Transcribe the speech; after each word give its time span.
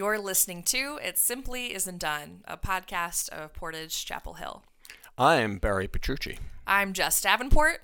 You're 0.00 0.18
listening 0.18 0.62
to 0.62 0.98
It 1.04 1.18
Simply 1.18 1.74
Isn't 1.74 1.98
Done, 1.98 2.40
a 2.46 2.56
podcast 2.56 3.28
of 3.28 3.52
Portage 3.52 4.06
Chapel 4.06 4.32
Hill. 4.32 4.62
I'm 5.18 5.58
Barry 5.58 5.88
Petrucci. 5.88 6.38
I'm 6.66 6.94
Jess 6.94 7.20
Davenport. 7.20 7.82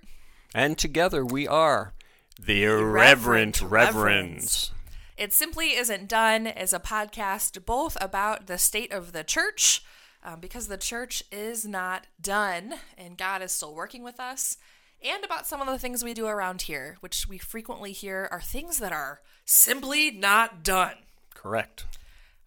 And 0.55 0.79
together 0.79 1.27
we 1.27 1.47
are 1.47 1.93
the 2.41 2.65
Irreverent 2.65 3.61
Irreverent 3.61 3.71
Reverends. 3.71 4.71
It 5.19 5.35
Simply 5.35 5.75
Isn't 5.75 6.09
Done 6.09 6.47
is 6.47 6.73
a 6.73 6.81
podcast 6.81 7.67
both 7.67 7.99
about 8.01 8.47
the 8.47 8.57
state 8.57 8.93
of 8.93 9.13
the 9.13 9.23
church, 9.23 9.85
um, 10.25 10.41
because 10.41 10.69
the 10.69 10.79
church 10.79 11.23
is 11.31 11.67
not 11.67 12.07
done 12.19 12.77
and 12.97 13.19
God 13.19 13.43
is 13.43 13.53
still 13.53 13.75
working 13.75 14.03
with 14.03 14.19
us, 14.19 14.57
and 15.05 15.23
about 15.23 15.47
some 15.47 15.61
of 15.61 15.67
the 15.67 15.79
things 15.79 16.03
we 16.03 16.15
do 16.15 16.27
around 16.27 16.63
here, 16.63 16.97
which 17.01 17.29
we 17.29 17.37
frequently 17.37 17.93
hear 17.93 18.27
are 18.31 18.41
things 18.41 18.79
that 18.79 18.95
are 18.95 19.21
simply 19.45 20.11
not 20.11 20.65
done. 20.65 20.95
Correct. 21.35 21.85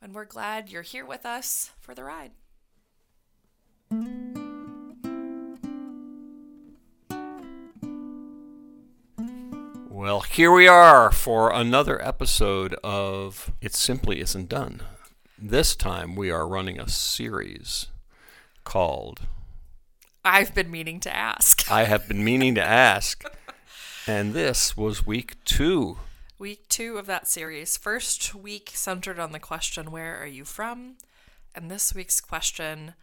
And 0.02 0.16
we're 0.16 0.26
glad 0.26 0.70
you're 0.70 0.81
here 0.81 1.05
with 1.05 1.26
us 1.26 1.71
for 1.80 1.94
the 1.94 2.05
ride. 2.05 2.31
Well, 9.89 10.22
here 10.22 10.52
we 10.53 10.67
are 10.67 11.12
for 11.12 11.52
another 11.52 12.02
episode 12.02 12.73
of 12.84 13.52
It 13.59 13.75
Simply 13.75 14.22
Isn't 14.22 14.47
Done. 14.47 14.81
This 15.38 15.75
time 15.75 16.16
we 16.16 16.31
are 16.31 16.47
running 16.47 16.80
a 16.80 16.88
series 16.88 17.88
called 18.63 19.22
I've 20.23 20.53
been 20.53 20.72
meaning 20.72 21.02
to 21.02 21.13
ask. 21.16 21.69
I 21.69 21.84
Have 21.84 22.08
Been 22.08 22.23
Meaning 22.23 22.56
to 22.56 22.63
Ask. 22.63 23.25
And 24.08 24.34
this 24.34 24.78
was 24.78 25.06
week 25.06 25.36
two. 25.44 25.97
Week 26.40 26.70
two 26.70 26.98
of 26.98 27.06
that 27.06 27.28
series. 27.28 27.76
First 27.76 28.34
week 28.34 28.72
centered 28.73 29.20
on 29.20 29.34
the 29.34 29.40
question, 29.40 29.92
Where 29.92 30.18
are 30.22 30.26
you 30.26 30.46
from? 30.46 30.96
And 31.54 31.70
this 31.70 31.94
week's 31.94 32.22
question 32.22 32.94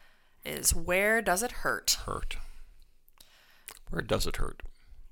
is, 0.42 0.74
Where 0.74 1.20
does 1.20 1.42
it 1.42 1.52
hurt? 1.52 1.98
Hurt. 2.06 2.38
Where 3.90 4.00
does 4.00 4.26
it 4.26 4.36
hurt? 4.36 4.62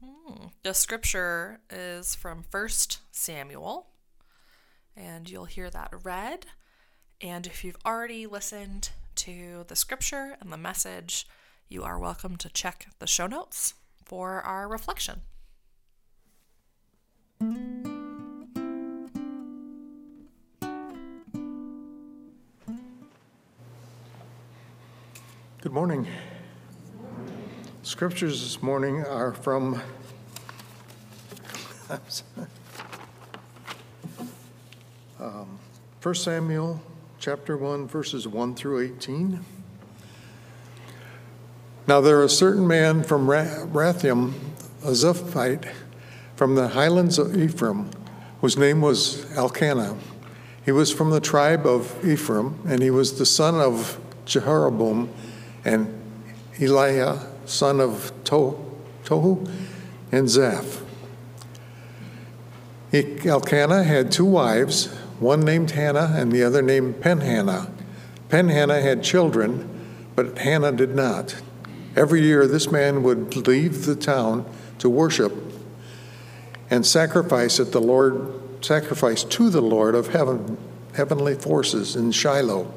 Hmm. 0.03 0.47
The 0.62 0.72
scripture 0.72 1.61
is 1.69 2.14
from 2.14 2.44
1 2.50 2.69
Samuel, 3.12 3.89
and 4.97 5.28
you'll 5.28 5.44
hear 5.44 5.69
that 5.69 5.92
read. 6.03 6.47
And 7.20 7.47
if 7.47 7.62
you've 7.62 7.77
already 7.84 8.27
listened 8.27 8.88
to 9.16 9.66
the 9.69 9.77
scripture 9.77 10.38
and 10.41 10.50
the 10.50 10.56
message, 10.56 11.28
you 11.69 11.83
are 11.83 11.98
welcome 11.98 12.36
to 12.36 12.48
check 12.48 12.86
the 13.00 13.06
show 13.06 13.27
notes 13.27 13.75
for 14.03 14.41
our 14.41 14.66
reflection. 14.66 15.20
Good 25.64 25.72
morning. 25.72 26.06
Scriptures 27.82 28.42
this 28.42 28.62
morning 28.62 29.02
are 29.02 29.32
from 29.32 29.80
um, 35.18 35.58
1 36.02 36.14
Samuel 36.16 36.82
chapter 37.18 37.56
1, 37.56 37.88
verses 37.88 38.28
1 38.28 38.54
through 38.56 38.80
18. 38.80 39.42
Now 41.86 42.03
there 42.03 42.22
a 42.22 42.28
certain 42.28 42.69
man 42.69 43.03
from 43.03 43.30
Ra- 43.30 43.64
Rathaim, 43.64 44.34
a 44.82 44.91
Zuphite, 44.91 45.72
from 46.36 46.56
the 46.56 46.69
highlands 46.69 47.19
of 47.19 47.34
Ephraim, 47.34 47.88
whose 48.42 48.58
name 48.58 48.82
was 48.82 49.24
Elkanah. 49.34 49.97
He 50.62 50.72
was 50.72 50.92
from 50.92 51.08
the 51.08 51.20
tribe 51.20 51.66
of 51.66 52.06
Ephraim, 52.06 52.60
and 52.69 52.82
he 52.82 52.91
was 52.91 53.19
the 53.19 53.24
son 53.24 53.54
of 53.54 53.98
Jehoram 54.26 55.08
and 55.64 55.92
Eliah, 56.58 57.26
son 57.47 57.80
of 57.80 58.12
to- 58.25 58.58
Tohu, 59.04 59.48
and 60.12 60.28
Zaph. 60.28 60.80
Elkanah 62.92 63.82
had 63.82 64.12
two 64.12 64.24
wives, 64.24 64.86
one 65.19 65.41
named 65.41 65.72
Hannah 65.72 66.12
and 66.16 66.30
the 66.30 66.44
other 66.44 66.62
named 66.62 67.00
Penhannah. 67.00 67.70
Penhannah 68.28 68.80
had 68.80 69.03
children, 69.03 69.69
but 70.14 70.38
Hannah 70.38 70.72
did 70.72 70.94
not. 70.94 71.36
Every 71.97 72.22
year, 72.22 72.47
this 72.47 72.70
man 72.70 73.03
would 73.03 73.36
leave 73.48 73.86
the 73.86 73.97
town 73.97 74.47
to 74.78 74.88
worship 74.88 75.32
and 76.70 76.86
sacrifice 76.86 77.60
at 77.60 77.72
the 77.72 77.80
Lord, 77.80 78.64
sacrifice 78.64 79.24
to 79.24 79.50
the 79.50 79.60
Lord 79.60 79.94
of 79.94 80.08
heaven, 80.08 80.56
heavenly 80.94 81.34
forces 81.34 81.97
in 81.97 82.10
Shiloh, 82.12 82.72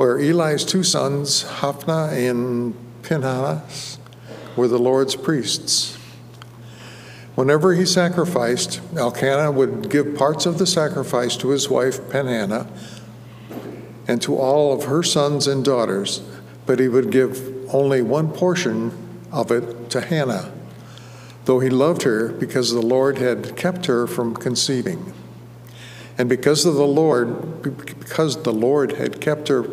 where 0.00 0.18
Eli's 0.18 0.64
two 0.64 0.82
sons, 0.82 1.42
Hophni 1.42 2.26
and 2.26 2.74
Phinehas, 3.02 3.98
were 4.56 4.66
the 4.66 4.78
Lord's 4.78 5.14
priests. 5.14 5.98
Whenever 7.34 7.74
he 7.74 7.84
sacrificed, 7.84 8.80
Elkanah 8.96 9.52
would 9.52 9.90
give 9.90 10.16
parts 10.16 10.46
of 10.46 10.56
the 10.56 10.64
sacrifice 10.66 11.36
to 11.36 11.50
his 11.50 11.68
wife 11.68 12.00
Penhannah 12.08 12.66
and 14.08 14.22
to 14.22 14.38
all 14.38 14.72
of 14.72 14.84
her 14.84 15.02
sons 15.02 15.46
and 15.46 15.62
daughters, 15.62 16.22
but 16.64 16.78
he 16.78 16.88
would 16.88 17.10
give 17.10 17.68
only 17.68 18.00
one 18.00 18.32
portion 18.32 18.92
of 19.30 19.50
it 19.50 19.90
to 19.90 20.00
Hannah, 20.00 20.50
though 21.44 21.60
he 21.60 21.68
loved 21.68 22.04
her 22.04 22.30
because 22.30 22.72
the 22.72 22.80
Lord 22.80 23.18
had 23.18 23.54
kept 23.54 23.84
her 23.84 24.06
from 24.06 24.34
conceiving. 24.34 25.12
And 26.16 26.26
because 26.26 26.64
of 26.64 26.76
the 26.76 26.86
Lord, 26.86 27.62
because 27.62 28.44
the 28.44 28.52
Lord 28.52 28.92
had 28.92 29.20
kept 29.20 29.48
her 29.48 29.64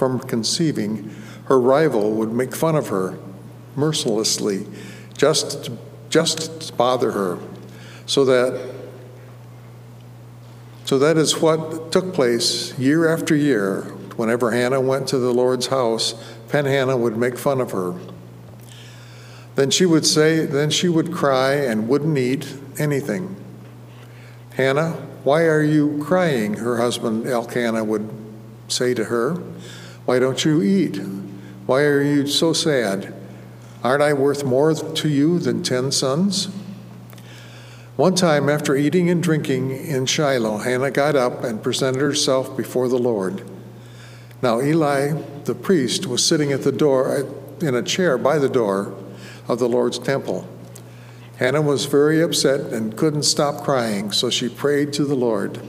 from 0.00 0.18
conceiving, 0.18 1.14
her 1.44 1.60
rival 1.60 2.12
would 2.12 2.32
make 2.32 2.56
fun 2.56 2.74
of 2.74 2.88
her 2.88 3.18
mercilessly, 3.76 4.66
just 5.14 5.68
just 6.08 6.62
to 6.62 6.72
bother 6.72 7.10
her, 7.10 7.38
so 8.06 8.24
that 8.24 8.58
so 10.86 10.98
that 10.98 11.18
is 11.18 11.42
what 11.42 11.92
took 11.92 12.14
place 12.14 12.76
year 12.78 13.12
after 13.12 13.36
year. 13.36 13.82
Whenever 14.16 14.52
Hannah 14.52 14.80
went 14.80 15.06
to 15.08 15.18
the 15.18 15.34
Lord's 15.34 15.66
house, 15.66 16.14
Penhannah 16.48 16.96
would 16.96 17.18
make 17.18 17.36
fun 17.36 17.60
of 17.60 17.72
her. 17.72 17.94
Then 19.54 19.70
she 19.70 19.84
would 19.84 20.06
say, 20.06 20.46
then 20.46 20.70
she 20.70 20.88
would 20.88 21.12
cry 21.12 21.56
and 21.56 21.88
wouldn't 21.88 22.16
eat 22.16 22.54
anything. 22.78 23.36
Hannah, 24.54 24.92
why 25.24 25.42
are 25.42 25.62
you 25.62 26.02
crying? 26.02 26.54
Her 26.54 26.78
husband 26.78 27.26
Elkanah 27.26 27.84
would 27.84 28.08
say 28.68 28.94
to 28.94 29.04
her. 29.04 29.36
Why 30.10 30.18
don't 30.18 30.44
you 30.44 30.60
eat? 30.60 30.96
Why 31.66 31.82
are 31.82 32.02
you 32.02 32.26
so 32.26 32.52
sad? 32.52 33.14
Aren't 33.84 34.02
I 34.02 34.12
worth 34.12 34.42
more 34.42 34.74
to 34.74 35.08
you 35.08 35.38
than 35.38 35.62
ten 35.62 35.92
sons? 35.92 36.46
One 37.94 38.16
time, 38.16 38.48
after 38.48 38.74
eating 38.74 39.08
and 39.08 39.22
drinking 39.22 39.70
in 39.70 40.06
Shiloh, 40.06 40.58
Hannah 40.58 40.90
got 40.90 41.14
up 41.14 41.44
and 41.44 41.62
presented 41.62 42.00
herself 42.00 42.56
before 42.56 42.88
the 42.88 42.98
Lord. 42.98 43.48
Now, 44.42 44.60
Eli, 44.60 45.12
the 45.44 45.54
priest, 45.54 46.08
was 46.08 46.26
sitting 46.26 46.50
at 46.50 46.64
the 46.64 46.72
door, 46.72 47.24
in 47.60 47.76
a 47.76 47.82
chair 47.82 48.18
by 48.18 48.40
the 48.40 48.48
door 48.48 48.92
of 49.46 49.60
the 49.60 49.68
Lord's 49.68 50.00
temple. 50.00 50.44
Hannah 51.36 51.62
was 51.62 51.84
very 51.84 52.20
upset 52.20 52.72
and 52.72 52.96
couldn't 52.96 53.22
stop 53.22 53.62
crying, 53.62 54.10
so 54.10 54.28
she 54.28 54.48
prayed 54.48 54.92
to 54.94 55.04
the 55.04 55.14
Lord. 55.14 55.60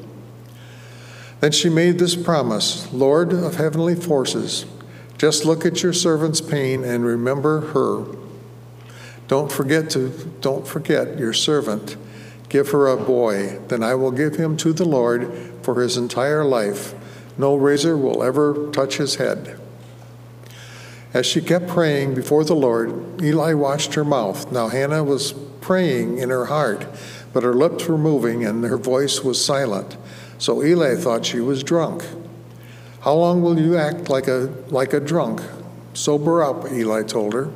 Then 1.41 1.51
she 1.51 1.69
made 1.69 1.97
this 1.97 2.15
promise 2.15 2.91
Lord 2.93 3.33
of 3.33 3.55
heavenly 3.55 3.95
forces, 3.95 4.65
just 5.17 5.43
look 5.43 5.65
at 5.65 5.83
your 5.83 5.93
servant's 5.93 6.39
pain 6.39 6.83
and 6.83 7.03
remember 7.03 7.61
her. 7.73 8.05
Don't 9.27 9.51
forget 9.51 9.89
to 9.91 10.09
don't 10.41 10.67
forget 10.67 11.19
your 11.19 11.33
servant. 11.33 11.97
Give 12.49 12.69
her 12.69 12.87
a 12.87 12.97
boy, 12.97 13.59
then 13.69 13.81
I 13.81 13.95
will 13.95 14.11
give 14.11 14.35
him 14.35 14.57
to 14.57 14.73
the 14.73 14.85
Lord 14.85 15.31
for 15.61 15.81
his 15.81 15.97
entire 15.97 16.43
life. 16.43 16.93
No 17.37 17.55
razor 17.55 17.97
will 17.97 18.23
ever 18.23 18.69
touch 18.71 18.97
his 18.97 19.15
head. 19.15 19.59
As 21.13 21.25
she 21.25 21.41
kept 21.41 21.67
praying 21.67 22.13
before 22.13 22.43
the 22.43 22.55
Lord, 22.55 23.21
Eli 23.21 23.53
watched 23.53 23.93
her 23.95 24.03
mouth. 24.03 24.51
Now 24.51 24.67
Hannah 24.67 25.03
was 25.03 25.33
praying 25.61 26.17
in 26.17 26.29
her 26.29 26.45
heart, 26.45 26.85
but 27.33 27.43
her 27.43 27.53
lips 27.53 27.87
were 27.87 27.97
moving 27.97 28.45
and 28.45 28.63
her 28.63 28.77
voice 28.77 29.23
was 29.23 29.43
silent. 29.43 29.97
So 30.41 30.63
Eli 30.63 30.95
thought 30.95 31.23
she 31.23 31.39
was 31.39 31.61
drunk. 31.61 32.03
How 33.01 33.13
long 33.13 33.43
will 33.43 33.59
you 33.59 33.77
act 33.77 34.09
like 34.09 34.27
a 34.27 34.51
like 34.69 34.91
a 34.91 34.99
drunk? 34.99 35.39
Sober 35.93 36.41
up, 36.41 36.71
Eli 36.71 37.03
told 37.03 37.33
her. 37.33 37.51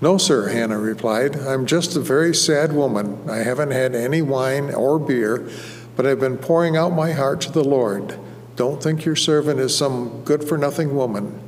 No, 0.00 0.18
sir, 0.18 0.48
Hannah 0.48 0.80
replied. 0.80 1.36
I'm 1.36 1.64
just 1.66 1.94
a 1.94 2.00
very 2.00 2.34
sad 2.34 2.72
woman. 2.72 3.30
I 3.30 3.44
haven't 3.44 3.70
had 3.70 3.94
any 3.94 4.22
wine 4.22 4.74
or 4.74 4.98
beer, 4.98 5.48
but 5.94 6.04
I've 6.04 6.18
been 6.18 6.36
pouring 6.36 6.76
out 6.76 6.94
my 6.94 7.12
heart 7.12 7.40
to 7.42 7.52
the 7.52 7.62
Lord. 7.62 8.18
Don't 8.56 8.82
think 8.82 9.04
your 9.04 9.14
servant 9.14 9.60
is 9.60 9.72
some 9.72 10.24
good 10.24 10.42
for 10.42 10.58
nothing 10.58 10.96
woman. 10.96 11.40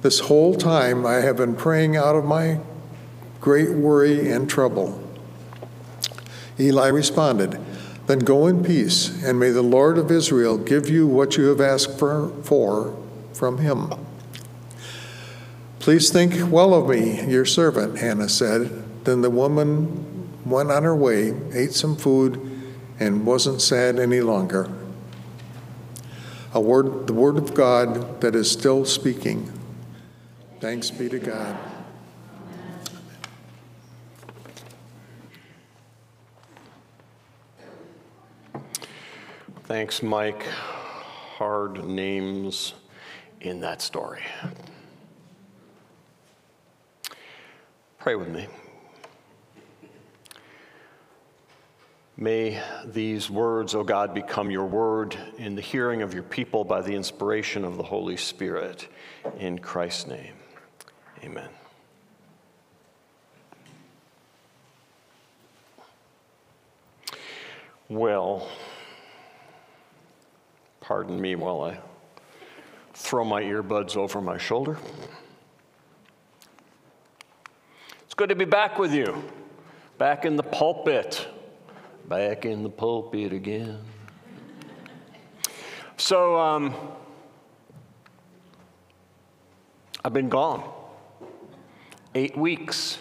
This 0.00 0.20
whole 0.20 0.54
time 0.54 1.04
I 1.04 1.16
have 1.16 1.36
been 1.36 1.56
praying 1.56 1.94
out 1.94 2.16
of 2.16 2.24
my 2.24 2.60
great 3.38 3.72
worry 3.72 4.30
and 4.30 4.48
trouble. 4.48 4.98
Eli 6.58 6.88
responded, 6.88 7.60
Then 8.10 8.18
go 8.18 8.48
in 8.48 8.64
peace, 8.64 9.22
and 9.22 9.38
may 9.38 9.50
the 9.50 9.62
Lord 9.62 9.96
of 9.96 10.10
Israel 10.10 10.58
give 10.58 10.90
you 10.90 11.06
what 11.06 11.36
you 11.36 11.44
have 11.44 11.60
asked 11.60 11.96
for, 11.96 12.32
for 12.42 12.98
from 13.32 13.58
him. 13.58 13.92
Please 15.78 16.10
think 16.10 16.50
well 16.50 16.74
of 16.74 16.88
me, 16.88 17.24
your 17.30 17.44
servant, 17.44 17.98
Hannah 17.98 18.28
said. 18.28 19.04
Then 19.04 19.20
the 19.20 19.30
woman 19.30 20.28
went 20.44 20.72
on 20.72 20.82
her 20.82 20.96
way, 20.96 21.40
ate 21.54 21.72
some 21.72 21.94
food, 21.94 22.40
and 22.98 23.24
wasn't 23.24 23.62
sad 23.62 24.00
any 24.00 24.22
longer. 24.22 24.68
A 26.52 26.60
word, 26.60 27.06
the 27.06 27.14
word 27.14 27.38
of 27.38 27.54
God 27.54 28.20
that 28.22 28.34
is 28.34 28.50
still 28.50 28.84
speaking. 28.84 29.52
Thanks 30.58 30.90
be 30.90 31.08
to 31.10 31.20
God. 31.20 31.69
Thanks, 39.70 40.02
Mike. 40.02 40.42
Hard 41.38 41.84
names 41.84 42.74
in 43.40 43.60
that 43.60 43.80
story. 43.80 44.20
Pray 48.00 48.16
with 48.16 48.26
me. 48.26 48.48
May 52.16 52.60
these 52.84 53.30
words, 53.30 53.76
O 53.76 53.84
God, 53.84 54.12
become 54.12 54.50
your 54.50 54.66
word 54.66 55.16
in 55.38 55.54
the 55.54 55.62
hearing 55.62 56.02
of 56.02 56.14
your 56.14 56.24
people 56.24 56.64
by 56.64 56.82
the 56.82 56.96
inspiration 56.96 57.64
of 57.64 57.76
the 57.76 57.84
Holy 57.84 58.16
Spirit. 58.16 58.88
In 59.38 59.56
Christ's 59.56 60.08
name, 60.08 60.34
amen. 61.22 61.48
Well, 67.88 68.48
pardon 70.90 71.20
me 71.20 71.36
while 71.36 71.60
I 71.60 71.78
throw 72.94 73.24
my 73.24 73.40
earbuds 73.40 73.96
over 73.96 74.20
my 74.20 74.36
shoulder. 74.36 74.76
It's 78.00 78.14
good 78.14 78.28
to 78.30 78.34
be 78.34 78.44
back 78.44 78.76
with 78.76 78.92
you, 78.92 79.22
back 79.98 80.24
in 80.24 80.34
the 80.34 80.42
pulpit 80.42 81.28
back 82.08 82.44
in 82.44 82.64
the 82.64 82.68
pulpit 82.68 83.32
again. 83.32 83.78
So, 85.96 86.36
um, 86.36 86.74
I've 90.04 90.12
been 90.12 90.28
gone 90.28 90.68
eight 92.16 92.36
weeks. 92.36 92.98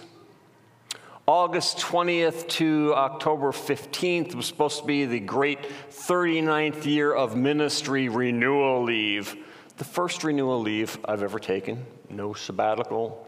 August 1.29 1.77
20th 1.77 2.47
to 2.47 2.91
October 2.95 3.51
15th 3.51 4.33
was 4.33 4.47
supposed 4.47 4.79
to 4.79 4.85
be 4.85 5.05
the 5.05 5.19
great 5.19 5.61
39th 5.91 6.85
year 6.85 7.13
of 7.13 7.37
ministry 7.37 8.09
renewal 8.09 8.81
leave. 8.81 9.35
The 9.77 9.83
first 9.83 10.23
renewal 10.23 10.59
leave 10.59 10.97
I've 11.05 11.21
ever 11.21 11.37
taken, 11.37 11.85
no 12.09 12.33
sabbatical. 12.33 13.27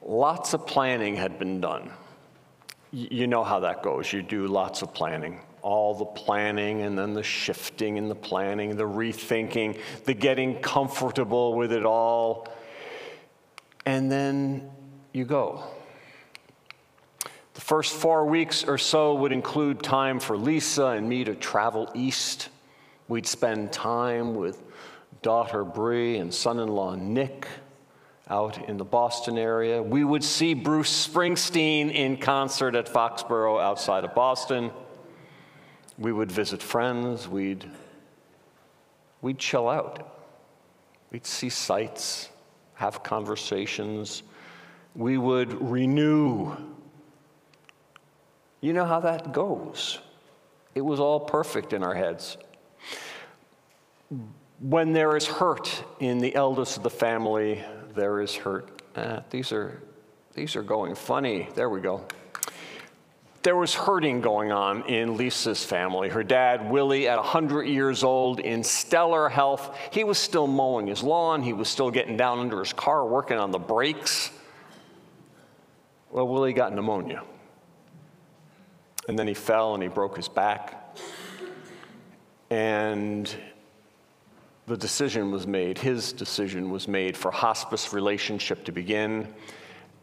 Lots 0.00 0.54
of 0.54 0.64
planning 0.64 1.16
had 1.16 1.40
been 1.40 1.60
done 1.60 1.90
you 2.90 3.26
know 3.26 3.44
how 3.44 3.60
that 3.60 3.82
goes. 3.82 4.12
You 4.12 4.22
do 4.22 4.46
lots 4.46 4.82
of 4.82 4.94
planning, 4.94 5.40
all 5.60 5.94
the 5.94 6.06
planning, 6.06 6.82
and 6.82 6.98
then 6.98 7.12
the 7.12 7.22
shifting 7.22 7.98
and 7.98 8.10
the 8.10 8.14
planning, 8.14 8.76
the 8.76 8.84
rethinking, 8.84 9.78
the 10.04 10.14
getting 10.14 10.60
comfortable 10.60 11.54
with 11.54 11.72
it 11.72 11.84
all. 11.84 12.48
And 13.84 14.10
then 14.10 14.70
you 15.12 15.24
go. 15.24 15.64
The 17.58 17.64
first 17.64 17.94
four 17.94 18.24
weeks 18.24 18.62
or 18.62 18.78
so 18.78 19.16
would 19.16 19.32
include 19.32 19.82
time 19.82 20.20
for 20.20 20.36
Lisa 20.36 20.86
and 20.90 21.08
me 21.08 21.24
to 21.24 21.34
travel 21.34 21.90
east. 21.92 22.50
We'd 23.08 23.26
spend 23.26 23.72
time 23.72 24.36
with 24.36 24.62
daughter 25.22 25.64
Bree 25.64 26.18
and 26.18 26.32
son 26.32 26.60
in 26.60 26.68
law 26.68 26.94
Nick 26.94 27.48
out 28.30 28.68
in 28.68 28.76
the 28.76 28.84
Boston 28.84 29.36
area. 29.36 29.82
We 29.82 30.04
would 30.04 30.22
see 30.22 30.54
Bruce 30.54 31.08
Springsteen 31.08 31.92
in 31.92 32.18
concert 32.18 32.76
at 32.76 32.88
Foxborough 32.88 33.60
outside 33.60 34.04
of 34.04 34.14
Boston. 34.14 34.70
We 35.98 36.12
would 36.12 36.30
visit 36.30 36.62
friends. 36.62 37.26
We'd, 37.26 37.68
we'd 39.20 39.38
chill 39.40 39.68
out. 39.68 40.28
We'd 41.10 41.26
see 41.26 41.48
sights, 41.48 42.28
have 42.74 43.02
conversations. 43.02 44.22
We 44.94 45.18
would 45.18 45.60
renew. 45.60 46.56
You 48.60 48.72
know 48.72 48.84
how 48.84 49.00
that 49.00 49.32
goes. 49.32 49.98
It 50.74 50.80
was 50.80 51.00
all 51.00 51.20
perfect 51.20 51.72
in 51.72 51.82
our 51.82 51.94
heads. 51.94 52.36
When 54.60 54.92
there 54.92 55.16
is 55.16 55.26
hurt 55.26 55.84
in 56.00 56.18
the 56.18 56.34
eldest 56.34 56.76
of 56.76 56.82
the 56.82 56.90
family, 56.90 57.64
there 57.94 58.20
is 58.20 58.34
hurt. 58.34 58.82
Eh, 58.96 59.20
these 59.30 59.52
are 59.52 59.82
these 60.34 60.56
are 60.56 60.62
going 60.62 60.94
funny. 60.94 61.48
There 61.54 61.68
we 61.68 61.80
go. 61.80 62.04
There 63.42 63.56
was 63.56 63.74
hurting 63.74 64.20
going 64.20 64.52
on 64.52 64.82
in 64.88 65.16
Lisa's 65.16 65.64
family. 65.64 66.08
Her 66.08 66.22
dad, 66.22 66.70
Willie, 66.70 67.08
at 67.08 67.16
100 67.16 67.64
years 67.64 68.04
old, 68.04 68.40
in 68.40 68.62
stellar 68.62 69.28
health, 69.28 69.76
he 69.90 70.04
was 70.04 70.18
still 70.18 70.46
mowing 70.46 70.86
his 70.86 71.02
lawn. 71.02 71.42
He 71.42 71.52
was 71.52 71.68
still 71.68 71.90
getting 71.90 72.16
down 72.16 72.40
under 72.40 72.58
his 72.58 72.72
car, 72.72 73.06
working 73.06 73.38
on 73.38 73.50
the 73.50 73.58
brakes. 73.58 74.30
Well, 76.10 76.28
Willie 76.28 76.52
got 76.52 76.74
pneumonia. 76.74 77.22
And 79.08 79.18
then 79.18 79.26
he 79.26 79.34
fell 79.34 79.74
and 79.74 79.82
he 79.82 79.88
broke 79.88 80.16
his 80.16 80.28
back. 80.28 80.96
And 82.50 83.34
the 84.66 84.76
decision 84.76 85.30
was 85.30 85.46
made, 85.46 85.78
his 85.78 86.12
decision 86.12 86.70
was 86.70 86.86
made 86.86 87.16
for 87.16 87.30
hospice 87.30 87.94
relationship 87.94 88.64
to 88.66 88.72
begin, 88.72 89.34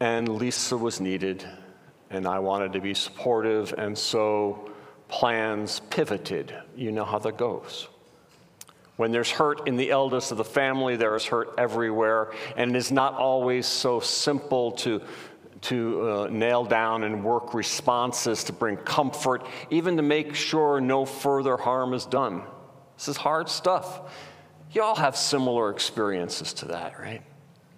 and 0.00 0.28
Lisa 0.28 0.76
was 0.76 1.00
needed, 1.00 1.46
and 2.10 2.26
I 2.26 2.40
wanted 2.40 2.72
to 2.72 2.80
be 2.80 2.92
supportive, 2.92 3.72
and 3.78 3.96
so 3.96 4.70
plans 5.08 5.80
pivoted. 5.90 6.52
You 6.74 6.90
know 6.90 7.04
how 7.04 7.20
that 7.20 7.36
goes. 7.36 7.86
When 8.96 9.12
there's 9.12 9.30
hurt 9.30 9.68
in 9.68 9.76
the 9.76 9.90
eldest 9.90 10.32
of 10.32 10.38
the 10.38 10.44
family, 10.44 10.96
there 10.96 11.14
is 11.14 11.24
hurt 11.24 11.54
everywhere, 11.58 12.32
and 12.56 12.74
it 12.74 12.76
is 12.76 12.90
not 12.90 13.14
always 13.14 13.66
so 13.66 14.00
simple 14.00 14.72
to, 14.72 15.00
to 15.68 16.08
uh, 16.08 16.28
nail 16.30 16.64
down 16.64 17.02
and 17.04 17.24
work 17.24 17.54
responses 17.54 18.44
to 18.44 18.52
bring 18.52 18.76
comfort, 18.76 19.44
even 19.70 19.96
to 19.96 20.02
make 20.02 20.34
sure 20.34 20.80
no 20.80 21.04
further 21.04 21.56
harm 21.56 21.92
is 21.92 22.06
done. 22.06 22.42
This 22.96 23.08
is 23.08 23.16
hard 23.16 23.48
stuff. 23.48 24.12
You 24.72 24.82
all 24.82 24.94
have 24.94 25.16
similar 25.16 25.70
experiences 25.70 26.52
to 26.54 26.66
that, 26.66 26.98
right? 27.00 27.22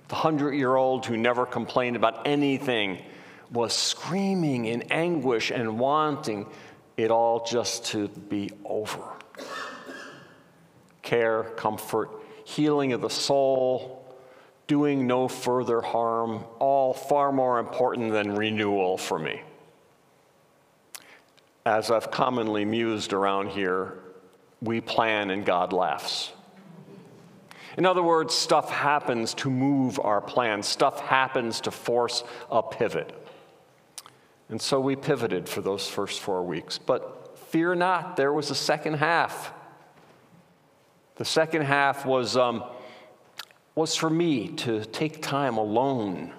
The 0.09 0.15
hundred 0.15 0.55
year 0.55 0.77
old 0.77 1.07
who 1.07 1.17
never 1.17 1.47
complained 1.47 1.97
about 1.97 2.27
anything 2.27 3.03
was 3.51 3.73
screaming 3.73 4.67
in 4.67 4.83
anguish 4.91 5.51
and 5.51 5.79
wanting 5.79 6.47
it 6.97 7.11
all 7.11 7.45
just 7.45 7.87
to 7.87 8.09
be 8.09 8.51
over. 8.65 9.03
Care, 11.03 11.45
comfort, 11.57 12.11
healing 12.45 12.93
of 12.93 13.01
the 13.01 13.09
soul, 13.09 13.98
doing 14.69 15.07
no 15.07 15.27
further 15.27 15.81
harm, 15.81 16.45
all 16.61 16.95
far 16.95 17.33
more 17.33 17.59
important 17.59 18.13
than 18.13 18.37
renewal 18.37 18.97
for 18.97 19.19
me. 19.19 19.41
As 21.67 21.91
I've 21.91 22.11
commonly 22.11 22.65
mused 22.65 23.13
around 23.13 23.49
here, 23.49 23.95
we 24.63 24.81
plan 24.81 25.31
and 25.31 25.45
God 25.45 25.73
laughs. 25.73 26.33
In 27.77 27.87
other 27.87 28.03
words, 28.03 28.35
stuff 28.35 28.71
happens 28.71 29.35
to 29.35 29.51
move 29.51 29.99
our 30.01 30.21
plans, 30.21 30.67
stuff 30.67 31.01
happens 31.01 31.61
to 31.63 31.71
force 31.71 32.23
a 32.51 32.63
pivot. 32.63 33.15
And 34.51 34.61
so 34.61 34.81
we 34.81 34.97
pivoted 34.97 35.49
for 35.49 35.61
those 35.61 35.89
first 35.89 36.21
four 36.21 36.43
weeks. 36.43 36.77
But 36.77 37.39
fear 37.39 37.75
not, 37.75 38.17
there 38.17 38.33
was 38.33 38.51
a 38.51 38.55
second 38.55 38.95
half. 38.95 39.53
The 41.17 41.25
second 41.25 41.63
half 41.63 42.05
was, 42.05 42.37
um, 42.37 42.65
was 43.79 43.95
for 43.95 44.11
me 44.11 44.49
to 44.49 44.85
take 44.87 45.23
time 45.23 45.57
alone, 45.57 46.33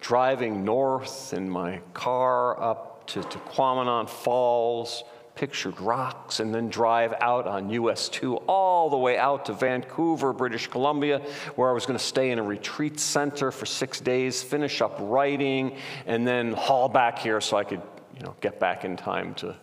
driving 0.00 0.64
north 0.64 1.32
in 1.32 1.48
my 1.48 1.80
car 1.94 2.60
up 2.60 3.06
to, 3.06 3.22
to 3.22 3.38
Quamanon 3.38 4.08
Falls 4.08 5.04
pictured 5.36 5.80
rocks 5.80 6.40
and 6.40 6.52
then 6.52 6.68
drive 6.68 7.14
out 7.20 7.46
on 7.46 7.70
US 7.70 8.08
2 8.08 8.34
all 8.48 8.90
the 8.90 8.96
way 8.96 9.16
out 9.16 9.44
to 9.44 9.52
Vancouver, 9.52 10.32
British 10.32 10.66
Columbia, 10.66 11.20
where 11.54 11.70
I 11.70 11.72
was 11.72 11.86
going 11.86 11.96
to 11.96 12.04
stay 12.04 12.32
in 12.32 12.40
a 12.40 12.42
retreat 12.42 12.98
center 12.98 13.52
for 13.52 13.64
six 13.64 14.00
days, 14.00 14.42
finish 14.42 14.82
up 14.82 14.96
writing, 14.98 15.76
and 16.04 16.26
then 16.26 16.52
haul 16.54 16.88
back 16.88 17.20
here 17.20 17.40
so 17.40 17.58
I 17.58 17.62
could 17.62 17.82
you 18.16 18.24
know, 18.24 18.34
get 18.40 18.58
back 18.58 18.84
in 18.84 18.96
time 18.96 19.34
to 19.34 19.54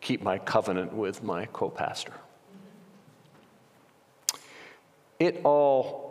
keep 0.00 0.22
my 0.22 0.38
covenant 0.38 0.92
with 0.92 1.24
my 1.24 1.46
co 1.46 1.70
pastor. 1.70 2.12
It 5.18 5.40
all 5.44 6.03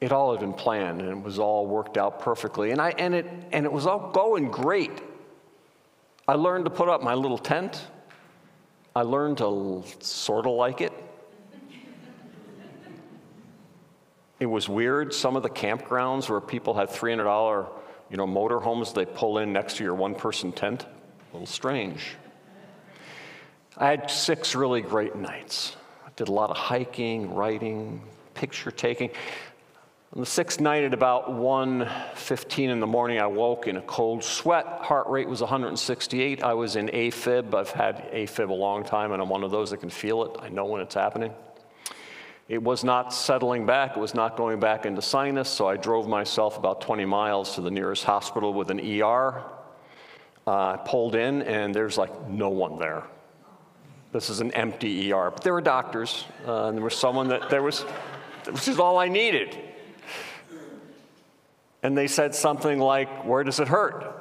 it 0.00 0.12
all 0.12 0.32
had 0.32 0.40
been 0.40 0.52
planned 0.52 1.00
and 1.00 1.10
it 1.10 1.22
was 1.22 1.38
all 1.38 1.66
worked 1.66 1.96
out 1.96 2.20
perfectly 2.20 2.70
and 2.70 2.80
I 2.80 2.90
and 2.90 3.14
it 3.14 3.26
and 3.52 3.64
it 3.64 3.72
was 3.72 3.86
all 3.86 4.10
going 4.10 4.50
great 4.50 5.02
I 6.28 6.34
learned 6.34 6.64
to 6.64 6.70
put 6.70 6.88
up 6.88 7.04
my 7.04 7.14
little 7.14 7.38
tent. 7.38 7.86
I 8.96 9.02
learned 9.02 9.38
to 9.38 9.84
sort 10.00 10.46
of 10.46 10.52
like 10.52 10.80
it. 10.80 10.92
It 14.40 14.46
was 14.46 14.68
weird. 14.68 15.14
Some 15.14 15.36
of 15.36 15.44
the 15.44 15.48
campgrounds 15.48 16.28
where 16.28 16.40
people 16.40 16.74
had 16.74 16.88
$300, 16.88 17.68
you 18.10 18.16
know, 18.16 18.26
motorhomes 18.26 18.92
they 18.92 19.06
pull 19.06 19.38
in 19.38 19.52
next 19.52 19.76
to 19.76 19.84
your 19.84 19.94
one-person 19.94 20.52
tent. 20.52 20.84
A 20.84 21.32
little 21.32 21.46
strange. 21.46 22.16
I 23.78 23.90
had 23.90 24.10
six 24.10 24.56
really 24.56 24.80
great 24.80 25.14
nights. 25.14 25.76
I 26.04 26.10
did 26.16 26.28
a 26.28 26.32
lot 26.32 26.50
of 26.50 26.56
hiking, 26.56 27.34
writing, 27.34 28.02
picture 28.34 28.72
taking. 28.72 29.10
On 30.16 30.20
the 30.20 30.24
sixth 30.24 30.62
night 30.62 30.82
at 30.82 30.94
about 30.94 31.28
1.15 31.28 32.70
in 32.70 32.80
the 32.80 32.86
morning, 32.86 33.18
I 33.18 33.26
woke 33.26 33.66
in 33.66 33.76
a 33.76 33.82
cold 33.82 34.24
sweat. 34.24 34.64
Heart 34.64 35.08
rate 35.08 35.28
was 35.28 35.42
168. 35.42 36.42
I 36.42 36.54
was 36.54 36.76
in 36.76 36.88
AFib. 36.88 37.52
I've 37.52 37.70
had 37.70 38.10
AFib 38.12 38.48
a 38.48 38.54
long 38.54 38.82
time, 38.82 39.12
and 39.12 39.20
I'm 39.20 39.28
one 39.28 39.44
of 39.44 39.50
those 39.50 39.72
that 39.72 39.80
can 39.80 39.90
feel 39.90 40.24
it. 40.24 40.40
I 40.40 40.48
know 40.48 40.64
when 40.64 40.80
it's 40.80 40.94
happening. 40.94 41.34
It 42.48 42.62
was 42.62 42.82
not 42.82 43.12
settling 43.12 43.66
back. 43.66 43.98
It 43.98 44.00
was 44.00 44.14
not 44.14 44.38
going 44.38 44.58
back 44.58 44.86
into 44.86 45.02
sinus, 45.02 45.50
so 45.50 45.68
I 45.68 45.76
drove 45.76 46.08
myself 46.08 46.56
about 46.56 46.80
20 46.80 47.04
miles 47.04 47.54
to 47.56 47.60
the 47.60 47.70
nearest 47.70 48.04
hospital 48.04 48.54
with 48.54 48.70
an 48.70 48.80
ER. 48.80 49.42
Uh, 50.46 50.50
I 50.50 50.78
pulled 50.82 51.14
in, 51.14 51.42
and 51.42 51.74
there's 51.74 51.98
like 51.98 52.26
no 52.26 52.48
one 52.48 52.78
there. 52.78 53.02
This 54.12 54.30
is 54.30 54.40
an 54.40 54.50
empty 54.52 55.12
ER. 55.12 55.30
But 55.30 55.44
there 55.44 55.52
were 55.52 55.60
doctors, 55.60 56.24
uh, 56.46 56.68
and 56.68 56.78
there 56.78 56.84
was 56.84 56.96
someone 56.96 57.28
that 57.28 57.50
there 57.50 57.62
was, 57.62 57.82
which 58.50 58.66
is 58.66 58.78
all 58.78 58.96
I 58.96 59.08
needed. 59.08 59.65
And 61.86 61.96
they 61.96 62.08
said 62.08 62.34
something 62.34 62.80
like, 62.80 63.24
Where 63.24 63.44
does 63.44 63.60
it 63.60 63.68
hurt? 63.68 64.20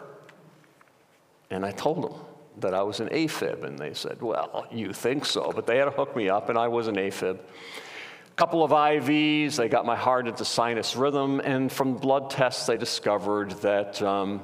And 1.49 1.65
I 1.65 1.71
told 1.71 2.03
them 2.03 2.13
that 2.59 2.75
I 2.75 2.83
was 2.83 2.99
an 2.99 3.09
AFib, 3.09 3.63
and 3.63 3.79
they 3.79 3.95
said, 3.95 4.21
Well, 4.21 4.67
you 4.71 4.93
think 4.93 5.25
so, 5.25 5.51
but 5.51 5.65
they 5.65 5.77
had 5.77 5.85
to 5.85 5.91
hook 5.91 6.15
me 6.15 6.29
up, 6.29 6.49
and 6.49 6.59
I 6.59 6.67
was 6.67 6.87
an 6.87 6.93
AFib. 6.93 7.39
A 7.39 8.35
couple 8.35 8.63
of 8.63 8.69
IVs, 8.69 9.55
they 9.55 9.67
got 9.67 9.83
my 9.83 9.95
heart 9.95 10.27
into 10.27 10.45
sinus 10.45 10.95
rhythm, 10.95 11.39
and 11.39 11.71
from 11.71 11.95
blood 11.95 12.29
tests, 12.29 12.67
they 12.67 12.77
discovered 12.77 13.49
that 13.61 13.99
um, 14.03 14.43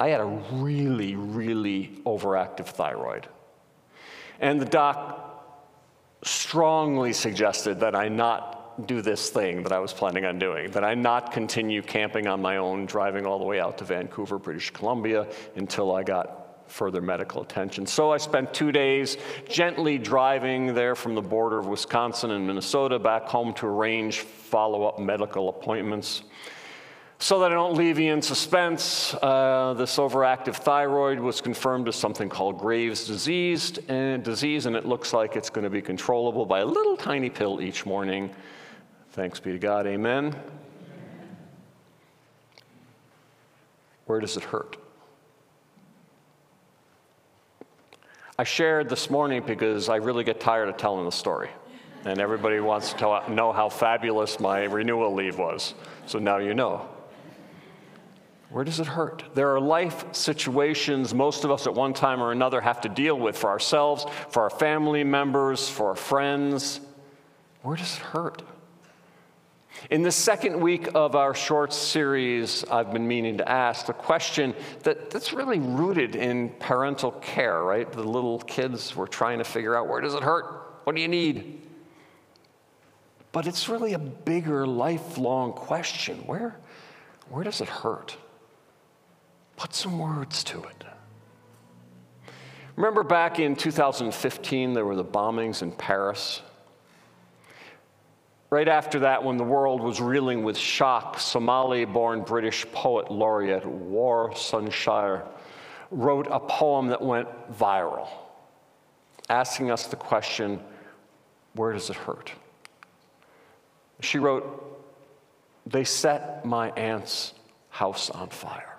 I 0.00 0.08
had 0.08 0.22
a 0.22 0.40
really, 0.52 1.14
really 1.14 2.00
overactive 2.06 2.68
thyroid. 2.68 3.28
And 4.40 4.58
the 4.58 4.64
doc 4.64 5.44
strongly 6.22 7.12
suggested 7.12 7.80
that 7.80 7.94
I 7.94 8.08
not 8.08 8.55
do 8.84 9.00
this 9.00 9.30
thing 9.30 9.62
that 9.62 9.72
I 9.72 9.78
was 9.78 9.92
planning 9.92 10.24
on 10.26 10.38
doing, 10.38 10.70
that 10.72 10.84
I 10.84 10.94
not 10.94 11.32
continue 11.32 11.80
camping 11.80 12.26
on 12.26 12.42
my 12.42 12.58
own, 12.58 12.84
driving 12.84 13.24
all 13.24 13.38
the 13.38 13.44
way 13.44 13.58
out 13.58 13.78
to 13.78 13.84
Vancouver, 13.84 14.38
British 14.38 14.70
Columbia, 14.70 15.26
until 15.54 15.94
I 15.94 16.02
got 16.02 16.68
further 16.68 17.00
medical 17.00 17.42
attention. 17.42 17.86
So 17.86 18.12
I 18.12 18.18
spent 18.18 18.52
two 18.52 18.72
days 18.72 19.16
gently 19.48 19.98
driving 19.98 20.74
there 20.74 20.94
from 20.94 21.14
the 21.14 21.22
border 21.22 21.58
of 21.58 21.66
Wisconsin 21.68 22.32
and 22.32 22.46
Minnesota 22.46 22.98
back 22.98 23.24
home 23.24 23.54
to 23.54 23.66
arrange 23.66 24.20
follow 24.20 24.84
up 24.84 24.98
medical 24.98 25.48
appointments. 25.48 26.22
So 27.18 27.38
that 27.40 27.50
I 27.50 27.54
don't 27.54 27.74
leave 27.74 27.98
you 27.98 28.12
in 28.12 28.20
suspense, 28.20 29.14
uh, 29.14 29.74
this 29.78 29.96
overactive 29.96 30.56
thyroid 30.56 31.18
was 31.18 31.40
confirmed 31.40 31.88
as 31.88 31.96
something 31.96 32.28
called 32.28 32.58
Graves' 32.58 33.06
disease 33.06 33.78
and, 33.88 34.22
disease, 34.22 34.66
and 34.66 34.76
it 34.76 34.84
looks 34.84 35.14
like 35.14 35.34
it's 35.34 35.48
going 35.48 35.64
to 35.64 35.70
be 35.70 35.80
controllable 35.80 36.44
by 36.44 36.58
a 36.58 36.66
little 36.66 36.94
tiny 36.94 37.30
pill 37.30 37.62
each 37.62 37.86
morning. 37.86 38.34
Thanks 39.16 39.40
be 39.40 39.52
to 39.52 39.58
God, 39.58 39.86
amen. 39.86 40.36
Where 44.04 44.20
does 44.20 44.36
it 44.36 44.44
hurt? 44.44 44.76
I 48.38 48.44
shared 48.44 48.90
this 48.90 49.08
morning 49.08 49.42
because 49.46 49.88
I 49.88 49.96
really 49.96 50.22
get 50.22 50.38
tired 50.38 50.68
of 50.68 50.76
telling 50.76 51.06
the 51.06 51.10
story. 51.10 51.48
And 52.04 52.20
everybody 52.20 52.60
wants 52.60 52.92
to 52.92 53.22
know 53.30 53.54
how 53.54 53.70
fabulous 53.70 54.38
my 54.38 54.64
renewal 54.64 55.14
leave 55.14 55.38
was. 55.38 55.72
So 56.04 56.18
now 56.18 56.36
you 56.36 56.52
know. 56.52 56.86
Where 58.50 58.64
does 58.64 58.80
it 58.80 58.86
hurt? 58.86 59.24
There 59.34 59.54
are 59.54 59.60
life 59.60 60.14
situations 60.14 61.14
most 61.14 61.42
of 61.44 61.50
us 61.50 61.66
at 61.66 61.72
one 61.72 61.94
time 61.94 62.22
or 62.22 62.32
another 62.32 62.60
have 62.60 62.82
to 62.82 62.90
deal 62.90 63.18
with 63.18 63.38
for 63.38 63.48
ourselves, 63.48 64.04
for 64.28 64.42
our 64.42 64.50
family 64.50 65.04
members, 65.04 65.70
for 65.70 65.88
our 65.88 65.96
friends. 65.96 66.82
Where 67.62 67.78
does 67.78 67.96
it 67.96 68.02
hurt? 68.02 68.42
In 69.90 70.02
the 70.02 70.10
second 70.10 70.60
week 70.60 70.88
of 70.94 71.14
our 71.14 71.34
short 71.34 71.72
series, 71.72 72.64
I've 72.64 72.92
been 72.92 73.06
meaning 73.06 73.38
to 73.38 73.48
ask 73.48 73.86
the 73.86 73.92
question 73.92 74.54
that, 74.82 75.10
that's 75.10 75.32
really 75.32 75.60
rooted 75.60 76.16
in 76.16 76.50
parental 76.58 77.12
care, 77.12 77.62
right? 77.62 77.90
The 77.90 78.02
little 78.02 78.40
kids 78.40 78.96
were 78.96 79.06
trying 79.06 79.38
to 79.38 79.44
figure 79.44 79.76
out 79.76 79.86
where 79.88 80.00
does 80.00 80.14
it 80.14 80.22
hurt? 80.22 80.80
What 80.84 80.96
do 80.96 81.02
you 81.02 81.08
need? 81.08 81.62
But 83.32 83.46
it's 83.46 83.68
really 83.68 83.92
a 83.92 83.98
bigger, 83.98 84.66
lifelong 84.66 85.52
question. 85.52 86.16
Where, 86.26 86.56
where 87.28 87.44
does 87.44 87.60
it 87.60 87.68
hurt? 87.68 88.16
Put 89.56 89.74
some 89.74 89.98
words 89.98 90.42
to 90.44 90.62
it. 90.62 90.84
Remember 92.76 93.02
back 93.02 93.38
in 93.38 93.56
2015, 93.56 94.74
there 94.74 94.84
were 94.84 94.96
the 94.96 95.04
bombings 95.04 95.62
in 95.62 95.72
Paris? 95.72 96.42
Right 98.48 98.68
after 98.68 99.00
that, 99.00 99.24
when 99.24 99.36
the 99.36 99.44
world 99.44 99.80
was 99.80 100.00
reeling 100.00 100.44
with 100.44 100.56
shock, 100.56 101.18
Somali 101.18 101.84
born 101.84 102.22
British 102.22 102.64
poet 102.72 103.10
laureate 103.10 103.64
Warsan 103.64 104.70
Shire 104.70 105.24
wrote 105.90 106.28
a 106.30 106.38
poem 106.38 106.88
that 106.88 107.02
went 107.02 107.28
viral, 107.52 108.08
asking 109.28 109.70
us 109.70 109.86
the 109.86 109.96
question 109.96 110.60
where 111.54 111.72
does 111.72 111.90
it 111.90 111.96
hurt? 111.96 112.32
She 114.00 114.18
wrote, 114.18 114.78
They 115.66 115.84
set 115.84 116.44
my 116.44 116.70
aunt's 116.70 117.32
house 117.70 118.10
on 118.10 118.28
fire. 118.28 118.76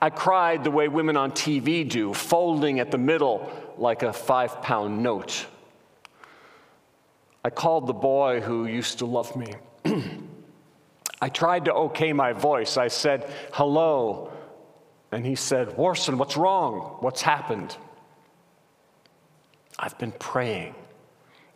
I 0.00 0.10
cried 0.10 0.64
the 0.64 0.70
way 0.70 0.88
women 0.88 1.16
on 1.16 1.32
TV 1.32 1.86
do, 1.88 2.14
folding 2.14 2.80
at 2.80 2.90
the 2.90 2.98
middle 2.98 3.50
like 3.76 4.02
a 4.02 4.12
five 4.12 4.62
pound 4.62 5.02
note. 5.02 5.46
I 7.48 7.50
called 7.50 7.86
the 7.86 7.94
boy 7.94 8.42
who 8.42 8.66
used 8.66 8.98
to 8.98 9.06
love 9.06 9.34
me. 9.34 9.54
I 11.22 11.30
tried 11.30 11.64
to 11.64 11.72
okay 11.72 12.12
my 12.12 12.34
voice. 12.34 12.76
I 12.76 12.88
said, 12.88 13.32
hello. 13.54 14.30
And 15.12 15.24
he 15.24 15.34
said, 15.34 15.68
Warsan, 15.68 16.18
what's 16.18 16.36
wrong? 16.36 16.98
What's 17.00 17.22
happened? 17.22 17.74
I've 19.78 19.96
been 19.96 20.12
praying. 20.12 20.74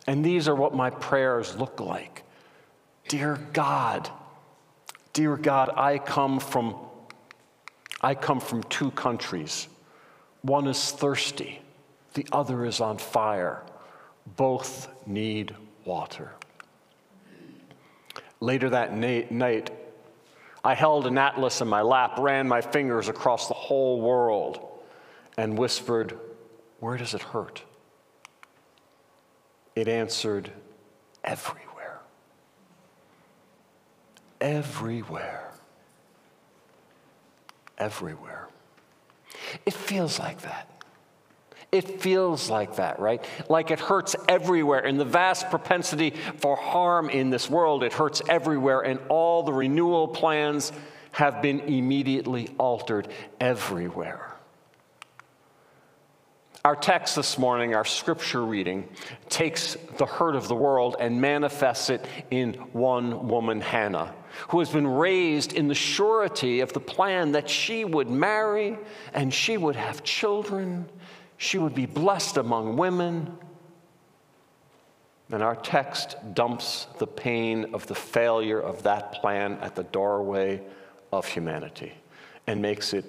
And 0.07 0.25
these 0.25 0.47
are 0.47 0.55
what 0.55 0.73
my 0.73 0.89
prayers 0.89 1.55
look 1.57 1.79
like. 1.79 2.23
Dear 3.07 3.37
God, 3.53 4.09
dear 5.13 5.37
God, 5.37 5.69
I 5.77 5.99
come 5.99 6.39
from 6.39 6.75
I 8.01 8.15
come 8.15 8.39
from 8.39 8.63
two 8.63 8.89
countries. 8.89 9.67
One 10.41 10.65
is 10.67 10.91
thirsty, 10.91 11.61
the 12.15 12.25
other 12.31 12.65
is 12.65 12.81
on 12.81 12.97
fire. 12.97 13.61
Both 14.25 14.87
need 15.05 15.55
water. 15.85 16.31
Later 18.39 18.69
that 18.71 18.93
night, 18.93 19.71
I 20.63 20.73
held 20.73 21.07
an 21.07 21.17
atlas 21.17 21.61
in 21.61 21.67
my 21.67 21.81
lap, 21.81 22.17
ran 22.17 22.47
my 22.47 22.61
fingers 22.61 23.09
across 23.09 23.47
the 23.47 23.53
whole 23.53 24.01
world, 24.01 24.59
and 25.37 25.57
whispered, 25.57 26.17
Where 26.79 26.97
does 26.97 27.13
it 27.13 27.21
hurt? 27.21 27.63
It 29.75 29.87
answered, 29.87 30.51
Everywhere. 31.23 31.99
Everywhere. 34.39 35.51
Everywhere. 37.77 38.47
It 39.65 39.73
feels 39.73 40.19
like 40.19 40.41
that. 40.41 40.72
It 41.73 41.99
feels 41.99 42.51
like 42.51 42.75
that, 42.75 42.99
right? 42.99 43.25
Like 43.49 43.71
it 43.71 43.79
hurts 43.79 44.15
everywhere. 44.29 44.81
In 44.85 44.97
the 44.97 45.05
vast 45.05 45.49
propensity 45.49 46.13
for 46.37 46.55
harm 46.55 47.09
in 47.09 47.31
this 47.31 47.49
world, 47.49 47.83
it 47.83 47.91
hurts 47.91 48.21
everywhere, 48.29 48.81
and 48.81 48.99
all 49.09 49.41
the 49.41 49.53
renewal 49.53 50.07
plans 50.07 50.71
have 51.13 51.41
been 51.41 51.61
immediately 51.61 52.49
altered 52.59 53.07
everywhere. 53.39 54.29
Our 56.63 56.75
text 56.75 57.15
this 57.15 57.39
morning, 57.39 57.73
our 57.73 57.85
scripture 57.85 58.45
reading, 58.45 58.87
takes 59.29 59.75
the 59.97 60.05
hurt 60.05 60.35
of 60.35 60.47
the 60.47 60.55
world 60.55 60.95
and 60.99 61.19
manifests 61.19 61.89
it 61.89 62.05
in 62.29 62.53
one 62.71 63.27
woman, 63.27 63.61
Hannah, 63.61 64.13
who 64.49 64.59
has 64.59 64.69
been 64.69 64.87
raised 64.87 65.53
in 65.53 65.67
the 65.67 65.75
surety 65.75 66.59
of 66.59 66.71
the 66.71 66.79
plan 66.79 67.31
that 67.31 67.49
she 67.49 67.83
would 67.83 68.11
marry 68.11 68.77
and 69.11 69.33
she 69.33 69.57
would 69.57 69.75
have 69.75 70.03
children 70.03 70.87
she 71.43 71.57
would 71.57 71.75
be 71.75 71.85
blessed 71.85 72.37
among 72.37 72.77
women. 72.77 73.37
And 75.29 75.43
our 75.43 75.57
text 75.57 76.15
dumps 76.33 76.87
the 76.99 77.07
pain 77.07 77.73
of 77.73 77.85
the 77.87 77.95
failure 77.95 78.61
of 78.61 78.83
that 78.83 79.11
plan 79.13 79.57
at 79.61 79.75
the 79.75 79.83
doorway 79.83 80.61
of 81.11 81.27
humanity 81.27 81.91
and 82.47 82.61
makes 82.61 82.93
it 82.93 83.03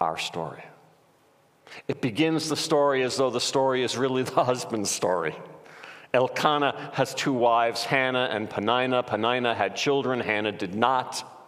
our 0.00 0.18
story. 0.18 0.64
It 1.86 2.00
begins 2.00 2.48
the 2.48 2.56
story 2.56 3.04
as 3.04 3.16
though 3.16 3.30
the 3.30 3.40
story 3.40 3.84
is 3.84 3.96
really 3.96 4.22
the 4.34 4.42
husband's 4.42 4.90
story. 4.90 5.36
Elkanah 6.12 6.90
has 6.94 7.14
two 7.14 7.32
wives, 7.32 7.84
Hannah 7.84 8.30
and 8.32 8.50
Peninnah. 8.50 9.04
Peninnah 9.04 9.54
had 9.54 9.76
children, 9.76 10.18
Hannah 10.18 10.50
did 10.50 10.74
not. 10.74 11.39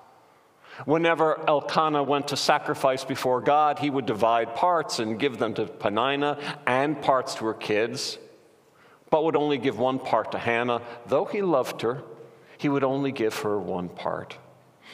Whenever 0.85 1.39
Elkanah 1.49 2.03
went 2.03 2.29
to 2.29 2.37
sacrifice 2.37 3.05
before 3.05 3.41
God, 3.41 3.79
he 3.79 3.91
would 3.91 4.07
divide 4.07 4.55
parts 4.55 4.99
and 4.99 5.19
give 5.19 5.39
them 5.39 5.55
to 5.55 5.67
Peninnah 5.67 6.39
and 6.67 7.01
parts 7.01 7.35
to 7.37 7.47
her 7.47 7.55
kids, 7.55 8.19
but 9.11 9.25
would 9.25 9.37
only 9.37 9.59
give 9.59 9.79
one 9.79 9.99
part 9.99 10.33
to 10.33 10.39
Hannah. 10.39 10.83
Though 11.07 11.27
he 11.27 11.43
loved 11.43 11.83
her, 11.83 12.03
he 12.59 12.69
would 12.69 12.85
only 12.85 13.13
give 13.13 13.37
her 13.41 13.59
one 13.59 13.89
part 13.89 14.39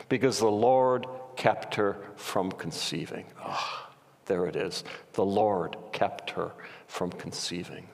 because 0.08 0.38
the 0.38 0.50
Lord 0.50 1.06
kept 1.37 1.76
her 1.76 1.99
from 2.16 2.50
conceiving. 2.50 3.26
Oh, 3.44 3.88
there 4.26 4.47
it 4.47 4.56
is. 4.56 4.85
The 5.12 5.25
Lord 5.25 5.76
kept 5.92 6.30
her 6.30 6.52
from 6.87 7.11
conceiving. 7.12 7.88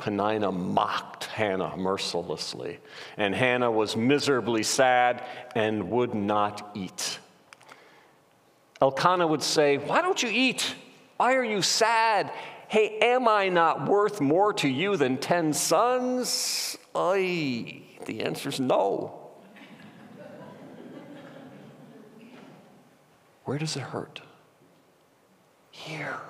Peninnah 0.00 0.52
mocked 0.52 1.24
Hannah 1.26 1.76
mercilessly, 1.76 2.78
and 3.16 3.34
Hannah 3.34 3.70
was 3.70 3.96
miserably 3.96 4.62
sad 4.62 5.24
and 5.54 5.90
would 5.90 6.14
not 6.14 6.70
eat. 6.74 7.18
Elkanah 8.80 9.26
would 9.26 9.42
say, 9.42 9.76
Why 9.76 10.00
don't 10.02 10.22
you 10.22 10.30
eat? 10.30 10.74
Why 11.18 11.34
are 11.34 11.44
you 11.44 11.62
sad? 11.62 12.32
Hey, 12.68 12.98
am 13.00 13.28
I 13.28 13.48
not 13.48 13.86
worth 13.86 14.20
more 14.20 14.52
to 14.54 14.68
you 14.68 14.96
than 14.96 15.18
10 15.18 15.52
sons? 15.52 16.78
Ay, 16.94 17.82
the 18.06 18.22
answer 18.22 18.48
is 18.48 18.60
no. 18.60 19.20
Where 23.44 23.58
does 23.58 23.76
it 23.76 23.82
hurt? 23.82 24.22
Here. 25.72 26.20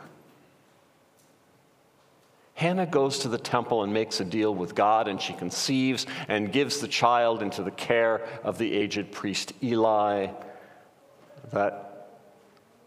Hannah 2.60 2.84
goes 2.84 3.20
to 3.20 3.28
the 3.28 3.38
temple 3.38 3.84
and 3.84 3.94
makes 3.94 4.20
a 4.20 4.24
deal 4.26 4.54
with 4.54 4.74
God, 4.74 5.08
and 5.08 5.18
she 5.18 5.32
conceives 5.32 6.06
and 6.28 6.52
gives 6.52 6.78
the 6.78 6.88
child 6.88 7.40
into 7.40 7.62
the 7.62 7.70
care 7.70 8.28
of 8.44 8.58
the 8.58 8.74
aged 8.74 9.12
priest 9.12 9.54
Eli. 9.62 10.26
That 11.54 12.10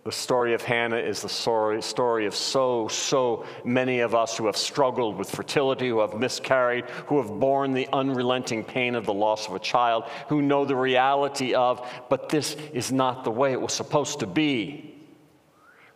the 0.03 0.11
story 0.11 0.53
of 0.53 0.61
Hannah 0.61 0.97
is 0.97 1.23
the 1.23 1.27
story, 1.27 2.27
of 2.27 2.35
so, 2.35 2.87
so 2.87 3.45
many 3.65 4.01
of 4.01 4.13
us 4.13 4.37
who 4.37 4.45
have 4.45 4.57
struggled 4.57 5.17
with 5.17 5.31
fertility, 5.31 5.89
who 5.89 6.01
have 6.01 6.13
miscarried, 6.13 6.87
who 7.07 7.19
have 7.19 7.39
borne 7.39 7.73
the 7.73 7.89
unrelenting 7.91 8.63
pain 8.63 8.93
of 8.93 9.07
the 9.07 9.13
loss 9.13 9.47
of 9.47 9.55
a 9.55 9.59
child, 9.59 10.03
who 10.29 10.43
know 10.43 10.65
the 10.65 10.75
reality 10.75 11.55
of, 11.55 11.83
but 12.11 12.29
this 12.29 12.53
is 12.73 12.91
not 12.91 13.23
the 13.23 13.31
way 13.31 13.53
it 13.53 13.59
was 13.59 13.73
supposed 13.73 14.19
to 14.19 14.27
be, 14.27 14.93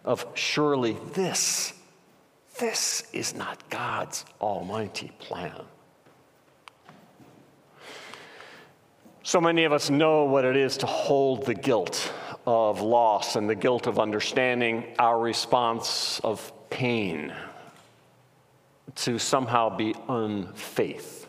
of 0.03 0.25
surely 0.33 0.97
this 1.13 1.73
this 2.59 3.03
is 3.13 3.35
not 3.35 3.69
God's 3.69 4.25
almighty 4.41 5.11
plan. 5.19 5.61
So 9.23 9.41
many 9.41 9.65
of 9.65 9.73
us 9.73 9.89
know 9.89 10.23
what 10.23 10.45
it 10.45 10.55
is 10.55 10.77
to 10.77 10.85
hold 10.85 11.45
the 11.45 11.53
guilt 11.53 12.13
of 12.45 12.81
loss 12.81 13.35
and 13.35 13.49
the 13.49 13.55
guilt 13.55 13.85
of 13.85 13.99
understanding 13.99 14.85
our 14.99 15.19
response 15.19 16.21
of 16.23 16.53
pain 16.69 17.33
to 18.95 19.19
somehow 19.19 19.75
be 19.75 19.93
unfaith, 20.07 21.27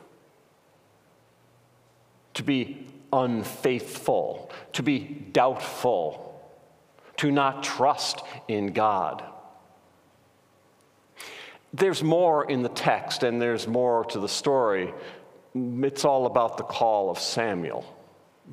to 2.35 2.43
be 2.45 2.87
unfaithful, 3.13 4.51
to 4.75 4.83
be 4.83 5.01
doubtful, 5.33 6.41
to 7.17 7.33
not 7.33 7.65
trust 7.65 8.23
in 8.47 8.73
God. 8.73 9.25
There's 11.73 12.03
more 12.03 12.51
in 12.51 12.63
the 12.63 12.69
text 12.69 13.23
and 13.23 13.41
there's 13.41 13.67
more 13.67 14.05
to 14.07 14.21
the 14.21 14.29
story. 14.29 14.93
It's 15.55 16.05
all 16.05 16.27
about 16.27 16.57
the 16.57 16.65
call 16.65 17.11
of 17.11 17.19
Samuel. 17.19 17.85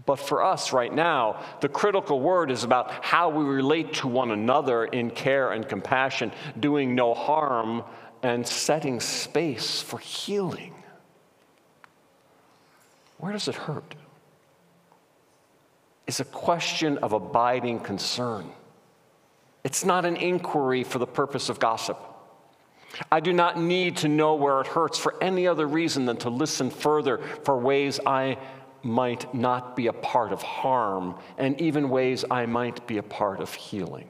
But 0.06 0.17
for 0.17 0.43
us 0.43 0.73
right 0.73 0.93
now, 0.93 1.41
the 1.62 1.69
critical 1.69 2.19
word 2.19 2.51
is 2.51 2.65
about 2.65 2.91
how 3.04 3.30
we 3.30 3.45
relate 3.45 3.93
to 3.95 4.10
one 4.10 4.32
another 4.32 4.84
in 4.84 5.10
care 5.10 5.51
and 5.51 5.67
compassion, 5.67 6.34
doing 6.60 6.95
no 6.95 7.13
harm, 7.13 7.84
and 8.21 8.45
setting 8.45 8.99
space 8.99 9.82
for 9.82 9.99
healing. 9.99 10.73
Where 13.19 13.32
does 13.32 13.47
it 13.47 13.56
hurt? 13.56 13.95
It's 16.08 16.19
a 16.19 16.25
question 16.25 16.97
of 16.97 17.13
abiding 17.13 17.80
concern. 17.80 18.51
It's 19.63 19.86
not 19.86 20.06
an 20.06 20.17
inquiry 20.17 20.84
for 20.84 20.99
the 20.99 21.08
purpose 21.08 21.47
of 21.47 21.60
gossip. 21.60 21.97
I 23.12 23.19
do 23.19 23.34
not 23.34 23.60
need 23.60 23.97
to 23.97 24.08
know 24.08 24.36
where 24.36 24.62
it 24.62 24.67
hurts 24.67 24.97
for 24.97 25.21
any 25.21 25.47
other 25.47 25.67
reason 25.67 26.05
than 26.05 26.17
to 26.17 26.29
listen 26.29 26.69
further 26.69 27.19
for 27.43 27.58
ways 27.58 27.99
I 28.05 28.38
might 28.84 29.34
not 29.34 29.75
be 29.75 29.88
a 29.88 29.93
part 29.93 30.31
of 30.31 30.41
harm, 30.43 31.15
and 31.38 31.60
even 31.60 31.89
ways 31.89 32.23
I 32.29 32.45
might 32.45 32.86
be 32.86 32.97
a 32.97 33.03
part 33.03 33.39
of 33.39 33.53
healing. 33.53 34.08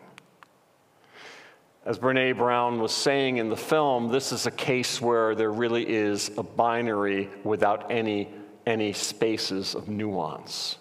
As 1.86 2.00
Brene 2.00 2.36
Brown 2.36 2.82
was 2.82 2.92
saying 2.92 3.38
in 3.38 3.50
the 3.50 3.56
film, 3.56 4.10
this 4.10 4.32
is 4.32 4.48
a 4.48 4.52
case 4.52 5.00
where 5.00 5.36
there 5.36 5.52
really 5.52 5.88
is 5.88 6.32
a 6.38 6.44
binary 6.44 7.30
without 7.44 7.92
any, 7.92 8.28
any 8.66 8.92
spaces 8.92 9.76
of 9.76 9.88
nuance. 9.88 10.78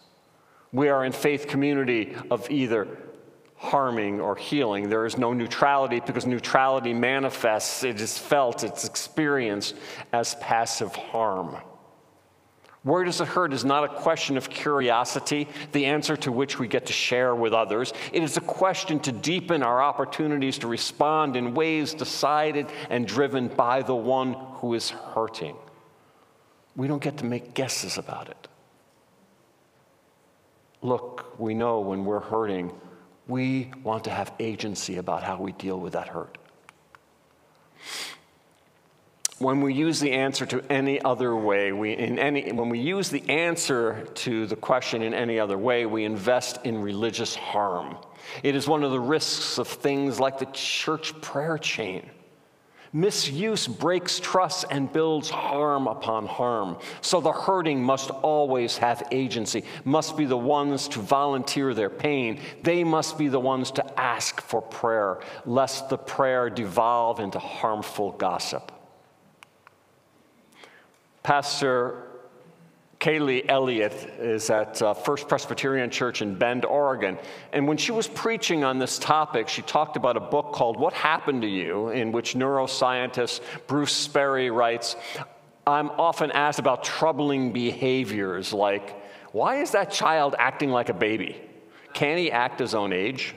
We 0.72 0.88
are 0.88 1.04
in 1.04 1.12
faith 1.12 1.46
community 1.46 2.16
of 2.30 2.50
either 2.50 2.88
harming 3.64 4.20
or 4.20 4.36
healing. 4.36 4.88
There 4.88 5.06
is 5.06 5.16
no 5.16 5.32
neutrality 5.32 6.00
because 6.00 6.26
neutrality 6.26 6.92
manifests, 6.92 7.82
it 7.82 8.00
is 8.00 8.18
felt, 8.18 8.62
it's 8.62 8.84
experienced 8.84 9.74
as 10.12 10.34
passive 10.36 10.94
harm. 10.94 11.56
Where 12.82 13.02
does 13.02 13.22
it 13.22 13.28
hurt 13.28 13.54
is 13.54 13.64
not 13.64 13.84
a 13.84 13.88
question 13.88 14.36
of 14.36 14.50
curiosity, 14.50 15.48
the 15.72 15.86
answer 15.86 16.18
to 16.18 16.30
which 16.30 16.58
we 16.58 16.68
get 16.68 16.84
to 16.86 16.92
share 16.92 17.34
with 17.34 17.54
others. 17.54 17.94
It 18.12 18.22
is 18.22 18.36
a 18.36 18.42
question 18.42 19.00
to 19.00 19.12
deepen 19.12 19.62
our 19.62 19.82
opportunities 19.82 20.58
to 20.58 20.68
respond 20.68 21.34
in 21.34 21.54
ways 21.54 21.94
decided 21.94 22.66
and 22.90 23.08
driven 23.08 23.48
by 23.48 23.80
the 23.80 23.94
one 23.94 24.34
who 24.56 24.74
is 24.74 24.90
hurting. 24.90 25.56
We 26.76 26.86
don't 26.86 27.02
get 27.02 27.16
to 27.18 27.24
make 27.24 27.54
guesses 27.54 27.96
about 27.96 28.28
it. 28.28 28.48
Look, 30.82 31.40
we 31.40 31.54
know 31.54 31.80
when 31.80 32.04
we're 32.04 32.20
hurting, 32.20 32.70
we 33.26 33.70
want 33.82 34.04
to 34.04 34.10
have 34.10 34.32
agency 34.38 34.96
about 34.96 35.22
how 35.22 35.40
we 35.40 35.52
deal 35.52 35.78
with 35.80 35.94
that 35.94 36.08
hurt. 36.08 36.38
When 39.38 39.60
we 39.62 39.74
use 39.74 39.98
the 39.98 40.12
answer 40.12 40.46
to 40.46 40.62
any 40.70 41.00
other 41.02 41.34
way, 41.34 41.72
we, 41.72 41.92
in 41.92 42.18
any, 42.18 42.52
when 42.52 42.68
we 42.68 42.78
use 42.78 43.08
the 43.08 43.28
answer 43.28 44.06
to 44.14 44.46
the 44.46 44.56
question 44.56 45.02
in 45.02 45.12
any 45.12 45.40
other 45.40 45.58
way, 45.58 45.86
we 45.86 46.04
invest 46.04 46.60
in 46.64 46.80
religious 46.80 47.34
harm. 47.34 47.96
It 48.42 48.54
is 48.54 48.68
one 48.68 48.84
of 48.84 48.92
the 48.92 49.00
risks 49.00 49.58
of 49.58 49.66
things 49.66 50.20
like 50.20 50.38
the 50.38 50.46
church 50.46 51.20
prayer 51.20 51.58
chain. 51.58 52.08
Misuse 52.94 53.66
breaks 53.66 54.20
trust 54.20 54.66
and 54.70 54.90
builds 54.90 55.28
harm 55.28 55.88
upon 55.88 56.26
harm. 56.26 56.78
So 57.00 57.20
the 57.20 57.32
hurting 57.32 57.82
must 57.82 58.10
always 58.10 58.78
have 58.78 59.02
agency, 59.10 59.64
must 59.84 60.16
be 60.16 60.26
the 60.26 60.38
ones 60.38 60.86
to 60.88 61.00
volunteer 61.00 61.74
their 61.74 61.90
pain. 61.90 62.38
They 62.62 62.84
must 62.84 63.18
be 63.18 63.26
the 63.26 63.40
ones 63.40 63.72
to 63.72 64.00
ask 64.00 64.40
for 64.40 64.62
prayer, 64.62 65.18
lest 65.44 65.88
the 65.88 65.98
prayer 65.98 66.48
devolve 66.48 67.18
into 67.18 67.40
harmful 67.40 68.12
gossip. 68.12 68.70
Pastor 71.24 72.03
Kaylee 73.00 73.44
Elliott 73.48 73.92
is 74.18 74.50
at 74.50 74.80
uh, 74.80 74.94
First 74.94 75.28
Presbyterian 75.28 75.90
Church 75.90 76.22
in 76.22 76.36
Bend, 76.36 76.64
Oregon. 76.64 77.18
And 77.52 77.66
when 77.66 77.76
she 77.76 77.92
was 77.92 78.08
preaching 78.08 78.64
on 78.64 78.78
this 78.78 78.98
topic, 78.98 79.48
she 79.48 79.62
talked 79.62 79.96
about 79.96 80.16
a 80.16 80.20
book 80.20 80.52
called 80.52 80.78
What 80.78 80.92
Happened 80.92 81.42
to 81.42 81.48
You, 81.48 81.88
in 81.88 82.12
which 82.12 82.34
neuroscientist 82.34 83.40
Bruce 83.66 84.08
Perry 84.08 84.50
writes 84.50 84.96
I'm 85.66 85.90
often 85.90 86.30
asked 86.32 86.58
about 86.58 86.84
troubling 86.84 87.52
behaviors 87.52 88.52
like, 88.52 89.02
why 89.32 89.56
is 89.56 89.70
that 89.72 89.90
child 89.90 90.34
acting 90.38 90.70
like 90.70 90.90
a 90.90 90.94
baby? 90.94 91.40
Can 91.94 92.18
he 92.18 92.30
act 92.30 92.60
his 92.60 92.74
own 92.74 92.92
age? 92.92 93.34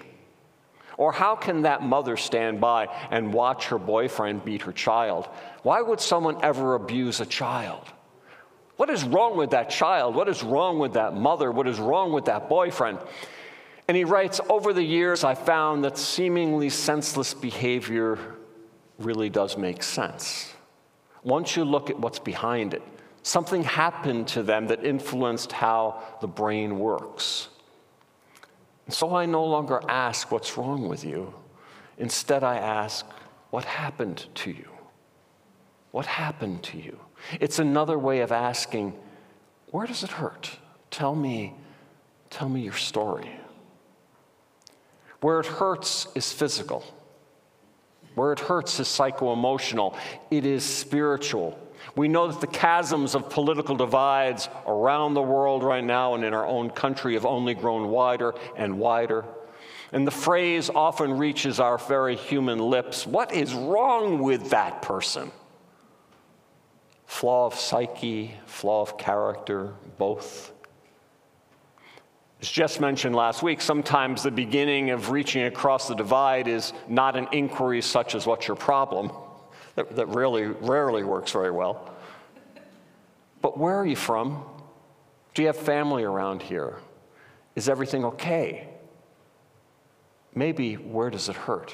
Or 0.97 1.11
how 1.11 1.35
can 1.35 1.61
that 1.61 1.83
mother 1.83 2.17
stand 2.17 2.59
by 2.59 2.87
and 3.11 3.33
watch 3.33 3.67
her 3.67 3.77
boyfriend 3.77 4.43
beat 4.43 4.63
her 4.63 4.73
child? 4.73 5.29
Why 5.63 5.81
would 5.81 6.01
someone 6.01 6.43
ever 6.43 6.73
abuse 6.73 7.21
a 7.21 7.25
child? 7.25 7.85
What 8.77 8.91
is 8.91 9.03
wrong 9.03 9.37
with 9.37 9.49
that 9.51 9.69
child? 9.71 10.15
What 10.15 10.29
is 10.29 10.43
wrong 10.43 10.79
with 10.79 10.93
that 10.93 11.15
mother? 11.15 11.51
What 11.51 11.67
is 11.67 11.79
wrong 11.79 12.13
with 12.13 12.25
that 12.25 12.47
boyfriend? 12.47 12.99
And 13.87 13.97
he 13.97 14.03
writes 14.03 14.39
Over 14.49 14.71
the 14.71 14.83
years, 14.83 15.23
I 15.23 15.33
found 15.33 15.83
that 15.83 15.97
seemingly 15.97 16.69
senseless 16.69 17.33
behavior 17.33 18.19
really 18.99 19.29
does 19.29 19.57
make 19.57 19.81
sense. 19.81 20.53
Once 21.23 21.55
you 21.55 21.65
look 21.65 21.89
at 21.89 21.99
what's 21.99 22.19
behind 22.19 22.73
it, 22.73 22.83
something 23.23 23.63
happened 23.63 24.27
to 24.29 24.43
them 24.43 24.67
that 24.67 24.85
influenced 24.85 25.51
how 25.51 26.01
the 26.21 26.27
brain 26.27 26.79
works. 26.79 27.49
And 28.85 28.93
so 28.93 29.15
I 29.15 29.25
no 29.25 29.43
longer 29.43 29.81
ask 29.89 30.31
what's 30.31 30.57
wrong 30.57 30.87
with 30.87 31.03
you. 31.03 31.33
Instead, 31.97 32.43
I 32.43 32.57
ask, 32.57 33.05
What 33.49 33.65
happened 33.65 34.27
to 34.35 34.51
you? 34.51 34.69
What 35.91 36.05
happened 36.05 36.61
to 36.63 36.77
you? 36.77 36.99
It's 37.39 37.59
another 37.59 37.97
way 37.97 38.21
of 38.21 38.31
asking, 38.31 38.97
Where 39.71 39.87
does 39.87 40.03
it 40.03 40.11
hurt? 40.11 40.57
Tell 40.91 41.15
me, 41.15 41.55
tell 42.29 42.49
me 42.49 42.61
your 42.61 42.73
story. 42.73 43.29
Where 45.21 45.39
it 45.39 45.45
hurts 45.45 46.07
is 46.15 46.31
physical. 46.31 46.83
Where 48.15 48.31
it 48.31 48.39
hurts 48.39 48.79
is 48.79 48.87
psycho 48.87 49.33
emotional. 49.33 49.95
It 50.31 50.45
is 50.45 50.63
spiritual. 50.63 51.59
We 51.95 52.07
know 52.07 52.31
that 52.31 52.41
the 52.41 52.47
chasms 52.47 53.15
of 53.15 53.29
political 53.29 53.75
divides 53.75 54.49
around 54.65 55.13
the 55.13 55.21
world 55.21 55.63
right 55.63 55.83
now 55.83 56.15
and 56.15 56.23
in 56.23 56.33
our 56.33 56.45
own 56.45 56.69
country 56.69 57.13
have 57.13 57.25
only 57.25 57.53
grown 57.53 57.89
wider 57.89 58.35
and 58.55 58.79
wider. 58.79 59.25
And 59.91 60.05
the 60.05 60.11
phrase 60.11 60.69
often 60.69 61.17
reaches 61.17 61.59
our 61.59 61.77
very 61.77 62.15
human 62.15 62.59
lips 62.59 63.07
what 63.07 63.33
is 63.33 63.53
wrong 63.53 64.19
with 64.19 64.49
that 64.49 64.81
person? 64.81 65.31
Flaw 67.07 67.47
of 67.47 67.55
psyche, 67.55 68.35
flaw 68.45 68.81
of 68.81 68.97
character, 68.97 69.73
both. 69.97 70.51
As 72.41 72.49
Jess 72.49 72.79
mentioned 72.79 73.15
last 73.15 73.41
week, 73.41 73.61
sometimes 73.61 74.21
the 74.21 74.29
beginning 74.29 74.91
of 74.91 75.09
reaching 75.09 75.43
across 75.43 75.87
the 75.87 75.95
divide 75.95 76.47
is 76.47 76.73
not 76.87 77.15
an 77.15 77.27
inquiry 77.31 77.81
such 77.81 78.13
as 78.13 78.27
what's 78.27 78.47
your 78.47 78.57
problem? 78.57 79.11
That, 79.75 79.95
that 79.95 80.07
really 80.09 80.45
rarely 80.45 81.03
works 81.03 81.31
very 81.31 81.49
well. 81.49 81.95
But 83.41 83.57
where 83.57 83.79
are 83.79 83.85
you 83.85 83.95
from? 83.95 84.43
Do 85.33 85.41
you 85.41 85.47
have 85.47 85.57
family 85.57 86.03
around 86.03 86.43
here? 86.43 86.75
Is 87.55 87.69
everything 87.69 88.05
okay? 88.05 88.67
Maybe 90.35 90.75
where 90.75 91.09
does 91.09 91.29
it 91.29 91.35
hurt? 91.35 91.73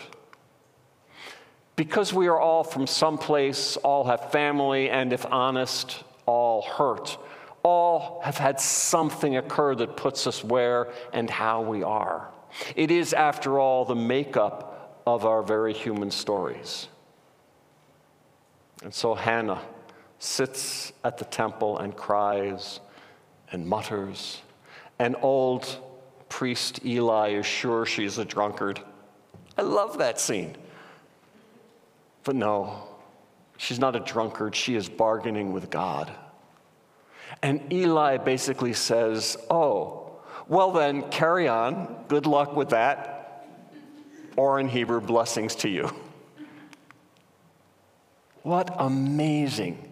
Because 1.75 2.13
we 2.13 2.27
are 2.27 2.39
all 2.39 2.63
from 2.63 2.85
someplace, 2.85 3.77
all 3.77 4.03
have 4.05 4.31
family, 4.31 4.89
and 4.89 5.11
if 5.11 5.25
honest, 5.25 6.03
all 6.25 6.61
hurt. 6.61 7.17
All 7.63 8.21
have 8.23 8.37
had 8.37 8.59
something 8.59 9.37
occur 9.37 9.73
that 9.75 9.97
puts 9.97 10.27
us 10.27 10.43
where 10.43 10.91
and 11.13 11.29
how 11.29 11.61
we 11.61 11.81
are. 11.81 12.29
It 12.75 12.91
is, 12.91 13.13
after 13.13 13.59
all, 13.59 13.85
the 13.85 13.95
makeup 13.95 15.01
of 15.07 15.25
our 15.25 15.41
very 15.41 15.73
human 15.73 16.11
stories. 16.11 16.87
And 18.83 18.93
so 18.93 19.15
Hannah 19.15 19.61
sits 20.19 20.93
at 21.03 21.17
the 21.17 21.25
temple 21.25 21.79
and 21.79 21.95
cries 21.95 22.79
and 23.51 23.67
mutters. 23.67 24.41
And 24.99 25.15
old 25.21 25.77
priest 26.29 26.85
Eli 26.85 27.31
is 27.31 27.45
sure 27.45 27.85
she's 27.85 28.17
a 28.17 28.25
drunkard. 28.25 28.81
I 29.57 29.61
love 29.61 29.97
that 29.97 30.19
scene. 30.19 30.55
But 32.23 32.35
no, 32.35 32.83
she's 33.57 33.79
not 33.79 33.95
a 33.95 33.99
drunkard. 33.99 34.55
She 34.55 34.75
is 34.75 34.89
bargaining 34.89 35.51
with 35.51 35.69
God. 35.69 36.11
And 37.41 37.71
Eli 37.71 38.17
basically 38.17 38.73
says, 38.73 39.37
Oh, 39.49 40.21
well 40.47 40.71
then, 40.71 41.09
carry 41.09 41.47
on. 41.47 42.05
Good 42.07 42.25
luck 42.25 42.55
with 42.55 42.69
that. 42.69 43.47
Or 44.35 44.59
in 44.59 44.67
Hebrew, 44.67 45.01
blessings 45.01 45.55
to 45.57 45.69
you. 45.69 45.91
What 48.43 48.75
amazing, 48.77 49.89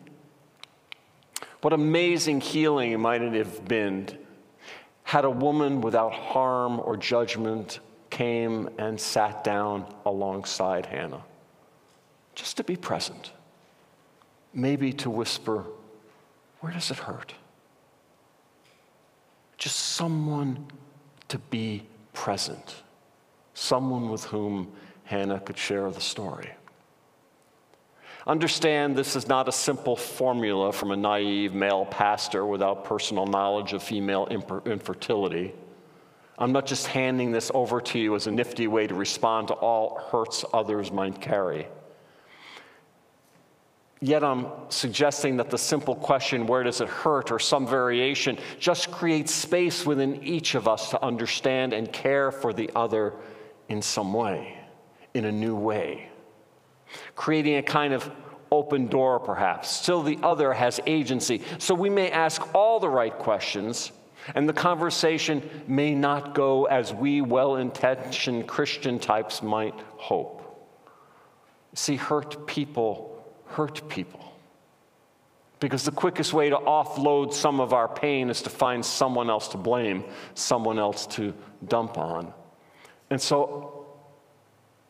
what 1.62 1.72
amazing 1.72 2.41
healing 2.41 3.00
might 3.00 3.22
it 3.22 3.34
have 3.34 3.65
been 3.65 4.10
had 5.04 5.24
a 5.24 5.30
woman 5.30 5.82
without 5.82 6.12
harm 6.13 6.80
or 6.80 6.98
judgment 6.98 7.80
came 8.10 8.70
and 8.78 9.00
sat 9.00 9.44
down 9.44 9.86
alongside 10.06 10.86
Hannah, 10.86 11.24
just 12.36 12.58
to 12.58 12.63
be 12.63 12.76
present, 12.76 13.32
maybe 14.54 14.94
to 14.94 15.10
whisper, 15.10 15.65
Where 16.60 16.72
does 16.72 16.91
it 16.91 16.98
hurt? 16.98 17.34
Just 19.58 19.78
someone 19.78 20.67
to 21.28 21.38
be 21.38 21.84
present, 22.13 22.84
someone 23.54 24.10
with 24.10 24.26
whom 24.26 24.72
Hannah 25.06 25.39
could 25.39 25.58
share 25.58 25.89
the 25.91 26.02
story. 26.02 26.52
Understand 28.28 28.96
this 28.96 29.15
is 29.15 29.28
not 29.28 29.48
a 29.48 29.52
simple 29.52 29.96
formula 29.96 30.72
from 30.72 30.91
a 30.91 30.98
naive 30.98 31.56
male 31.56 31.86
pastor 31.86 32.46
without 32.46 32.86
personal 32.86 33.26
knowledge 33.26 33.74
of 33.74 33.82
female 33.82 34.28
infertility. 34.65 35.54
I'm 36.38 36.52
not 36.52 36.65
just 36.65 36.88
handing 36.88 37.32
this 37.32 37.52
over 37.54 37.82
to 37.82 38.00
you 38.00 38.15
as 38.15 38.28
a 38.28 38.32
nifty 38.32 38.67
way 38.67 38.88
to 38.88 38.94
respond 38.94 39.48
to 39.50 39.54
all 39.56 40.00
hurts 40.12 40.46
others 40.54 40.91
might 40.91 41.20
carry. 41.20 41.67
Yet 44.02 44.24
I'm 44.24 44.48
suggesting 44.70 45.38
that 45.38 45.52
the 45.52 45.58
simple 45.58 45.96
question, 45.96 46.48
where 46.48 46.64
does 46.64 46.82
it 46.82 46.90
hurt, 46.90 47.32
or 47.32 47.38
some 47.38 47.68
variation, 47.68 48.38
just 48.60 48.92
creates 48.92 49.32
space 49.34 49.86
within 49.86 50.24
each 50.24 50.56
of 50.56 50.68
us 50.68 50.90
to 50.90 51.04
understand 51.04 51.74
and 51.74 51.92
care 51.94 52.32
for 52.32 52.52
the 52.52 52.70
other 52.76 53.14
in 53.70 53.82
some 53.82 54.12
way, 54.12 54.58
in 55.14 55.26
a 55.26 55.32
new 55.32 55.56
way 55.56 56.12
creating 57.16 57.58
a 57.58 57.64
kind 57.64 57.94
of 57.94 58.10
open 58.52 58.88
door, 58.88 59.20
perhaps. 59.20 59.70
Still, 59.70 60.04
the 60.04 60.20
other 60.24 60.54
has 60.54 60.80
agency. 60.86 61.42
So 61.58 61.74
we 61.74 61.90
may 61.90 62.12
ask 62.12 62.54
all 62.54 62.80
the 62.80 62.90
right 62.90 63.14
questions, 63.14 63.92
and 64.36 64.48
the 64.48 64.54
conversation 64.54 65.48
may 65.68 65.96
not 65.96 66.36
go 66.36 66.66
as 66.66 66.94
we 66.94 67.22
well 67.22 67.56
intentioned 67.56 68.48
Christian 68.48 69.00
types 69.00 69.42
might 69.42 69.76
hope. 69.96 70.38
See, 71.74 71.96
hurt 71.96 72.46
people 72.48 73.11
hurt 73.54 73.88
people. 73.90 74.20
Because 75.60 75.84
the 75.84 75.92
quickest 75.92 76.34
way 76.34 76.50
to 76.50 76.58
offload 76.58 77.34
some 77.34 77.60
of 77.60 77.72
our 77.72 77.88
pain 77.88 78.30
is 78.30 78.42
to 78.42 78.50
find 78.50 78.84
someone 78.84 79.30
else 79.30 79.48
to 79.50 79.58
blame, 79.58 80.04
someone 80.34 80.80
else 80.80 81.06
to 81.08 81.34
dump 81.68 81.98
on. 81.98 82.34
And 83.12 83.22
so 83.22 83.86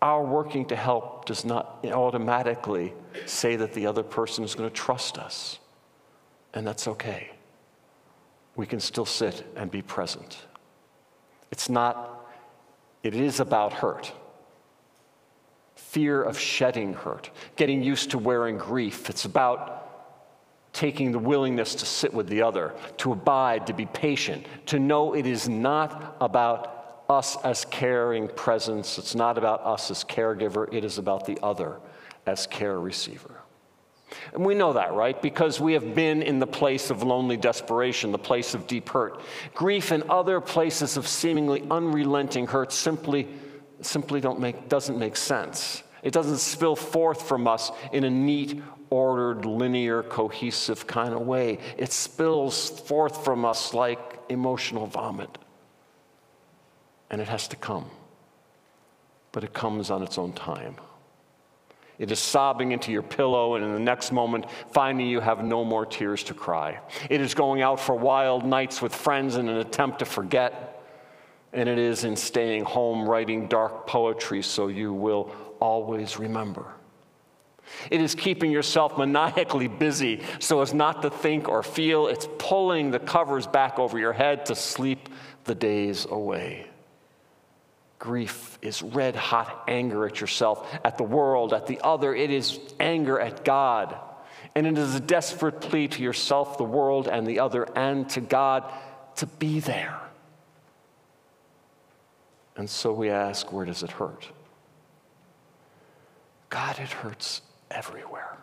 our 0.02 0.24
working 0.24 0.66
to 0.68 0.76
help 0.76 1.26
does 1.26 1.44
not 1.44 1.86
automatically 1.86 2.94
say 3.26 3.58
that 3.58 3.74
the 3.74 3.86
other 3.86 4.04
person 4.04 4.44
is 4.44 4.56
going 4.56 4.70
to 4.70 4.76
trust 4.76 5.18
us. 5.18 5.60
And 6.54 6.66
that's 6.66 6.88
okay. 6.88 7.32
We 8.56 8.66
can 8.66 8.80
still 8.80 9.06
sit 9.06 9.46
and 9.56 9.70
be 9.70 9.82
present. 9.82 10.38
It's 11.52 11.70
not, 11.70 12.28
it 13.04 13.14
is 13.14 13.40
about 13.40 13.74
hurt. 13.74 14.12
Fear 15.92 16.24
of 16.24 16.40
shedding 16.40 16.94
hurt, 16.94 17.32
getting 17.58 17.84
used 17.84 18.12
to 18.12 18.18
wearing 18.18 18.58
grief. 18.58 19.10
It's 19.10 19.26
about 19.26 20.72
taking 20.72 21.12
the 21.12 21.20
willingness 21.20 21.76
to 21.76 21.86
sit 21.86 22.14
with 22.14 22.30
the 22.30 22.44
other, 22.44 22.74
to 23.00 23.12
abide, 23.12 23.68
to 23.68 23.74
be 23.74 23.86
patient, 23.88 24.46
to 24.68 24.80
know 24.80 25.14
it 25.14 25.26
is 25.26 25.50
not 25.50 26.16
about 26.22 27.04
us 27.10 27.36
as 27.44 27.66
caring 27.66 28.30
presence. 28.30 28.98
It's 28.98 29.16
not 29.16 29.38
about 29.38 29.66
us 29.66 29.92
as 29.92 30.06
caregiver, 30.06 30.74
it 30.74 30.86
is 30.86 30.98
about 30.98 31.26
the 31.26 31.38
other 31.44 31.82
as 32.26 32.48
care 32.48 32.80
receiver. 32.80 33.42
And 34.34 34.46
we 34.46 34.56
know 34.56 34.72
that, 34.72 34.94
right? 34.94 35.22
Because 35.22 35.60
we 35.60 35.74
have 35.74 35.94
been 35.94 36.22
in 36.22 36.40
the 36.40 36.48
place 36.48 36.90
of 36.90 37.04
lonely 37.04 37.36
desperation, 37.36 38.14
the 38.14 38.18
place 38.18 38.54
of 38.54 38.66
deep 38.66 38.88
hurt. 38.88 39.20
Grief 39.54 39.92
and 39.92 40.04
other 40.04 40.40
places 40.40 40.96
of 40.96 41.06
seemingly 41.06 41.68
unrelenting 41.70 42.48
hurt 42.48 42.72
simply, 42.72 43.28
simply 43.86 44.22
don't 44.22 44.40
make, 44.40 44.70
doesn't 44.70 44.98
make 44.98 45.16
sense. 45.16 45.84
It 46.04 46.14
doesn't 46.14 46.38
spill 46.38 46.76
forth 46.76 47.28
from 47.28 47.48
us 47.48 47.72
in 47.92 48.04
a 48.04 48.10
neat, 48.10 48.62
ordered, 48.90 49.46
linear, 49.46 50.04
cohesive 50.04 50.88
kind 50.88 51.14
of 51.14 51.22
way. 51.22 51.60
It 51.78 51.92
spills 51.92 52.70
forth 52.82 53.24
from 53.24 53.46
us 53.46 53.74
like 53.74 54.00
emotional 54.30 54.88
vomit 54.88 55.38
and 57.12 57.22
it 57.22 57.28
has 57.28 57.48
to 57.50 57.56
come. 57.58 57.86
But 59.34 59.44
it 59.44 59.54
comes 59.54 59.92
on 59.92 60.02
its 60.02 60.18
own 60.18 60.34
time. 60.34 60.78
It 62.00 62.12
is 62.12 62.20
sobbing 62.20 62.72
into 62.72 62.92
your 62.92 63.04
pillow, 63.04 63.56
and 63.56 63.64
in 63.64 63.74
the 63.74 63.80
next 63.80 64.12
moment, 64.12 64.46
finding 64.72 65.06
you 65.08 65.20
have 65.20 65.44
no 65.44 65.64
more 65.64 65.86
tears 65.86 66.24
to 66.24 66.34
cry. 66.34 66.80
It 67.12 67.22
is 67.22 67.36
going 67.36 67.62
out 67.62 67.80
for 67.80 67.94
wild 67.94 68.44
nights 68.44 68.82
with 68.82 68.96
friends 68.96 69.36
in 69.36 69.48
an 69.48 69.58
attempt 69.58 70.00
to 70.00 70.06
forget, 70.06 70.71
and 71.54 71.68
it 71.68 71.78
is 71.78 72.04
in 72.04 72.16
staying 72.16 72.64
home 72.64 73.08
writing 73.08 73.48
dark 73.48 73.88
poetry 73.88 74.42
so 74.42 74.68
you 74.68 74.94
will 74.94 75.32
always 75.60 76.18
remember. 76.18 76.66
It 77.90 78.02
is 78.02 78.16
keeping 78.16 78.52
yourself 78.52 78.98
maniacally 78.98 79.68
busy 79.68 80.22
so 80.40 80.62
as 80.62 80.74
not 80.74 81.02
to 81.04 81.10
think 81.10 81.48
or 81.48 81.64
feel. 81.64 82.08
It's 82.08 82.28
pulling 82.38 82.92
the 82.92 83.00
covers 83.00 83.48
back 83.48 83.80
over 83.80 83.98
your 83.98 84.14
head 84.14 84.46
to 84.48 84.56
sleep 84.56 85.10
the 85.46 85.56
days 85.56 86.06
away. 86.10 86.68
Grief 88.00 88.58
is 88.62 88.82
red 88.82 89.16
hot 89.16 89.66
anger 89.68 90.08
at 90.08 90.20
yourself, 90.20 90.68
at 90.84 90.98
the 90.98 91.04
world, 91.04 91.54
at 91.54 91.68
the 91.68 91.80
other. 91.84 92.16
It 92.16 92.32
is 92.32 92.60
anger 92.80 93.20
at 93.20 93.46
God. 93.46 93.96
And 94.56 94.66
it 94.66 94.78
is 94.78 94.96
a 94.96 95.00
desperate 95.00 95.62
plea 95.62 95.88
to 95.90 96.02
yourself, 96.02 96.58
the 96.58 96.64
world, 96.64 97.08
and 97.08 97.28
the 97.28 97.40
other, 97.40 97.64
and 97.76 98.10
to 98.10 98.20
God 98.20 98.64
to 99.18 99.28
be 99.28 99.60
there. 99.60 100.01
And 102.56 102.70
so 102.70 102.92
we 102.94 103.10
ask, 103.10 103.52
where 103.52 103.66
does 103.66 103.84
it 103.84 103.92
hurt? 103.92 104.28
God, 106.50 106.80
it 106.80 106.90
hurts 106.90 107.42
everywhere. 107.70 108.38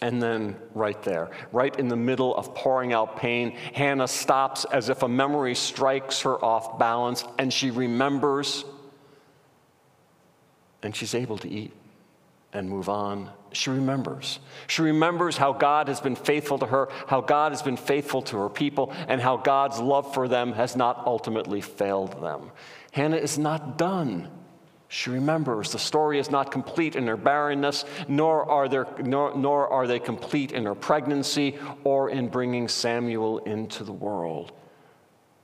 And 0.00 0.22
then, 0.22 0.56
right 0.74 1.02
there, 1.02 1.30
right 1.50 1.74
in 1.78 1.88
the 1.88 1.96
middle 1.96 2.36
of 2.36 2.54
pouring 2.54 2.92
out 2.92 3.16
pain, 3.16 3.52
Hannah 3.72 4.06
stops 4.06 4.66
as 4.66 4.90
if 4.90 5.02
a 5.02 5.08
memory 5.08 5.54
strikes 5.54 6.20
her 6.22 6.42
off 6.44 6.78
balance 6.78 7.24
and 7.38 7.52
she 7.52 7.70
remembers 7.70 8.64
and 10.82 10.94
she's 10.94 11.14
able 11.14 11.38
to 11.38 11.48
eat 11.48 11.72
and 12.52 12.68
move 12.68 12.90
on. 12.90 13.30
She 13.54 13.70
remembers. 13.70 14.40
She 14.66 14.82
remembers 14.82 15.36
how 15.36 15.52
God 15.52 15.88
has 15.88 16.00
been 16.00 16.16
faithful 16.16 16.58
to 16.58 16.66
her, 16.66 16.88
how 17.06 17.20
God 17.20 17.52
has 17.52 17.62
been 17.62 17.76
faithful 17.76 18.20
to 18.22 18.36
her 18.38 18.48
people, 18.48 18.92
and 19.08 19.20
how 19.20 19.36
God's 19.36 19.78
love 19.78 20.12
for 20.12 20.26
them 20.26 20.52
has 20.52 20.74
not 20.74 21.06
ultimately 21.06 21.60
failed 21.60 22.20
them. 22.20 22.50
Hannah 22.92 23.16
is 23.16 23.38
not 23.38 23.78
done. 23.78 24.28
She 24.88 25.10
remembers 25.10 25.72
the 25.72 25.78
story 25.78 26.18
is 26.18 26.30
not 26.30 26.50
complete 26.50 26.96
in 26.96 27.06
her 27.06 27.16
barrenness, 27.16 27.84
nor 28.08 28.48
are, 28.50 28.68
there, 28.68 28.86
nor, 29.02 29.36
nor 29.36 29.68
are 29.68 29.86
they 29.86 29.98
complete 29.98 30.52
in 30.52 30.64
her 30.64 30.74
pregnancy 30.74 31.58
or 31.84 32.10
in 32.10 32.28
bringing 32.28 32.68
Samuel 32.68 33.38
into 33.38 33.84
the 33.84 33.92
world. 33.92 34.52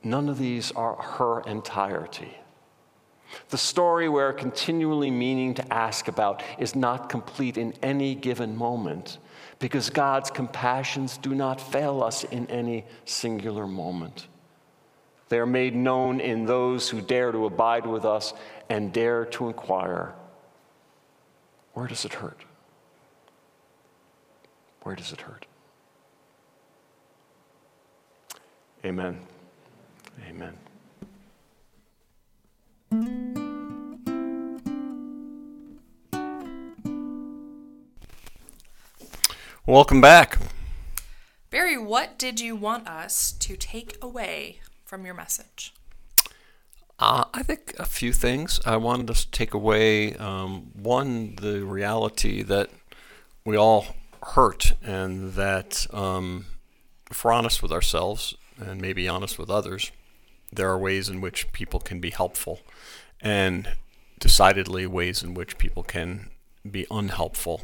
None 0.03 0.29
of 0.29 0.37
these 0.37 0.71
are 0.71 0.95
her 0.95 1.41
entirety. 1.41 2.37
The 3.49 3.57
story 3.57 4.09
we're 4.09 4.33
continually 4.33 5.11
meaning 5.11 5.53
to 5.55 5.73
ask 5.73 6.07
about 6.07 6.43
is 6.57 6.75
not 6.75 7.09
complete 7.09 7.57
in 7.57 7.73
any 7.81 8.15
given 8.15 8.55
moment 8.55 9.17
because 9.59 9.89
God's 9.89 10.31
compassions 10.31 11.17
do 11.17 11.35
not 11.35 11.61
fail 11.61 12.03
us 12.03 12.23
in 12.23 12.47
any 12.47 12.85
singular 13.05 13.67
moment. 13.67 14.27
They 15.29 15.39
are 15.39 15.45
made 15.45 15.75
known 15.75 16.19
in 16.19 16.45
those 16.45 16.89
who 16.89 16.99
dare 16.99 17.31
to 17.31 17.45
abide 17.45 17.85
with 17.85 18.03
us 18.03 18.33
and 18.69 18.91
dare 18.91 19.25
to 19.25 19.47
inquire 19.47 20.13
where 21.73 21.87
does 21.87 22.03
it 22.03 22.13
hurt? 22.13 22.43
Where 24.83 24.95
does 24.95 25.13
it 25.13 25.21
hurt? 25.21 25.45
Amen. 28.83 29.19
Amen. 30.27 30.57
Welcome 39.65 40.01
back. 40.01 40.37
Barry, 41.49 41.77
what 41.77 42.19
did 42.19 42.41
you 42.41 42.57
want 42.57 42.89
us 42.89 43.31
to 43.31 43.55
take 43.55 43.97
away 44.01 44.59
from 44.83 45.05
your 45.05 45.13
message? 45.13 45.73
Uh, 46.99 47.23
I 47.33 47.43
think 47.43 47.73
a 47.79 47.85
few 47.85 48.11
things. 48.11 48.59
I 48.65 48.75
wanted 48.75 49.09
us 49.09 49.23
to 49.23 49.31
take 49.31 49.53
away 49.53 50.13
um, 50.15 50.71
one, 50.73 51.35
the 51.35 51.63
reality 51.63 52.43
that 52.43 52.69
we 53.45 53.55
all 53.55 53.85
hurt, 54.21 54.73
and 54.83 55.33
that 55.35 55.87
um, 55.93 56.47
if 57.09 57.23
we're 57.23 57.31
honest 57.31 57.63
with 57.63 57.71
ourselves 57.71 58.35
and 58.57 58.81
maybe 58.81 59.07
honest 59.07 59.39
with 59.39 59.49
others, 59.49 59.91
there 60.51 60.69
are 60.69 60.77
ways 60.77 61.09
in 61.09 61.21
which 61.21 61.51
people 61.51 61.79
can 61.79 61.99
be 61.99 62.11
helpful, 62.11 62.59
and 63.21 63.73
decidedly 64.19 64.85
ways 64.85 65.23
in 65.23 65.33
which 65.33 65.57
people 65.57 65.83
can 65.83 66.29
be 66.69 66.85
unhelpful 66.91 67.61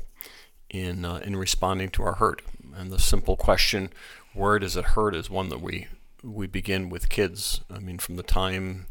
in 0.69 1.05
uh, 1.05 1.17
in 1.23 1.35
responding 1.35 1.89
to 1.89 2.03
our 2.03 2.15
hurt. 2.15 2.41
And 2.75 2.91
the 2.91 2.99
simple 2.99 3.35
question, 3.35 3.89
"Where 4.33 4.59
does 4.59 4.75
it 4.75 4.85
hurt?" 4.85 5.15
is 5.15 5.29
one 5.29 5.49
that 5.49 5.61
we 5.61 5.87
we 6.23 6.47
begin 6.47 6.89
with 6.89 7.09
kids. 7.09 7.61
I 7.69 7.79
mean, 7.79 7.99
from 7.99 8.15
the 8.15 8.23
time 8.23 8.87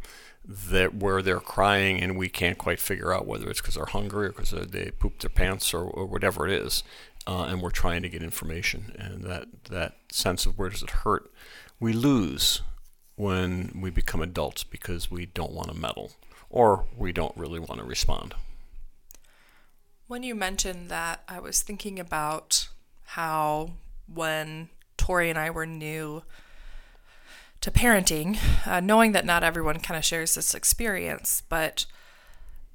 that 0.49 0.95
where 0.95 1.23
they're 1.23 1.41
crying 1.41 2.01
and 2.01 2.17
we 2.17 2.29
can't 2.29 2.57
quite 2.57 2.79
figure 2.79 3.13
out 3.13 3.27
whether 3.27 3.51
it's 3.51 3.61
because 3.61 3.75
they're 3.75 3.87
hungry 3.87 4.29
or 4.29 4.33
because 4.33 4.51
they 4.51 4.93
pooped 4.93 5.23
their 5.23 5.29
pants 5.29 5.75
or, 5.75 5.83
or 5.83 6.07
whatever 6.07 6.47
it 6.47 6.53
is, 6.53 6.85
uh, 7.27 7.47
and 7.49 7.61
we're 7.61 7.71
trying 7.71 8.03
to 8.03 8.09
get 8.09 8.23
information. 8.23 8.95
And 8.99 9.25
that 9.25 9.49
that 9.71 9.97
sense 10.11 10.47
of 10.47 10.59
where 10.59 10.71
does 10.71 10.83
it 10.83 10.91
hurt, 10.91 11.31
we 11.81 11.93
lose 11.93 12.63
when 13.17 13.79
we 13.81 13.91
become 13.91 14.23
adults 14.23 14.63
because 14.63 15.11
we 15.11 15.27
don't 15.27 15.53
want 15.53 15.69
to 15.69 15.75
meddle 15.75 16.13
or 16.51 16.85
we 16.97 17.13
don't 17.13 17.37
really 17.37 17.59
want 17.59 17.81
to 17.81 17.85
respond. 17.85 18.35
When 20.07 20.23
you 20.23 20.35
mentioned 20.35 20.89
that, 20.91 21.23
I 21.29 21.41
was 21.41 21.63
thinking 21.63 21.99
about 21.99 22.69
how 23.05 23.73
when 24.13 24.69
Tori 24.97 25.31
and 25.31 25.39
I 25.39 25.51
were 25.51 25.67
new 25.67 26.23
to 27.61 27.71
parenting, 27.71 28.39
uh, 28.67 28.81
knowing 28.81 29.13
that 29.13 29.25
not 29.25 29.43
everyone 29.43 29.81
kind 29.81 29.99
of 29.99 30.05
shares 30.05 30.35
this 30.35 30.55
experience, 30.55 31.43
but 31.49 31.87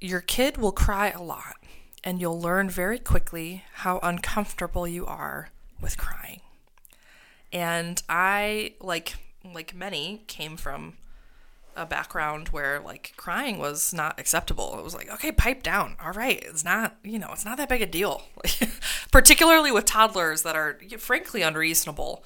your 0.00 0.20
kid 0.20 0.58
will 0.58 0.72
cry 0.72 1.10
a 1.10 1.22
lot, 1.22 1.56
and 2.04 2.20
you'll 2.20 2.40
learn 2.40 2.68
very 2.68 2.98
quickly 2.98 3.64
how 3.74 4.00
uncomfortable 4.02 4.86
you 4.86 5.06
are 5.06 5.50
with 5.80 5.96
crying. 5.96 6.40
And 7.52 8.02
I, 8.08 8.74
like 8.80 9.14
like 9.44 9.74
many, 9.74 10.22
came 10.26 10.56
from 10.56 10.94
a 11.74 11.86
background 11.86 12.48
where 12.48 12.80
like 12.80 13.12
crying 13.16 13.58
was 13.58 13.94
not 13.94 14.18
acceptable. 14.20 14.78
It 14.78 14.84
was 14.84 14.94
like, 14.94 15.10
okay, 15.10 15.32
pipe 15.32 15.62
down. 15.62 15.96
All 16.02 16.12
right, 16.12 16.42
it's 16.42 16.64
not, 16.64 16.96
you 17.02 17.18
know, 17.18 17.30
it's 17.32 17.44
not 17.44 17.56
that 17.58 17.68
big 17.68 17.82
a 17.82 17.86
deal. 17.86 18.22
Particularly 19.12 19.72
with 19.72 19.84
toddlers 19.84 20.42
that 20.42 20.56
are 20.56 20.78
frankly 20.98 21.42
unreasonable. 21.42 22.24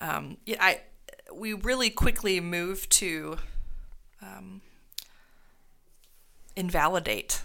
Um, 0.00 0.38
I 0.60 0.80
we 1.34 1.52
really 1.54 1.90
quickly 1.90 2.40
move 2.40 2.88
to 2.90 3.38
um, 4.20 4.60
invalidate 6.56 7.42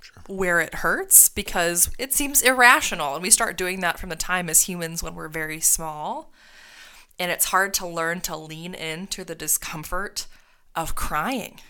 sure. 0.00 0.22
where 0.28 0.60
it 0.60 0.76
hurts 0.76 1.28
because 1.28 1.90
it 1.98 2.12
seems 2.12 2.42
irrational, 2.42 3.14
and 3.14 3.22
we 3.22 3.30
start 3.30 3.56
doing 3.56 3.80
that 3.80 3.98
from 3.98 4.08
the 4.08 4.16
time 4.16 4.48
as 4.48 4.62
humans 4.62 5.02
when 5.02 5.14
we're 5.14 5.28
very 5.28 5.60
small. 5.60 6.32
And 7.18 7.30
it's 7.30 7.46
hard 7.46 7.74
to 7.74 7.86
learn 7.86 8.20
to 8.22 8.36
lean 8.36 8.74
into 8.74 9.24
the 9.24 9.34
discomfort 9.34 10.26
of 10.74 10.94
crying, 10.94 11.60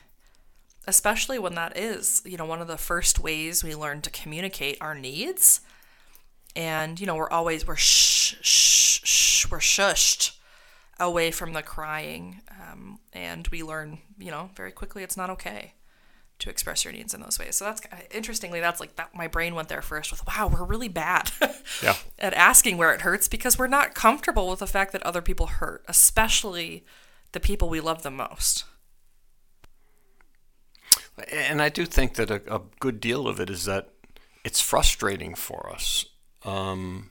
especially 0.87 1.39
when 1.39 1.55
that 1.55 1.77
is, 1.77 2.21
you 2.25 2.37
know, 2.37 2.45
one 2.45 2.61
of 2.61 2.69
the 2.69 2.77
first 2.77 3.19
ways 3.19 3.65
we 3.65 3.75
learn 3.75 4.03
to 4.03 4.11
communicate 4.11 4.77
our 4.81 4.95
needs. 4.95 5.61
And, 6.55 7.01
you 7.01 7.07
know, 7.07 7.17
we're 7.17 7.31
always, 7.31 7.67
we're 7.67 7.77
shh, 7.77 8.37
shh, 8.43 9.01
shh, 9.05 9.51
we're 9.51 9.59
shushed 9.59 10.37
away 11.01 11.31
from 11.31 11.53
the 11.53 11.63
crying. 11.63 12.43
Um, 12.51 12.99
and 13.13 13.49
we 13.49 13.63
learn, 13.63 13.99
you 14.19 14.31
know, 14.31 14.51
very 14.55 14.73
quickly 14.73 15.03
it's 15.03 15.17
not 15.17 15.31
okay 15.31 15.73
to 16.39 16.51
express 16.51 16.85
your 16.85 16.93
needs 16.93 17.15
in 17.15 17.21
those 17.21 17.39
ways. 17.39 17.57
So 17.57 17.65
that's 17.65 17.83
interestingly, 18.13 18.61
that's 18.61 18.81
like 18.81 18.97
that. 18.97 19.15
My 19.15 19.27
brain 19.27 19.55
went 19.55 19.69
there 19.69 19.83
first 19.83 20.11
with, 20.11 20.25
wow, 20.27 20.49
we're 20.53 20.65
really 20.65 20.89
bad 20.89 21.33
yeah. 21.83 21.97
at 22.19 22.33
asking 22.35 22.77
where 22.77 22.95
it 22.95 23.01
hurts 23.01 23.29
because 23.29 23.59
we're 23.59 23.67
not 23.67 23.95
comfortable 23.95 24.49
with 24.49 24.61
the 24.61 24.67
fact 24.67 24.93
that 24.93 25.03
other 25.03 25.21
people 25.21 25.47
hurt, 25.47 25.85
especially 25.89 26.85
the 27.33 27.41
people 27.41 27.69
we 27.69 27.81
love 27.81 28.03
the 28.03 28.11
most. 28.11 28.65
And 31.33 31.61
I 31.61 31.69
do 31.69 31.85
think 31.85 32.15
that 32.15 32.31
a, 32.31 32.41
a 32.55 32.61
good 32.79 33.01
deal 33.01 33.27
of 33.27 33.41
it 33.41 33.51
is 33.51 33.65
that 33.65 33.89
it's 34.45 34.61
frustrating 34.61 35.35
for 35.35 35.71
us 35.73 36.05
um, 36.45 37.11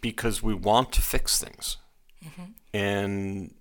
because 0.00 0.42
we 0.42 0.54
want 0.54 0.92
to 0.92 1.02
fix 1.02 1.40
things. 1.40 1.76
Mm-hmm. 2.24 2.50
And 2.74 3.54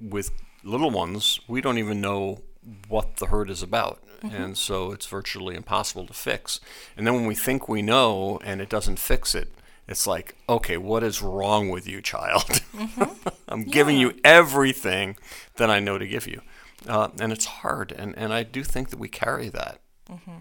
with 0.00 0.32
little 0.64 0.90
ones, 0.90 1.38
we 1.46 1.60
don't 1.60 1.78
even 1.78 2.00
know 2.00 2.42
what 2.88 3.16
the 3.16 3.26
hurt 3.26 3.50
is 3.50 3.62
about. 3.62 4.02
Mm-hmm. 4.22 4.36
And 4.36 4.58
so 4.58 4.92
it's 4.92 5.06
virtually 5.06 5.56
impossible 5.56 6.06
to 6.06 6.12
fix. 6.12 6.60
And 6.96 7.06
then 7.06 7.14
when 7.14 7.26
we 7.26 7.34
think 7.34 7.68
we 7.68 7.82
know 7.82 8.38
and 8.44 8.60
it 8.60 8.68
doesn't 8.68 8.98
fix 8.98 9.34
it, 9.34 9.52
it's 9.88 10.06
like, 10.06 10.36
okay, 10.48 10.76
what 10.76 11.02
is 11.02 11.22
wrong 11.22 11.68
with 11.68 11.88
you, 11.88 12.00
child? 12.00 12.44
Mm-hmm. 12.72 13.28
I'm 13.48 13.60
yeah. 13.60 13.72
giving 13.72 13.98
you 13.98 14.14
everything 14.24 15.18
that 15.56 15.68
I 15.68 15.78
know 15.78 15.98
to 15.98 16.06
give 16.06 16.26
you. 16.26 16.40
Uh, 16.88 17.08
and 17.20 17.30
it's 17.30 17.44
hard. 17.44 17.92
And, 17.92 18.16
and 18.16 18.32
I 18.32 18.44
do 18.44 18.64
think 18.64 18.88
that 18.88 18.98
we 18.98 19.08
carry 19.08 19.50
that. 19.50 19.78
Mm-hmm. 20.10 20.38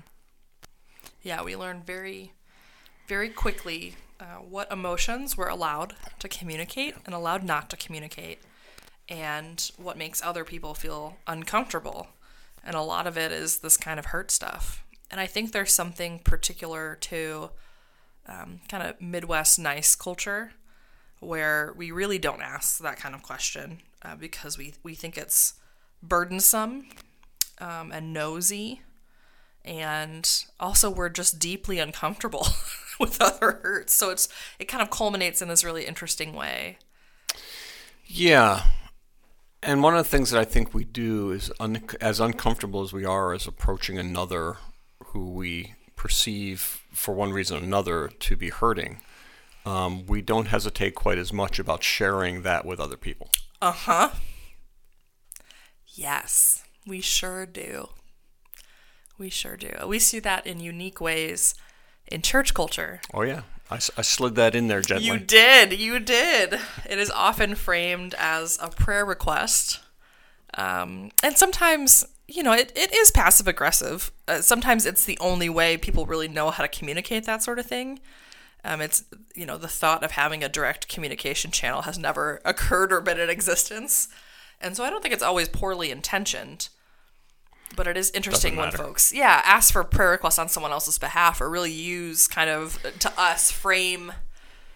Yeah, 1.22 1.44
we 1.44 1.58
learn 1.58 1.84
very, 1.86 2.32
very 3.10 3.28
quickly 3.28 3.96
uh, 4.22 4.38
what 4.38 4.72
emotions 4.72 5.36
we're 5.36 5.50
allowed 5.50 5.96
to 6.20 6.30
communicate 6.30 6.96
and 7.06 7.14
allowed 7.14 7.44
not 7.44 7.70
to 7.72 7.76
communicate 7.78 8.40
and 9.12 9.72
what 9.76 9.98
makes 9.98 10.24
other 10.24 10.46
people 10.46 10.74
feel 10.74 11.18
uncomfortable. 11.28 12.08
And 12.64 12.76
a 12.76 12.82
lot 12.82 13.06
of 13.06 13.18
it 13.18 13.34
is 13.34 13.58
this 13.58 13.76
kind 13.76 14.00
of 14.00 14.08
hurt 14.08 14.32
stuff. 14.32 14.86
And 15.12 15.20
I 15.20 15.28
think 15.28 15.52
there's 15.52 15.74
something 15.74 16.20
particular 16.20 16.98
to 17.02 17.50
um, 18.26 18.62
kind 18.70 18.84
of 18.84 19.02
Midwest 19.02 19.60
nice 19.60 19.96
culture 19.96 20.54
where 21.20 21.74
we 21.76 21.92
really 21.92 22.18
don't 22.18 22.42
ask 22.42 22.80
that 22.80 22.98
kind 22.98 23.14
of 23.14 23.22
question 23.22 23.80
uh, 24.02 24.16
because 24.16 24.58
we, 24.58 24.76
we 24.82 24.96
think 24.96 25.18
it's 25.18 25.56
burdensome 26.02 26.88
um, 27.60 27.92
and 27.92 28.14
nosy. 28.14 28.82
And 29.66 30.28
also, 30.58 30.90
we're 30.90 31.10
just 31.10 31.38
deeply 31.38 31.80
uncomfortable 31.80 32.48
with 33.00 33.22
other 33.22 33.60
hurts. 33.62 33.94
So 33.94 34.10
it's 34.10 34.30
it 34.58 34.66
kind 34.66 34.82
of 34.82 34.90
culminates 34.90 35.42
in 35.42 35.50
this 35.50 35.64
really 35.64 35.86
interesting 35.86 36.34
way. 36.34 36.78
Yeah, 38.08 38.64
and 39.64 39.84
one 39.84 39.96
of 39.96 40.04
the 40.04 40.10
things 40.10 40.32
that 40.32 40.40
I 40.40 40.46
think 40.46 40.74
we 40.74 40.84
do 40.84 41.32
is, 41.32 41.52
un- 41.60 41.84
as 42.00 42.20
uncomfortable 42.20 42.82
as 42.82 42.94
we 42.94 43.06
are 43.06 43.34
as 43.34 43.48
approaching 43.48 43.98
another 43.98 44.58
who 45.08 45.30
we 45.32 45.76
perceive 45.96 46.82
for 46.92 47.14
one 47.14 47.32
reason 47.32 47.58
or 47.58 47.64
another 47.64 48.08
to 48.08 48.36
be 48.36 48.50
hurting, 48.50 49.02
um, 49.66 50.06
we 50.08 50.22
don't 50.22 50.48
hesitate 50.48 50.96
quite 50.96 51.18
as 51.18 51.32
much 51.32 51.60
about 51.60 51.84
sharing 51.84 52.42
that 52.42 52.66
with 52.66 52.80
other 52.80 52.98
people. 52.98 53.30
Uh 53.62 53.72
huh. 53.72 54.10
Yes, 55.88 56.64
we 56.88 57.02
sure 57.02 57.46
do. 57.46 57.90
We 59.18 59.30
sure 59.30 59.58
do. 59.58 59.72
We 59.86 60.00
see 60.00 60.20
that 60.20 60.48
in 60.48 60.60
unique 60.60 61.00
ways 61.00 61.54
in 62.08 62.22
church 62.24 62.54
culture. 62.56 63.02
Oh 63.14 63.22
yeah, 63.22 63.42
I, 63.72 63.76
I 63.76 64.02
slid 64.02 64.36
that 64.36 64.54
in 64.54 64.68
there 64.68 64.82
gently. 64.82 65.08
You 65.08 65.18
did. 65.18 65.80
You 65.80 66.00
did. 66.00 66.60
It 66.90 67.00
is 67.00 67.10
often 67.10 67.56
framed 67.56 68.14
as 68.18 68.60
a 68.62 68.68
prayer 68.68 69.06
request. 69.06 69.80
Um, 70.56 71.12
and 71.24 71.38
sometimes, 71.38 72.06
you 72.28 72.44
know, 72.44 72.52
it, 72.52 72.74
it 72.76 72.94
is 72.94 73.12
passive 73.12 73.48
aggressive. 73.48 74.12
Uh, 74.28 74.42
sometimes 74.42 74.86
it's 74.86 75.06
the 75.06 75.18
only 75.20 75.48
way 75.48 75.78
people 75.78 76.06
really 76.06 76.28
know 76.28 76.50
how 76.52 76.64
to 76.64 76.68
communicate 76.68 77.24
that 77.26 77.42
sort 77.42 77.60
of 77.60 77.66
thing. 77.66 78.02
Um, 78.66 78.82
it's, 78.82 79.06
you 79.34 79.46
know, 79.46 79.58
the 79.58 79.70
thought 79.70 80.04
of 80.04 80.12
having 80.12 80.44
a 80.44 80.50
direct 80.50 80.90
communication 80.90 81.50
channel 81.50 81.84
has 81.84 81.98
never 81.98 82.42
occurred 82.46 82.92
or 82.92 83.00
been 83.00 83.20
in 83.20 83.30
existence. 83.30 84.10
And 84.60 84.76
so 84.76 84.84
I 84.84 84.90
don't 84.90 85.02
think 85.02 85.14
it's 85.14 85.24
always 85.24 85.48
poorly 85.48 85.92
intentioned. 85.92 86.68
But 87.76 87.88
it 87.88 87.96
is 87.96 88.12
interesting 88.12 88.58
when 88.58 88.72
folks, 88.72 89.14
yeah, 89.14 89.42
ask 89.46 89.72
for 89.72 89.84
prayer 89.84 90.12
requests 90.12 90.40
on 90.40 90.50
someone 90.50 90.72
else's 90.72 90.98
behalf 90.98 91.40
or 91.40 91.50
really 91.50 91.72
use 91.72 92.28
kind 92.28 92.50
of 92.50 92.82
to 93.00 93.12
us 93.20 93.50
frame 93.50 94.12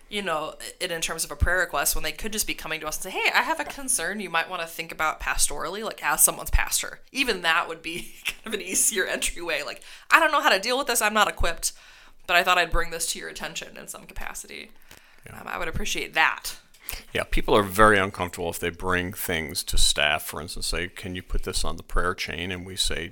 you 0.09 0.21
know, 0.21 0.53
it 0.79 0.91
in 0.91 1.01
terms 1.01 1.23
of 1.23 1.31
a 1.31 1.35
prayer 1.35 1.57
request 1.59 1.95
when 1.95 2.03
they 2.03 2.11
could 2.11 2.31
just 2.31 2.47
be 2.47 2.53
coming 2.53 2.79
to 2.79 2.87
us 2.87 3.03
and 3.03 3.11
say, 3.11 3.19
"Hey, 3.19 3.31
I 3.33 3.41
have 3.41 3.59
a 3.59 3.65
concern. 3.65 4.19
You 4.19 4.29
might 4.29 4.49
want 4.49 4.61
to 4.61 4.67
think 4.67 4.91
about 4.91 5.19
pastorally, 5.19 5.83
like 5.83 6.03
as 6.03 6.23
someone's 6.23 6.51
pastor." 6.51 6.99
Even 7.11 7.41
that 7.41 7.67
would 7.67 7.81
be 7.81 8.13
kind 8.25 8.45
of 8.45 8.53
an 8.53 8.61
easier 8.61 9.05
entryway. 9.05 9.63
Like, 9.63 9.81
I 10.11 10.19
don't 10.19 10.31
know 10.31 10.41
how 10.41 10.49
to 10.49 10.59
deal 10.59 10.77
with 10.77 10.87
this. 10.87 11.01
I'm 11.01 11.13
not 11.13 11.27
equipped, 11.27 11.73
but 12.27 12.35
I 12.35 12.43
thought 12.43 12.57
I'd 12.57 12.71
bring 12.71 12.91
this 12.91 13.11
to 13.13 13.19
your 13.19 13.29
attention 13.29 13.77
in 13.77 13.87
some 13.87 14.05
capacity. 14.05 14.71
Um, 15.31 15.47
I 15.47 15.57
would 15.57 15.67
appreciate 15.67 16.13
that. 16.13 16.55
Yeah, 17.13 17.23
people 17.23 17.55
are 17.55 17.63
very 17.63 17.97
uncomfortable 17.97 18.49
if 18.49 18.59
they 18.59 18.69
bring 18.69 19.13
things 19.13 19.63
to 19.65 19.77
staff. 19.77 20.23
For 20.23 20.41
instance, 20.41 20.67
say, 20.67 20.87
"Can 20.87 21.15
you 21.15 21.21
put 21.23 21.43
this 21.43 21.63
on 21.63 21.77
the 21.77 21.83
prayer 21.83 22.13
chain?" 22.13 22.51
And 22.51 22.65
we 22.65 22.75
say, 22.75 23.11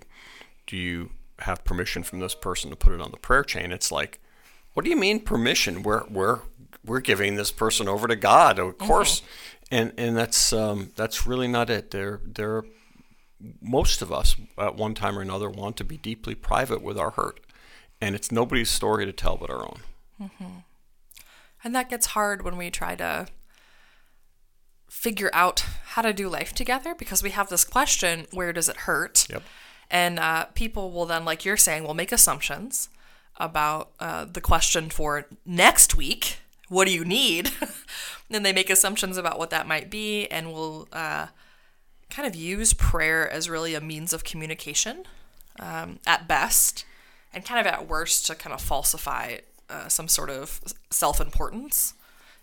"Do 0.68 0.78
you 0.78 1.12
have 1.40 1.64
permission 1.64 2.04
from 2.04 2.20
this 2.20 2.36
person 2.36 2.70
to 2.70 2.76
put 2.76 2.94
it 2.94 3.02
on 3.02 3.12
the 3.12 3.18
prayer 3.18 3.44
chain?" 3.44 3.72
It's 3.72 3.92
like, 3.92 4.20
"What 4.74 4.84
do 4.84 4.90
you 4.90 4.98
mean 4.98 5.20
permission? 5.22 5.84
We're 5.84 6.06
we're 6.10 6.40
we're 6.86 7.00
giving 7.00 7.36
this 7.36 7.52
person 7.52 7.88
over 7.88 8.08
to 8.08 8.16
God, 8.16 8.60
of 8.60 8.78
course." 8.78 9.22
And 9.72 9.94
and 9.98 10.16
that's 10.18 10.54
um, 10.54 10.92
that's 10.96 11.26
really 11.26 11.48
not 11.48 11.70
it. 11.70 11.92
They're 11.92 12.22
they're 12.26 12.64
most 13.62 14.02
of 14.02 14.12
us 14.12 14.36
at 14.58 14.76
one 14.76 14.94
time 14.94 15.18
or 15.18 15.22
another 15.22 15.50
want 15.50 15.76
to 15.78 15.84
be 15.84 15.98
deeply 15.98 16.36
private 16.36 16.82
with 16.82 16.98
our 16.98 17.12
hurt, 17.12 17.40
and 18.00 18.16
it's 18.16 18.32
nobody's 18.32 18.70
story 18.70 19.06
to 19.06 19.12
tell 19.12 19.38
but 19.38 19.50
our 19.50 19.64
own. 19.64 19.80
And 21.64 21.74
that 21.76 21.90
gets 21.90 22.08
hard 22.08 22.44
when 22.44 22.58
we 22.58 22.70
try 22.70 22.96
to 22.96 23.28
figure 24.94 25.32
out 25.34 25.66
how 25.86 26.04
to 26.04 26.14
do 26.14 26.30
life 26.30 26.54
together 26.54 26.94
because 26.96 27.24
we 27.24 27.32
have 27.32 27.50
this 27.50 27.66
question 27.66 28.28
where 28.32 28.54
does 28.54 28.70
it 28.70 28.78
hurt? 28.78 29.28
Yep. 29.30 29.44
And 29.90 30.20
uh, 30.20 30.46
people 30.54 30.92
will 30.92 31.06
then, 31.06 31.26
like 31.26 31.44
you're 31.44 31.58
saying, 31.58 31.84
will 31.84 31.96
make 31.96 32.12
assumptions 32.12 32.90
about 33.38 33.90
uh, 34.00 34.26
the 34.26 34.40
question 34.40 34.90
for 34.90 35.26
next 35.46 35.96
week. 35.96 36.38
What 36.70 36.86
do 36.86 36.94
you 36.94 37.04
need? 37.04 37.52
then 38.30 38.44
they 38.44 38.54
make 38.54 38.70
assumptions 38.70 39.18
about 39.18 39.40
what 39.40 39.50
that 39.50 39.68
might 39.68 39.90
be 39.90 40.28
and 40.28 40.54
will 40.54 40.88
uh, 40.94 41.28
kind 42.10 42.28
of 42.28 42.36
use 42.36 42.74
prayer 42.74 43.30
as 43.30 43.50
really 43.50 43.74
a 43.74 43.82
means 43.82 44.14
of 44.14 44.24
communication 44.24 45.04
um, 45.60 46.00
at 46.06 46.28
best 46.28 46.86
and 47.34 47.44
kind 47.44 47.60
of 47.60 47.66
at 47.66 47.90
worst 47.90 48.28
to 48.28 48.36
kind 48.36 48.54
of 48.54 48.62
falsify 48.62 49.38
uh, 49.70 49.88
some 49.88 50.08
sort 50.08 50.30
of 50.30 50.62
self-importance 50.92 51.96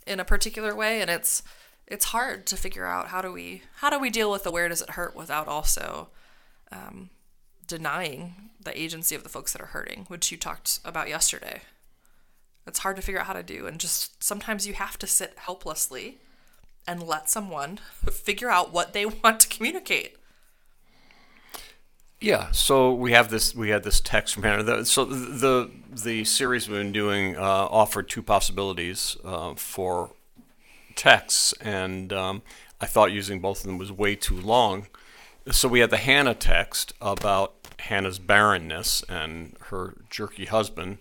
in 0.06 0.18
a 0.18 0.24
particular 0.24 0.74
way 0.74 1.00
and 1.00 1.08
it's 1.08 1.42
it's 1.90 2.07
hard 2.07 2.46
to 2.46 2.57
figure 2.57 2.87
out 2.87 3.09
how 3.09 3.20
do 3.20 3.33
we 3.33 3.62
how 3.76 3.90
do 3.90 3.98
we 3.98 4.09
deal 4.09 4.31
with 4.31 4.44
the 4.44 4.50
where 4.50 4.68
does 4.68 4.81
it 4.81 4.90
hurt 4.90 5.14
without 5.14 5.48
also 5.48 6.09
um, 6.72 7.11
denying 7.66 8.50
the 8.62 8.81
agency 8.81 9.14
of 9.14 9.22
the 9.22 9.29
folks 9.29 9.53
that 9.53 9.61
are 9.61 9.66
hurting 9.66 10.05
which 10.09 10.31
you 10.31 10.38
talked 10.38 10.79
about 10.85 11.09
yesterday 11.09 11.61
it's 12.66 12.81
hard 12.81 12.96
to 12.96 13.03
figure 13.03 13.20
out 13.20 13.26
how 13.26 13.33
to 13.33 13.42
do 13.42 13.66
and 13.66 13.81
just 13.81 14.22
sometimes 14.22 14.66
you 14.66 14.74
have 14.74 14.96
to 14.96 15.07
sit 15.07 15.35
helplessly 15.37 16.18
and 16.87 17.03
let 17.03 17.29
someone 17.29 17.79
figure 18.11 18.50
out 18.50 18.72
what 18.72 18.92
they 18.92 19.05
want 19.24 19.40
to 19.40 19.48
communicate 19.48 20.16
Yeah, 22.22 22.50
so 22.53 22.92
we 22.92 23.12
have 23.12 23.31
this. 23.31 23.55
We 23.55 23.70
had 23.70 23.83
this 23.83 23.98
text 23.98 24.35
from 24.35 24.42
Hannah. 24.42 24.85
So 24.85 25.07
the 25.07 25.70
the 25.90 26.24
series 26.24 26.68
we've 26.68 26.79
been 26.79 26.92
doing 26.92 27.37
uh, 27.37 27.40
offered 27.40 28.11
two 28.11 28.22
possibilities 28.22 29.16
uh, 29.24 29.55
for 29.55 30.11
texts, 30.96 31.53
and 31.61 32.12
um, 32.12 32.42
I 32.81 32.87
thought 32.87 33.12
using 33.12 33.40
both 33.40 33.61
of 33.61 33.66
them 33.66 33.79
was 33.79 33.92
way 33.92 34.14
too 34.14 34.37
long. 34.40 34.87
So 35.50 35.68
we 35.68 35.81
had 35.81 35.90
the 35.90 35.96
Hannah 35.96 36.35
text 36.35 36.92
about 37.00 37.55
Hannah's 37.81 38.18
barrenness 38.18 39.03
and 39.09 39.57
her 39.66 39.94
jerky 40.11 40.44
husband, 40.46 40.98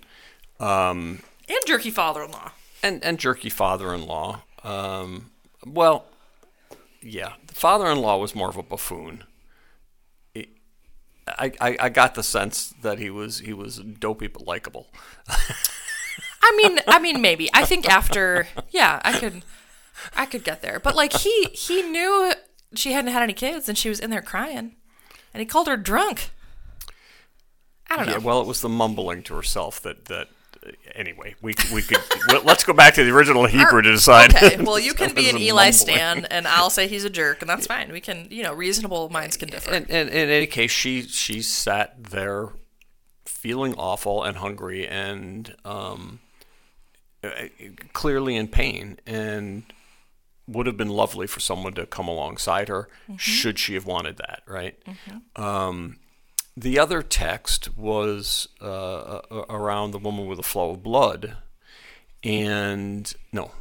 and 1.47 1.60
jerky 1.65 1.91
father-in-law 1.91 2.52
and 2.84 3.04
and 3.04 3.19
jerky 3.19 3.49
father-in-law. 3.49 4.41
Um, 4.63 5.32
well, 5.65 6.06
yeah, 7.02 7.34
the 7.47 7.54
father-in-law 7.54 8.17
was 8.17 8.36
more 8.36 8.49
of 8.49 8.58
a 8.58 8.63
buffoon. 8.63 9.23
I, 11.38 11.52
I, 11.62 11.78
I 11.80 11.89
got 11.89 12.15
the 12.15 12.23
sense 12.23 12.73
that 12.82 12.97
he 12.97 13.12
was 13.12 13.39
he 13.39 13.54
was 13.54 13.78
dopey 13.78 14.28
but 14.28 14.47
likable. 14.47 14.88
I 16.41 16.56
mean, 16.58 16.80
I 16.88 16.99
mean, 16.99 17.21
maybe. 17.21 17.49
I 17.54 17.65
think 17.65 17.88
after, 17.88 18.47
yeah, 18.71 18.99
I 19.04 19.19
could, 19.19 19.43
I 20.15 20.25
could 20.25 20.43
get 20.43 20.62
there. 20.62 20.79
But 20.79 20.95
like 20.95 21.13
he, 21.13 21.43
he 21.53 21.81
knew 21.83 22.33
she 22.75 22.91
hadn't 22.93 23.12
had 23.12 23.23
any 23.23 23.33
kids, 23.33 23.67
and 23.67 23.77
she 23.77 23.89
was 23.89 23.99
in 23.99 24.09
there 24.09 24.21
crying, 24.21 24.75
and 25.33 25.41
he 25.41 25.45
called 25.45 25.67
her 25.67 25.77
drunk. 25.77 26.31
I 27.89 27.95
don't 27.97 28.07
know. 28.07 28.19
Well, 28.19 28.41
it 28.41 28.47
was 28.47 28.62
the 28.62 28.69
mumbling 28.69 29.23
to 29.23 29.35
herself 29.35 29.81
that 29.81 30.05
that. 30.05 30.27
uh, 30.65 30.71
Anyway, 30.93 31.33
we 31.41 31.53
we 31.73 31.81
could 31.81 31.99
well, 32.27 32.41
let's 32.43 32.63
go 32.65 32.73
back 32.73 32.93
to 32.95 33.03
the 33.03 33.12
original 33.12 33.45
Hebrew 33.45 33.81
to 33.81 33.91
decide. 33.91 34.35
Okay, 34.35 34.57
well, 34.63 34.77
you 34.77 34.93
can 34.93 35.15
be 35.15 35.29
an 35.29 35.38
Eli 35.38 35.53
mumbling. 35.53 35.73
Stan, 35.73 36.25
and 36.25 36.47
I'll 36.47 36.69
say 36.69 36.88
he's 36.88 37.05
a 37.05 37.09
jerk, 37.09 37.41
and 37.41 37.49
that's 37.49 37.65
fine. 37.65 37.91
We 37.91 38.01
can, 38.01 38.27
you 38.29 38.43
know, 38.43 38.53
reasonable 38.53 39.09
minds 39.09 39.38
can 39.38 39.47
differ. 39.49 39.71
And, 39.71 39.89
and 39.89 40.09
in 40.09 40.29
any 40.29 40.45
case, 40.47 40.71
she 40.71 41.03
she 41.03 41.41
sat 41.41 42.03
there 42.03 42.49
feeling 43.25 43.73
awful 43.75 44.23
and 44.23 44.38
hungry 44.38 44.85
and 44.85 45.55
um, 45.63 46.19
uh, 47.23 47.29
clearly 47.93 48.35
in 48.35 48.49
pain, 48.49 48.99
and 49.07 49.63
would 50.49 50.65
have 50.65 50.77
been 50.77 50.89
lovely 50.89 51.27
for 51.27 51.39
someone 51.39 51.73
to 51.73 51.85
come 51.85 52.07
alongside 52.07 52.67
her 52.69 52.88
should 53.17 53.59
she 53.59 53.75
have 53.75 53.85
wanted 53.85 54.17
that, 54.17 54.41
right? 54.47 54.75
Um, 55.35 55.97
the 56.57 56.77
other 56.79 57.01
text 57.01 57.77
was 57.77 58.47
uh, 58.59 59.21
around 59.49 59.91
the 59.91 59.99
woman 59.99 60.25
with 60.27 60.39
a 60.39 60.43
flow 60.43 60.71
of 60.71 60.83
blood, 60.83 61.35
and 62.23 63.13
no, 63.31 63.51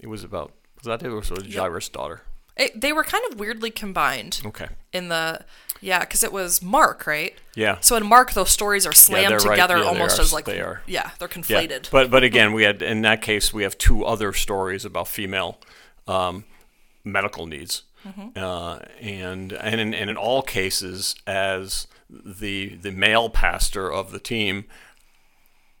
it 0.00 0.08
was 0.08 0.24
about 0.24 0.52
was 0.76 0.84
that 0.86 1.02
it 1.02 1.08
or 1.10 1.16
was 1.16 1.30
it 1.30 1.54
Jairus' 1.54 1.88
daughter? 1.88 2.22
It, 2.56 2.80
they 2.80 2.92
were 2.92 3.02
kind 3.04 3.24
of 3.32 3.38
weirdly 3.40 3.70
combined 3.72 4.40
Okay. 4.46 4.68
in 4.92 5.08
the, 5.08 5.40
yeah, 5.80 5.98
because 6.00 6.22
it 6.22 6.32
was 6.32 6.62
Mark, 6.62 7.04
right? 7.04 7.34
Yeah. 7.56 7.78
So 7.80 7.96
in 7.96 8.06
Mark, 8.06 8.32
those 8.32 8.50
stories 8.50 8.86
are 8.86 8.92
slammed 8.92 9.32
right. 9.32 9.40
together 9.40 9.78
Yeah, 9.78 9.84
almost 9.86 10.20
are. 10.20 10.22
as 10.22 10.32
like 10.32 10.44
They 10.44 10.60
are. 10.60 10.80
yeah, 10.86 11.10
they're 11.18 11.28
Yeah, 11.28 11.34
conflated. 11.62 11.90
but 11.90 12.10
but 12.12 12.22
again, 12.22 12.52
we 12.52 12.62
had 12.62 12.80
in 12.80 13.02
that 13.02 13.22
case 13.22 13.52
we 13.52 13.64
have 13.64 13.76
two 13.76 14.04
other 14.04 14.32
stories 14.32 14.84
about 14.84 15.08
female 15.08 15.58
um, 16.06 16.44
medical 17.04 17.46
needs, 17.46 17.82
uh, 18.36 18.78
and 19.00 19.52
and 19.52 19.80
in, 19.80 19.94
and 19.94 20.10
in 20.10 20.16
all 20.16 20.42
cases, 20.42 21.14
as 21.26 21.86
the 22.10 22.76
the 22.76 22.90
male 22.92 23.30
pastor 23.30 23.90
of 23.90 24.10
the 24.12 24.18
team, 24.18 24.64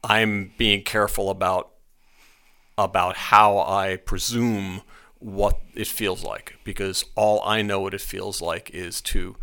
I'm 0.02 0.52
being 0.56 0.82
careful 0.82 1.30
about 1.30 1.70
about 2.76 3.16
how 3.16 3.58
I 3.58 3.96
presume 3.96 4.82
what 5.18 5.60
it 5.74 5.86
feels 5.86 6.22
like 6.24 6.56
because 6.64 7.04
all 7.14 7.40
I 7.44 7.62
know 7.62 7.80
what 7.80 7.94
it 7.94 8.00
feels 8.00 8.42
like 8.42 8.70
is 8.70 9.00
to 9.02 9.36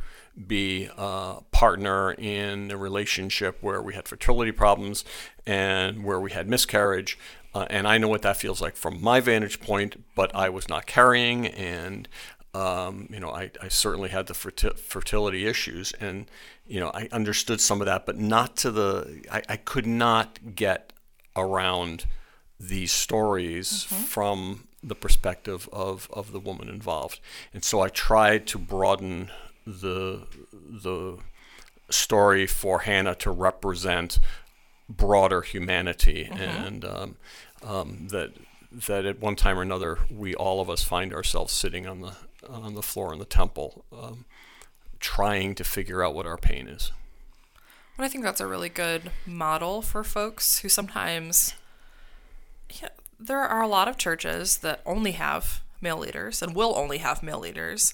be 0.48 0.90
a 0.98 1.38
partner 1.52 2.14
in 2.14 2.72
a 2.72 2.78
relationship 2.78 3.58
where 3.62 3.82
we 3.82 3.94
had 3.94 4.08
fertility 4.08 4.52
problems 4.52 5.04
and 5.46 6.04
where 6.04 6.20
we 6.20 6.32
had 6.32 6.48
miscarriage. 6.48 7.18
Uh, 7.54 7.66
and 7.70 7.88
I 7.88 7.98
know 7.98 8.08
what 8.08 8.22
that 8.22 8.38
feels 8.38 8.62
like 8.62 8.76
from 8.76 9.02
my 9.02 9.20
vantage 9.20 9.60
point, 9.60 10.04
but 10.16 10.34
I 10.34 10.50
was 10.50 10.70
not 10.70 10.86
carrying, 10.86 11.48
and 11.48 12.08
um, 12.54 13.08
you 13.12 13.20
know, 13.20 13.30
I, 13.30 13.52
I 13.62 13.68
certainly 13.68 14.10
had 14.10 14.28
the 14.28 14.34
ferti- 14.34 14.78
fertility 14.78 15.46
issues, 15.46 15.92
and 16.00 16.30
you 16.66 16.80
know, 16.80 16.92
I 16.94 17.10
understood 17.12 17.60
some 17.60 17.82
of 17.82 17.88
that, 17.88 18.06
but 18.06 18.18
not 18.18 18.56
to 18.58 18.72
the. 18.72 19.24
I, 19.32 19.42
I 19.50 19.58
could 19.58 19.86
not 19.86 20.56
get 20.56 20.94
around 21.36 22.06
these 22.60 22.92
stories 22.92 23.84
from 23.84 24.68
the 24.84 24.96
perspective 24.96 25.68
of, 25.72 26.10
of 26.14 26.32
the 26.32 26.40
woman 26.40 26.70
involved. 26.70 27.20
And 27.54 27.64
so 27.64 27.82
I 27.82 27.90
tried 27.90 28.48
to 28.48 28.58
broaden 28.58 29.32
the 29.66 30.28
the 30.52 31.18
story 31.90 32.48
for 32.48 32.80
Hannah 32.80 33.16
to 33.16 33.32
represent 33.32 34.20
broader 34.98 35.42
humanity. 35.42 36.30
And 36.32 36.86
um, 36.86 37.16
um, 37.64 38.08
that 38.10 38.32
that 38.72 39.06
at 39.06 39.20
one 39.20 39.36
time 39.36 39.60
or 39.60 39.62
another 39.62 40.00
we 40.10 40.34
all 40.34 40.62
of 40.62 40.70
us 40.70 40.84
find 40.84 41.14
ourselves 41.14 41.52
sitting 41.52 41.86
on 41.86 42.02
the 42.02 42.14
on 42.50 42.74
the 42.74 42.82
floor 42.82 43.14
in 43.14 43.20
the 43.20 43.26
temple 43.26 43.84
um, 43.92 44.26
trying 45.00 45.56
to 45.56 45.64
figure 45.64 46.04
out 46.04 46.16
what 46.16 46.26
our 46.26 46.38
pain 46.38 46.68
is. 46.68 46.92
And 47.98 48.06
I 48.06 48.10
think 48.10 48.24
that's 48.24 48.40
a 48.42 48.48
really 48.48 48.70
good 48.70 49.12
model 49.26 49.82
for 49.82 50.04
folks 50.04 50.60
who 50.60 50.70
sometimes, 50.70 51.56
yeah, 52.82 52.90
there 53.20 53.40
are 53.40 53.62
a 53.62 53.68
lot 53.68 53.88
of 53.88 53.98
churches 53.98 54.58
that 54.60 54.82
only 54.86 55.12
have 55.12 55.62
male 55.82 55.98
leaders 55.98 56.42
and 56.42 56.56
will 56.56 56.76
only 56.76 57.00
have 57.00 57.22
male 57.22 57.40
leaders 57.40 57.94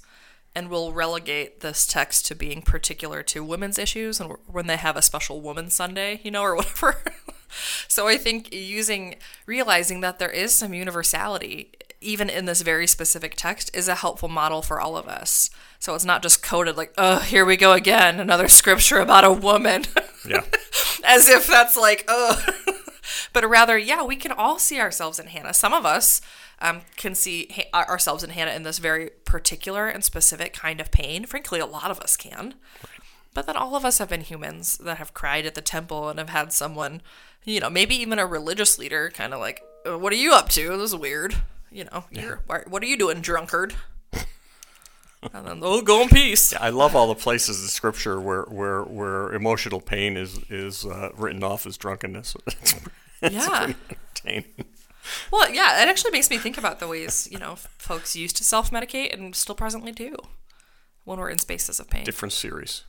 and 0.56 0.70
will 0.70 0.92
relegate 0.92 1.60
this 1.60 1.86
text 1.86 2.26
to 2.28 2.36
being 2.36 2.62
particular 2.62 3.22
to 3.24 3.44
women's 3.44 3.78
issues 3.78 4.20
and 4.20 4.34
when 4.48 4.68
they 4.68 4.78
have 4.78 4.98
a 4.98 5.02
special 5.02 5.42
women's 5.42 5.74
Sunday, 5.74 6.20
you 6.24 6.32
know, 6.32 6.42
or 6.42 6.56
whatever. 6.58 7.02
so 7.88 8.08
I 8.08 8.18
think 8.18 8.54
using, 8.54 9.16
realizing 9.46 10.02
that 10.02 10.20
there 10.20 10.32
is 10.32 10.54
some 10.54 10.74
universality 10.74 11.72
even 12.02 12.30
in 12.30 12.46
this 12.46 12.62
very 12.62 12.88
specific 12.88 13.36
text 13.36 13.76
is 13.76 13.88
a 13.88 13.96
helpful 13.96 14.30
model 14.30 14.62
for 14.62 14.80
all 14.80 14.98
of 14.98 15.08
us. 15.08 15.50
So 15.80 15.96
it's 15.96 16.06
not 16.06 16.22
just 16.22 16.44
coded 16.44 16.78
like, 16.78 16.94
oh, 16.98 17.20
here 17.20 17.46
we 17.46 17.58
go 17.58 17.74
again, 17.74 18.20
another 18.20 18.48
scripture 18.48 19.00
about 19.00 19.24
a 19.24 19.32
woman. 19.32 19.86
Yeah. 20.28 20.44
As 21.06 21.28
if 21.28 21.48
that's 21.48 21.76
like, 21.76 22.06
oh. 22.08 22.44
but 23.34 23.48
rather, 23.48 23.78
yeah, 23.78 24.04
we 24.04 24.16
can 24.16 24.32
all 24.32 24.60
see 24.60 24.80
ourselves 24.80 25.20
in 25.20 25.28
Hannah. 25.28 25.54
Some 25.54 25.74
of 25.74 25.86
us 25.86 26.22
um, 26.60 26.82
can 26.96 27.14
see 27.16 27.48
ha- 27.74 27.86
ourselves 27.88 28.24
in 28.24 28.32
Hannah 28.32 28.52
in 28.52 28.64
this 28.64 28.80
very 28.80 29.12
particular 29.26 29.88
and 29.88 30.04
specific 30.04 30.54
kind 30.54 30.80
of 30.82 30.92
pain. 30.92 31.26
Frankly, 31.26 31.60
a 31.60 31.66
lot 31.66 31.92
of 31.92 32.00
us 32.00 32.18
can. 32.18 32.56
But 33.34 33.46
then 33.46 33.56
all 33.56 33.76
of 33.76 33.86
us 33.86 34.00
have 34.00 34.10
been 34.10 34.22
humans 34.22 34.78
that 34.80 34.98
have 34.98 35.14
cried 35.14 35.46
at 35.46 35.54
the 35.54 35.62
temple 35.62 36.10
and 36.10 36.18
have 36.18 36.30
had 36.30 36.52
someone, 36.52 37.02
you 37.46 37.60
know, 37.60 37.70
maybe 37.70 37.96
even 37.96 38.18
a 38.18 38.26
religious 38.26 38.80
leader 38.80 39.12
kind 39.14 39.32
of 39.34 39.40
like, 39.40 39.62
"Uh, 39.88 39.98
what 40.00 40.12
are 40.12 40.16
you 40.18 40.34
up 40.34 40.50
to? 40.50 40.70
This 40.78 40.92
is 40.92 40.96
weird. 40.96 41.36
You 41.72 41.84
know, 41.86 42.06
you're, 42.12 42.42
why- 42.48 42.64
what 42.68 42.82
are 42.82 42.88
you 42.88 42.98
doing, 42.98 43.22
drunkard? 43.22 43.76
and 45.34 45.46
then, 45.48 45.60
oh, 45.62 45.82
go 45.82 46.02
in 46.02 46.10
peace. 46.10 46.54
I 46.56 46.70
love 46.70 46.96
all 46.96 47.08
the 47.08 47.16
places 47.16 47.62
in 47.62 47.68
Scripture 47.70 48.20
where 48.20 48.44
where, 48.44 48.84
where 48.84 49.34
emotional 49.34 49.82
pain 49.82 50.18
is 50.18 50.40
is 50.50 50.86
uh, 50.86 51.10
written 51.16 51.44
off 51.44 51.66
as 51.68 51.78
drunkenness. 51.78 52.36
Yeah. 53.22 53.74
Well, 55.32 55.50
yeah, 55.50 55.82
it 55.82 55.88
actually 55.88 56.12
makes 56.12 56.30
me 56.30 56.38
think 56.38 56.58
about 56.58 56.80
the 56.80 56.88
ways, 56.88 57.28
you 57.32 57.40
know, 57.40 57.56
folks 57.78 58.16
used 58.16 58.38
to 58.38 58.44
self 58.44 58.72
medicate 58.72 59.14
and 59.14 59.36
still 59.36 59.56
presently 59.56 59.92
do 59.92 60.16
when 61.04 61.20
we're 61.20 61.30
in 61.30 61.38
spaces 61.40 61.80
of 61.80 61.90
pain. 61.90 62.04
Different 62.06 62.34
series. 62.34 62.84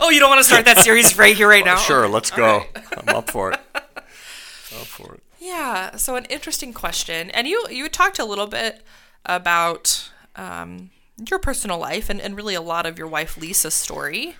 Oh, 0.00 0.10
you 0.10 0.20
don't 0.20 0.30
want 0.30 0.40
to 0.40 0.44
start 0.44 0.64
that 0.66 0.78
series 0.78 1.18
right 1.18 1.36
here, 1.36 1.48
right 1.48 1.64
now? 1.64 1.76
Sure, 1.76 2.08
let's 2.08 2.30
go. 2.30 2.58
right. 2.74 3.08
I'm 3.08 3.16
up 3.16 3.30
for 3.30 3.52
it. 3.52 3.60
up 3.74 4.86
for 4.86 5.14
it. 5.14 5.22
Yeah. 5.38 5.96
So 5.96 6.16
an 6.16 6.24
interesting 6.26 6.72
question, 6.72 7.30
and 7.30 7.46
you 7.46 7.66
you 7.70 7.88
talked 7.88 8.18
a 8.18 8.24
little 8.24 8.46
bit 8.46 8.82
about 9.26 10.10
um, 10.36 10.90
your 11.28 11.38
personal 11.38 11.78
life 11.78 12.08
and, 12.08 12.20
and 12.20 12.36
really 12.36 12.54
a 12.54 12.60
lot 12.60 12.86
of 12.86 12.98
your 12.98 13.08
wife 13.08 13.36
Lisa's 13.36 13.74
story, 13.74 14.36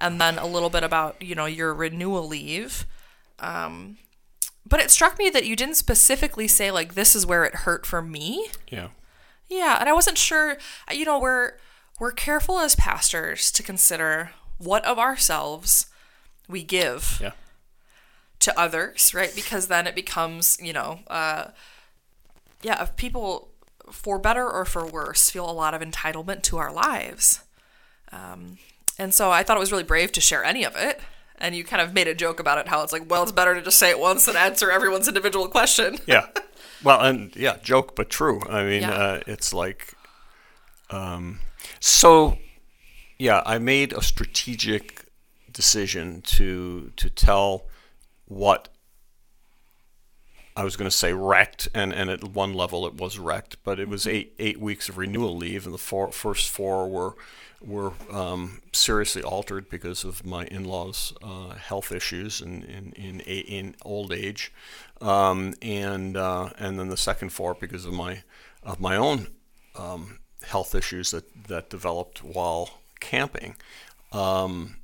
and 0.00 0.20
then 0.20 0.38
a 0.38 0.46
little 0.46 0.70
bit 0.70 0.82
about 0.82 1.20
you 1.22 1.34
know 1.34 1.46
your 1.46 1.74
renewal 1.74 2.26
leave. 2.26 2.86
Um, 3.38 3.98
but 4.68 4.80
it 4.80 4.90
struck 4.90 5.18
me 5.18 5.30
that 5.30 5.46
you 5.46 5.56
didn't 5.56 5.76
specifically 5.76 6.48
say 6.48 6.70
like 6.70 6.94
this 6.94 7.14
is 7.16 7.24
where 7.26 7.44
it 7.44 7.54
hurt 7.56 7.86
for 7.86 8.02
me. 8.02 8.48
Yeah. 8.68 8.88
Yeah, 9.48 9.78
and 9.80 9.88
I 9.88 9.92
wasn't 9.94 10.18
sure. 10.18 10.58
You 10.92 11.04
know, 11.04 11.18
we're 11.18 11.52
we're 11.98 12.12
careful 12.12 12.58
as 12.58 12.76
pastors 12.76 13.50
to 13.52 13.62
consider 13.62 14.30
what 14.58 14.84
of 14.84 14.98
ourselves 14.98 15.86
we 16.48 16.62
give 16.62 17.18
Yeah. 17.20 17.32
to 18.40 18.58
others, 18.58 19.12
right? 19.14 19.32
Because 19.34 19.68
then 19.68 19.86
it 19.86 19.94
becomes, 19.94 20.58
you 20.60 20.72
know, 20.72 21.00
uh, 21.08 21.48
yeah, 22.62 22.82
if 22.82 22.94
people, 22.96 23.48
for 23.90 24.18
better 24.18 24.48
or 24.48 24.64
for 24.64 24.84
worse, 24.86 25.30
feel 25.30 25.48
a 25.48 25.52
lot 25.52 25.74
of 25.74 25.80
entitlement 25.82 26.42
to 26.44 26.58
our 26.58 26.72
lives. 26.72 27.40
Um, 28.12 28.58
and 28.98 29.12
so 29.14 29.30
I 29.30 29.42
thought 29.42 29.56
it 29.56 29.60
was 29.60 29.70
really 29.72 29.84
brave 29.84 30.12
to 30.12 30.20
share 30.20 30.44
any 30.44 30.64
of 30.64 30.74
it. 30.76 31.00
And 31.40 31.54
you 31.54 31.62
kind 31.64 31.80
of 31.80 31.94
made 31.94 32.08
a 32.08 32.14
joke 32.14 32.40
about 32.40 32.58
it, 32.58 32.66
how 32.68 32.82
it's 32.82 32.92
like, 32.92 33.08
well, 33.08 33.22
it's 33.22 33.32
better 33.32 33.54
to 33.54 33.62
just 33.62 33.78
say 33.78 33.90
it 33.90 33.98
once 34.00 34.26
than 34.26 34.36
answer 34.36 34.70
everyone's 34.70 35.06
individual 35.08 35.48
question. 35.48 35.98
Yeah. 36.06 36.26
Well, 36.82 37.00
and 37.00 37.34
yeah, 37.36 37.56
joke 37.62 37.94
but 37.96 38.08
true. 38.10 38.40
I 38.48 38.62
mean, 38.64 38.82
Yeah. 38.82 38.92
uh, 38.92 39.20
it's 39.26 39.52
like, 39.52 39.94
um, 40.90 41.40
so 41.80 42.38
yeah, 43.18 43.42
I 43.44 43.58
made 43.58 43.92
a 43.92 44.02
strategic 44.02 45.06
decision 45.52 46.22
to 46.22 46.92
to 46.96 47.10
tell 47.10 47.66
what 48.26 48.68
I 50.56 50.64
was 50.64 50.76
going 50.76 50.90
to 50.90 50.96
say 50.96 51.12
wrecked, 51.12 51.68
and, 51.74 51.92
and 51.92 52.10
at 52.10 52.22
one 52.24 52.52
level 52.52 52.86
it 52.86 52.94
was 52.94 53.18
wrecked, 53.18 53.56
but 53.64 53.78
it 53.78 53.88
was 53.88 54.06
eight 54.06 54.34
eight 54.38 54.60
weeks 54.60 54.88
of 54.88 54.98
renewal 54.98 55.36
leave, 55.36 55.64
and 55.66 55.74
the 55.74 55.78
four, 55.78 56.10
first 56.12 56.48
four 56.48 56.88
were 56.88 57.14
were 57.60 57.92
um, 58.10 58.60
seriously 58.72 59.22
altered 59.22 59.68
because 59.68 60.04
of 60.04 60.24
my 60.24 60.44
in-laws' 60.46 61.12
uh, 61.22 61.50
health 61.54 61.92
issues 61.92 62.40
in 62.40 62.62
in 62.62 62.92
in, 62.92 63.20
in 63.20 63.74
old 63.82 64.12
age, 64.12 64.52
um, 65.00 65.54
and 65.62 66.16
uh, 66.16 66.50
and 66.58 66.78
then 66.78 66.88
the 66.88 66.96
second 66.96 67.30
four 67.30 67.54
because 67.54 67.84
of 67.84 67.92
my 67.92 68.22
of 68.62 68.80
my 68.80 68.96
own 68.96 69.28
um, 69.76 70.18
health 70.42 70.74
issues 70.74 71.10
that 71.10 71.24
that 71.48 71.70
developed 71.70 72.22
while 72.22 72.70
camping. 73.00 73.56
Um, 74.12 74.76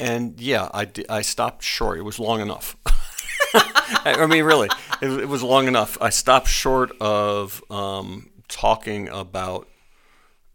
and 0.00 0.40
yeah, 0.40 0.68
I, 0.72 0.88
I 1.08 1.22
stopped 1.22 1.62
short. 1.62 1.98
It 1.98 2.02
was 2.02 2.18
long 2.18 2.40
enough. 2.40 2.76
I 2.84 4.14
I 4.18 4.26
mean, 4.26 4.44
really, 4.44 4.68
it, 5.02 5.08
it 5.08 5.28
was 5.28 5.42
long 5.42 5.66
enough. 5.68 5.98
I 6.00 6.10
stopped 6.10 6.48
short 6.48 6.92
of 7.00 7.62
um, 7.70 8.30
talking 8.48 9.08
about 9.08 9.68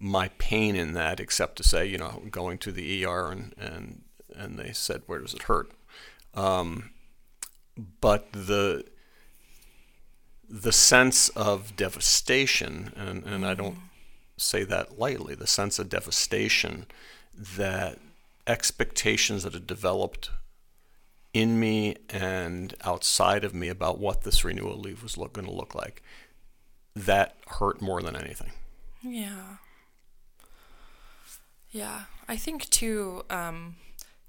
my 0.04 0.28
pain 0.38 0.76
in 0.76 0.92
that, 0.94 1.22
except 1.22 1.56
to 1.56 1.64
say, 1.64 1.86
you 1.86 1.98
know, 1.98 2.22
going 2.30 2.58
to 2.58 2.72
the 2.74 3.06
ER 3.06 3.32
and 3.32 3.56
and 3.58 4.02
and 4.36 4.60
they 4.60 4.74
said, 4.74 5.04
where 5.06 5.20
does 5.20 5.34
it 5.34 5.44
hurt? 5.44 5.72
Um, 6.34 6.90
but 8.02 8.32
the 8.34 8.86
the 10.50 10.74
sense 10.74 11.30
of 11.30 11.76
devastation, 11.76 12.92
and, 12.96 13.24
and 13.24 13.46
I 13.46 13.54
don't 13.54 13.78
say 14.38 14.64
that 14.66 15.00
lightly, 15.00 15.36
the 15.36 15.48
sense 15.48 15.80
of 15.80 15.90
devastation 15.90 16.86
that 17.34 17.98
expectations 18.46 19.44
that 19.44 19.54
had 19.54 19.66
developed 19.66 20.30
in 21.34 21.60
me 21.60 21.96
and 22.10 22.76
outside 22.84 23.44
of 23.44 23.56
me 23.56 23.70
about 23.70 24.00
what 24.00 24.22
this 24.22 24.44
renewal 24.44 24.78
leave 24.78 25.02
was 25.02 25.18
look, 25.18 25.34
going 25.34 25.48
to 25.48 25.54
look 25.54 25.74
like, 25.74 26.04
that 26.94 27.38
hurt 27.48 27.82
more 27.82 28.02
than 28.02 28.16
anything. 28.16 28.52
Yeah. 29.02 29.58
Yeah, 31.74 32.04
I 32.28 32.38
think 32.38 32.70
too. 32.70 33.24
Um, 33.30 33.76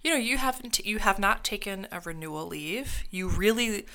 you 0.03 0.11
know, 0.11 0.16
you 0.16 0.38
haven't 0.38 0.84
you 0.84 0.99
have 0.99 1.18
not 1.18 1.45
taken 1.45 1.86
a 1.92 2.01
renewal 2.01 2.47
leave. 2.47 3.05
You 3.11 3.28
really 3.28 3.86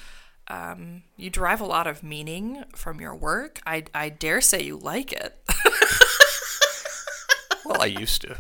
um, 0.47 1.03
you 1.17 1.29
derive 1.29 1.59
a 1.59 1.65
lot 1.65 1.87
of 1.87 2.03
meaning 2.03 2.63
from 2.75 3.01
your 3.01 3.15
work. 3.15 3.59
I 3.65 3.85
I 3.93 4.09
dare 4.09 4.39
say 4.39 4.61
you 4.63 4.77
like 4.77 5.11
it. 5.11 5.37
Well, 7.65 7.81
I 7.83 7.85
used 7.85 8.21
to. 8.23 8.35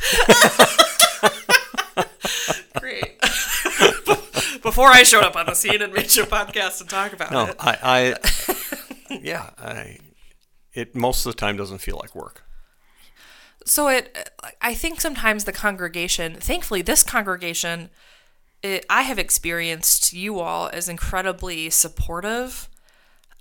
Great. 2.79 3.19
Before 4.63 4.87
I 4.87 5.03
showed 5.03 5.23
up 5.23 5.35
on 5.35 5.45
the 5.45 5.53
scene 5.53 5.83
and 5.83 5.93
made 5.93 6.15
your 6.15 6.25
podcast 6.25 6.81
and 6.81 6.89
talk 6.89 7.13
about 7.13 7.31
No, 7.31 7.45
it. 7.45 7.49
No, 7.49 7.55
I, 7.59 8.15
I 9.09 9.15
yeah, 9.21 9.51
I. 9.59 9.97
It 10.73 10.95
most 10.95 11.27
of 11.27 11.33
the 11.35 11.39
time 11.39 11.57
doesn't 11.57 11.77
feel 11.77 11.97
like 12.01 12.15
work. 12.15 12.43
So 13.65 13.87
it 13.87 14.29
i 14.61 14.73
think 14.73 15.01
sometimes 15.01 15.43
the 15.43 15.51
congregation 15.51 16.35
thankfully 16.35 16.81
this 16.81 17.03
congregation 17.03 17.89
it, 18.63 18.85
i 18.89 19.03
have 19.03 19.19
experienced 19.19 20.13
you 20.13 20.39
all 20.39 20.69
as 20.73 20.89
incredibly 20.89 21.69
supportive 21.69 22.69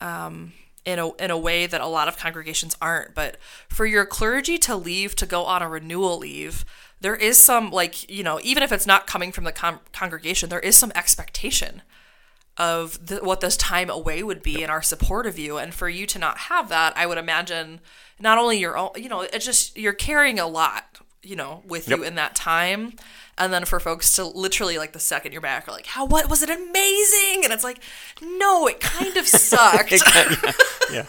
um, 0.01 0.53
in 0.85 0.99
a, 0.99 1.13
in 1.17 1.31
a 1.31 1.37
way 1.37 1.67
that 1.67 1.81
a 1.81 1.87
lot 1.87 2.07
of 2.07 2.17
congregations 2.17 2.77
aren't. 2.81 3.13
But 3.15 3.37
for 3.69 3.85
your 3.85 4.07
clergy 4.07 4.57
to 4.59 4.77
leave 4.77 5.17
to 5.17 5.27
go 5.27 5.45
on 5.45 5.61
a 5.61 5.69
renewal 5.69 6.19
leave 6.19 6.65
there 7.01 7.17
is 7.17 7.39
some 7.39 7.71
like 7.71 8.11
you 8.11 8.23
know 8.23 8.41
even 8.43 8.63
if 8.63 8.73
it's 8.73 8.87
not 8.87 9.07
coming 9.07 9.33
from 9.33 9.45
the 9.45 9.53
con- 9.53 9.81
congregation 9.93 10.49
there 10.49 10.61
is 10.61 10.77
some 10.77 10.93
expectation 10.95 11.83
of 12.59 13.07
the, 13.07 13.17
what 13.19 13.41
this 13.41 13.57
time 13.57 13.89
away 13.89 14.23
would 14.23 14.43
be 14.43 14.63
and 14.63 14.71
our 14.71 14.83
support 14.83 15.27
of 15.27 15.39
you. 15.39 15.57
And 15.59 15.73
for 15.73 15.89
you 15.89 16.07
to 16.07 16.19
not 16.19 16.39
have 16.39 16.69
that 16.71 16.97
i 16.97 17.07
would 17.07 17.19
imagine 17.19 17.81
not 18.21 18.37
only 18.39 18.59
your 18.59 18.77
own 18.77 18.91
you 18.97 19.09
know 19.09 19.21
it's 19.21 19.45
just 19.45 19.77
you're 19.77 19.93
carrying 19.93 20.39
a 20.39 20.47
lot 20.47 20.99
you 21.23 21.37
know 21.37 21.63
with 21.67 21.89
you 21.89 22.03
in 22.03 22.15
that 22.17 22.35
time. 22.35 22.93
And 23.41 23.53
then 23.53 23.65
for 23.67 23.79
folks 23.79 24.11
to 24.17 24.25
literally 24.25 24.79
like 24.79 24.93
the 24.93 24.99
second 24.99 25.31
you're 25.31 25.41
back 25.41 25.69
are 25.69 25.73
like 25.73 25.87
how 25.87 26.05
what 26.07 26.29
was 26.29 26.43
it 26.43 26.51
amazing? 26.51 27.45
And 27.45 27.53
it's 27.53 27.63
like 27.65 27.81
no 28.21 28.67
it 28.67 28.81
kind 28.81 29.17
of 29.17 29.27
sucked. 29.29 29.93
Yeah. 30.91 31.05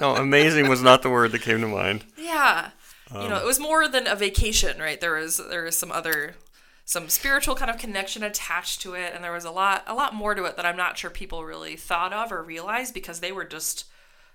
No, 0.00 0.14
amazing 0.14 0.68
was 0.68 0.80
not 0.80 1.02
the 1.02 1.10
word 1.10 1.32
that 1.32 1.42
came 1.42 1.60
to 1.60 1.66
mind. 1.66 2.04
yeah. 2.16 2.70
You 3.12 3.28
know, 3.28 3.36
um, 3.36 3.42
it 3.42 3.44
was 3.44 3.60
more 3.60 3.86
than 3.86 4.06
a 4.06 4.16
vacation, 4.16 4.80
right? 4.80 5.00
There 5.00 5.14
was 5.14 5.36
there 5.50 5.64
was 5.64 5.76
some 5.76 5.92
other 5.92 6.36
some 6.84 7.08
spiritual 7.08 7.54
kind 7.54 7.70
of 7.70 7.78
connection 7.78 8.22
attached 8.22 8.82
to 8.82 8.94
it, 8.94 9.12
and 9.14 9.24
there 9.24 9.32
was 9.32 9.44
a 9.44 9.50
lot 9.50 9.84
a 9.86 9.94
lot 9.94 10.14
more 10.14 10.34
to 10.34 10.44
it 10.44 10.56
that 10.56 10.66
I'm 10.66 10.76
not 10.76 10.98
sure 10.98 11.10
people 11.10 11.44
really 11.44 11.76
thought 11.76 12.12
of 12.12 12.30
or 12.30 12.42
realized 12.42 12.92
because 12.94 13.20
they 13.20 13.32
were 13.32 13.44
just, 13.44 13.86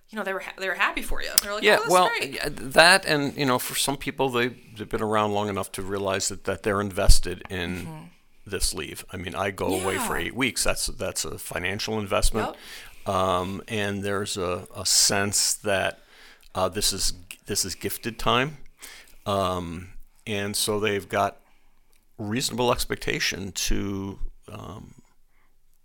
you 0.09 0.17
know, 0.17 0.23
they 0.23 0.33
were 0.33 0.39
ha- 0.39 0.53
they 0.57 0.67
were 0.67 0.73
happy 0.75 1.01
for 1.03 1.21
you. 1.21 1.29
They're 1.43 1.53
like, 1.53 1.63
Yeah, 1.63 1.75
oh, 1.75 1.79
that's 1.81 1.91
well, 1.91 2.09
great. 2.17 2.33
yeah, 2.33 2.49
that 2.49 3.05
and 3.05 3.37
you 3.37 3.45
know, 3.45 3.59
for 3.59 3.75
some 3.75 3.97
people, 3.97 4.29
they 4.29 4.47
they've 4.77 4.89
been 4.89 5.01
around 5.03 5.33
long 5.33 5.47
enough 5.49 5.71
to 5.73 5.81
realize 5.83 6.29
that, 6.29 6.45
that 6.45 6.63
they're 6.63 6.81
invested 6.81 7.43
in 7.49 8.09
this 8.47 8.73
leave. 8.73 9.05
I 9.11 9.17
mean, 9.17 9.35
I 9.35 9.51
go 9.51 9.67
away 9.67 9.97
for 9.97 10.13
Mm-hmm. 10.13 10.25
Eight 10.27 10.35
weeks. 10.35 10.63
That's 10.63 10.87
that's 10.87 11.25
a 11.25 11.37
financial 11.37 11.99
investment, 11.99 12.55
um, 13.05 13.61
and 13.67 14.01
there's 14.03 14.37
a, 14.37 14.67
a 14.75 14.87
sense 14.87 15.53
that 15.53 15.99
uh, 16.55 16.67
this 16.67 16.91
is 16.93 17.13
this 17.45 17.63
is 17.63 17.75
gifted 17.75 18.17
time, 18.17 18.57
um, 19.27 19.89
and 20.25 20.55
so 20.55 20.79
they've 20.79 21.07
got 21.07 21.37
reasonable 22.19 22.71
expectation 22.71 23.51
to 23.53 24.19
um, 24.51 24.95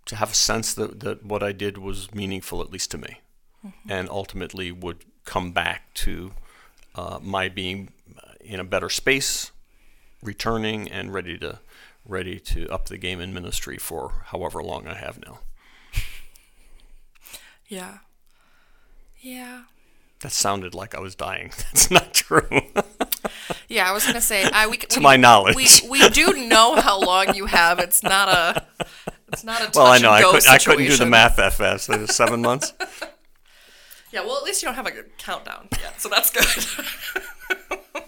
to 0.05 0.15
have 0.15 0.31
a 0.31 0.35
sense 0.35 0.73
that, 0.75 0.99
that 0.99 1.25
what 1.25 1.41
I 1.41 1.51
did 1.51 1.79
was 1.79 2.13
meaningful, 2.13 2.61
at 2.61 2.71
least 2.71 2.91
to 2.91 2.97
me, 2.97 3.21
and 3.89 4.07
ultimately 4.09 4.71
would 4.71 5.03
come 5.23 5.51
back 5.51 5.93
to 5.95 6.31
uh, 6.93 7.19
my 7.21 7.49
being 7.49 7.89
in 8.39 8.59
a 8.59 8.63
better 8.63 8.89
space, 8.89 9.51
returning 10.21 10.91
and 10.91 11.13
ready 11.13 11.37
to 11.39 11.59
ready 12.07 12.39
to 12.39 12.69
up 12.69 12.85
the 12.85 12.99
game 12.99 13.19
in 13.19 13.33
ministry 13.33 13.77
for 13.77 14.25
however 14.25 14.61
long 14.61 14.87
I 14.87 14.93
have 14.93 15.19
now. 15.19 15.39
yeah, 17.67 17.99
yeah. 19.19 19.63
That 20.19 20.31
sounded 20.31 20.75
like 20.75 20.93
I 20.95 20.99
was 20.99 21.15
dying. 21.15 21.51
That's 21.57 21.89
not 21.89 22.13
true. 22.13 22.47
Yeah, 23.67 23.89
I 23.89 23.93
was 23.93 24.05
gonna 24.05 24.21
say, 24.21 24.43
I 24.51 24.67
we 24.67 24.77
to 24.77 24.99
my 25.01 25.17
knowledge. 25.17 25.55
we 25.55 25.67
we 25.89 26.09
do 26.09 26.47
know 26.47 26.75
how 26.75 26.99
long 26.99 27.35
you 27.35 27.45
have. 27.45 27.79
It's 27.79 28.03
not 28.03 28.29
a, 28.29 28.65
it's 29.29 29.43
not 29.43 29.61
a. 29.61 29.71
Well, 29.73 29.87
I 29.87 29.97
know 29.97 30.11
I, 30.11 30.21
could, 30.21 30.47
I 30.47 30.57
couldn't 30.57 30.85
do 30.85 30.97
the 30.97 31.05
math 31.05 31.37
that 31.37 31.53
fast. 31.53 31.89
It 31.89 31.99
was 31.99 32.15
seven 32.15 32.41
months. 32.43 32.73
Yeah, 34.11 34.21
well, 34.21 34.37
at 34.37 34.43
least 34.43 34.61
you 34.61 34.67
don't 34.67 34.75
have 34.75 34.85
a 34.85 34.91
good 34.91 35.17
countdown 35.17 35.67
yet, 35.81 35.99
so 35.99 36.09
that's 36.09 36.29
good. 36.29 37.65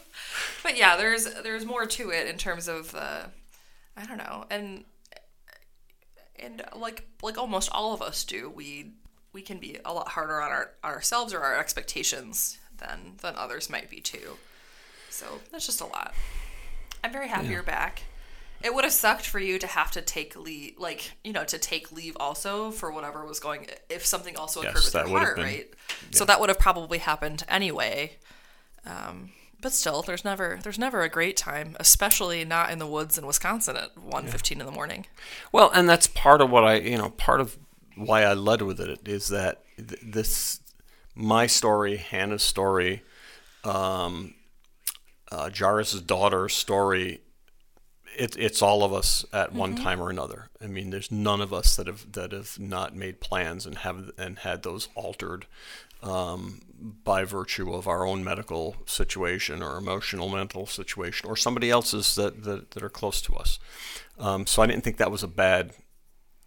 but 0.63 0.77
yeah, 0.77 0.95
there's 0.95 1.25
there's 1.43 1.65
more 1.65 1.85
to 1.85 2.11
it 2.11 2.27
in 2.27 2.37
terms 2.37 2.67
of 2.67 2.95
uh, 2.95 3.23
I 3.95 4.05
don't 4.05 4.17
know, 4.17 4.45
and 4.49 4.85
and 6.39 6.63
like 6.75 7.07
like 7.21 7.37
almost 7.37 7.69
all 7.71 7.93
of 7.93 8.01
us 8.01 8.23
do, 8.23 8.49
we 8.49 8.91
we 9.33 9.41
can 9.41 9.59
be 9.59 9.77
a 9.83 9.93
lot 9.93 10.09
harder 10.09 10.41
on 10.41 10.51
our 10.51 10.71
ourselves 10.83 11.33
or 11.33 11.41
our 11.41 11.59
expectations 11.59 12.57
than 12.77 13.15
than 13.21 13.35
others 13.35 13.69
might 13.69 13.89
be 13.89 13.99
too. 13.99 14.37
So 15.17 15.25
that's 15.51 15.65
just 15.65 15.81
a 15.81 15.85
lot. 15.85 16.13
I'm 17.03 17.11
very 17.11 17.27
happy 17.27 17.47
you're 17.47 17.63
back. 17.63 18.03
It 18.63 18.73
would 18.73 18.83
have 18.83 18.93
sucked 18.93 19.25
for 19.25 19.39
you 19.39 19.57
to 19.57 19.65
have 19.67 19.89
to 19.91 20.01
take 20.01 20.35
leave, 20.35 20.77
like 20.77 21.11
you 21.23 21.33
know, 21.33 21.43
to 21.45 21.57
take 21.57 21.91
leave 21.91 22.15
also 22.19 22.69
for 22.69 22.91
whatever 22.91 23.25
was 23.25 23.39
going. 23.39 23.65
If 23.89 24.05
something 24.05 24.35
also 24.37 24.61
occurred 24.61 24.75
Yes, 24.75 24.93
with 24.93 25.07
your 25.07 25.17
heart, 25.19 25.35
been- 25.37 25.45
right? 25.45 25.73
So 26.11 26.23
that 26.25 26.39
would 26.39 26.49
have 26.49 26.59
probably 26.59 26.99
happened 26.99 27.43
anyway. 27.49 28.17
Um, 28.85 29.31
but 29.59 29.73
still, 29.73 30.03
there's 30.03 30.23
never 30.23 30.59
there's 30.61 30.77
never 30.77 31.01
a 31.01 31.09
great 31.09 31.35
time, 31.35 31.75
especially 31.79 32.45
not 32.45 32.69
in 32.69 32.77
the 32.77 32.85
woods 32.87 33.17
in 33.17 33.25
Wisconsin 33.25 33.75
at 33.75 33.95
1.15 33.95 34.59
in 34.59 34.65
the 34.67 34.71
morning. 34.71 35.07
Well, 35.51 35.71
and 35.73 35.89
that's 35.89 36.05
part 36.05 36.41
of 36.41 36.51
what 36.51 36.63
I, 36.63 36.75
you 36.75 36.97
know, 36.97 37.09
part 37.09 37.41
of 37.41 37.57
why 37.95 38.21
I 38.23 38.33
led 38.33 38.61
with 38.61 38.79
it 38.79 39.07
is 39.07 39.29
that 39.29 39.63
th- 39.77 39.99
this, 40.03 40.59
my 41.15 41.47
story, 41.47 41.97
Hannah's 41.97 42.43
story, 42.43 43.01
um, 43.63 44.35
uh, 45.31 45.49
Jairus' 45.55 46.01
daughter's 46.01 46.53
story, 46.53 47.21
it, 48.17 48.35
it's 48.37 48.61
all 48.61 48.83
of 48.83 48.93
us 48.93 49.25
at 49.31 49.53
one 49.53 49.75
time 49.75 50.01
or 50.01 50.09
another. 50.09 50.49
I 50.61 50.67
mean, 50.67 50.89
there's 50.89 51.11
none 51.11 51.41
of 51.41 51.53
us 51.53 51.75
that 51.75 51.87
have 51.87 52.11
that 52.13 52.31
have 52.31 52.57
not 52.59 52.95
made 52.95 53.19
plans 53.19 53.65
and 53.65 53.79
have 53.79 54.11
and 54.17 54.39
had 54.39 54.63
those 54.63 54.87
altered 54.95 55.45
um, 56.01 56.61
by 57.03 57.23
virtue 57.23 57.73
of 57.73 57.87
our 57.87 58.05
own 58.05 58.23
medical 58.23 58.75
situation 58.85 59.61
or 59.61 59.77
emotional 59.77 60.29
mental 60.29 60.65
situation 60.65 61.27
or 61.29 61.35
somebody 61.35 61.69
else's 61.69 62.15
that, 62.15 62.43
that, 62.43 62.71
that 62.71 62.83
are 62.83 62.89
close 62.89 63.21
to 63.23 63.33
us. 63.35 63.59
Um, 64.19 64.45
so 64.45 64.61
I 64.61 64.67
didn't 64.67 64.83
think 64.83 64.97
that 64.97 65.11
was 65.11 65.23
a 65.23 65.27
bad 65.27 65.73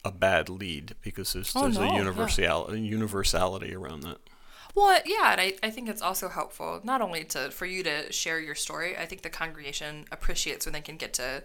a 0.05 0.11
bad 0.11 0.49
lead 0.49 0.95
because 1.03 1.35
there's, 1.35 1.53
Oh, 1.55 1.63
there's 1.63 1.77
no, 1.79 1.83
a 1.83 1.87
yeah. 1.89 1.97
universality 1.99 2.81
universality 2.81 3.75
around 3.75 4.01
that. 4.01 4.19
Well, 4.75 5.01
yeah, 5.05 5.33
and 5.33 5.41
I, 5.41 5.55
I 5.63 5.71
think 5.71 5.89
it's 5.89 6.03
also 6.03 6.29
helpful 6.29 6.81
not 6.85 7.03
only 7.03 7.25
to 7.25 7.51
for 7.51 7.67
you 7.67 7.83
to 7.83 8.13
share 8.13 8.41
your 8.41 8.55
story. 8.55 8.97
I 8.97 9.07
think 9.07 9.23
the 9.23 9.31
congregation 9.31 10.05
appreciates 10.13 10.67
when 10.67 10.73
they 10.73 10.81
can 10.81 10.97
get 10.97 11.13
to 11.15 11.43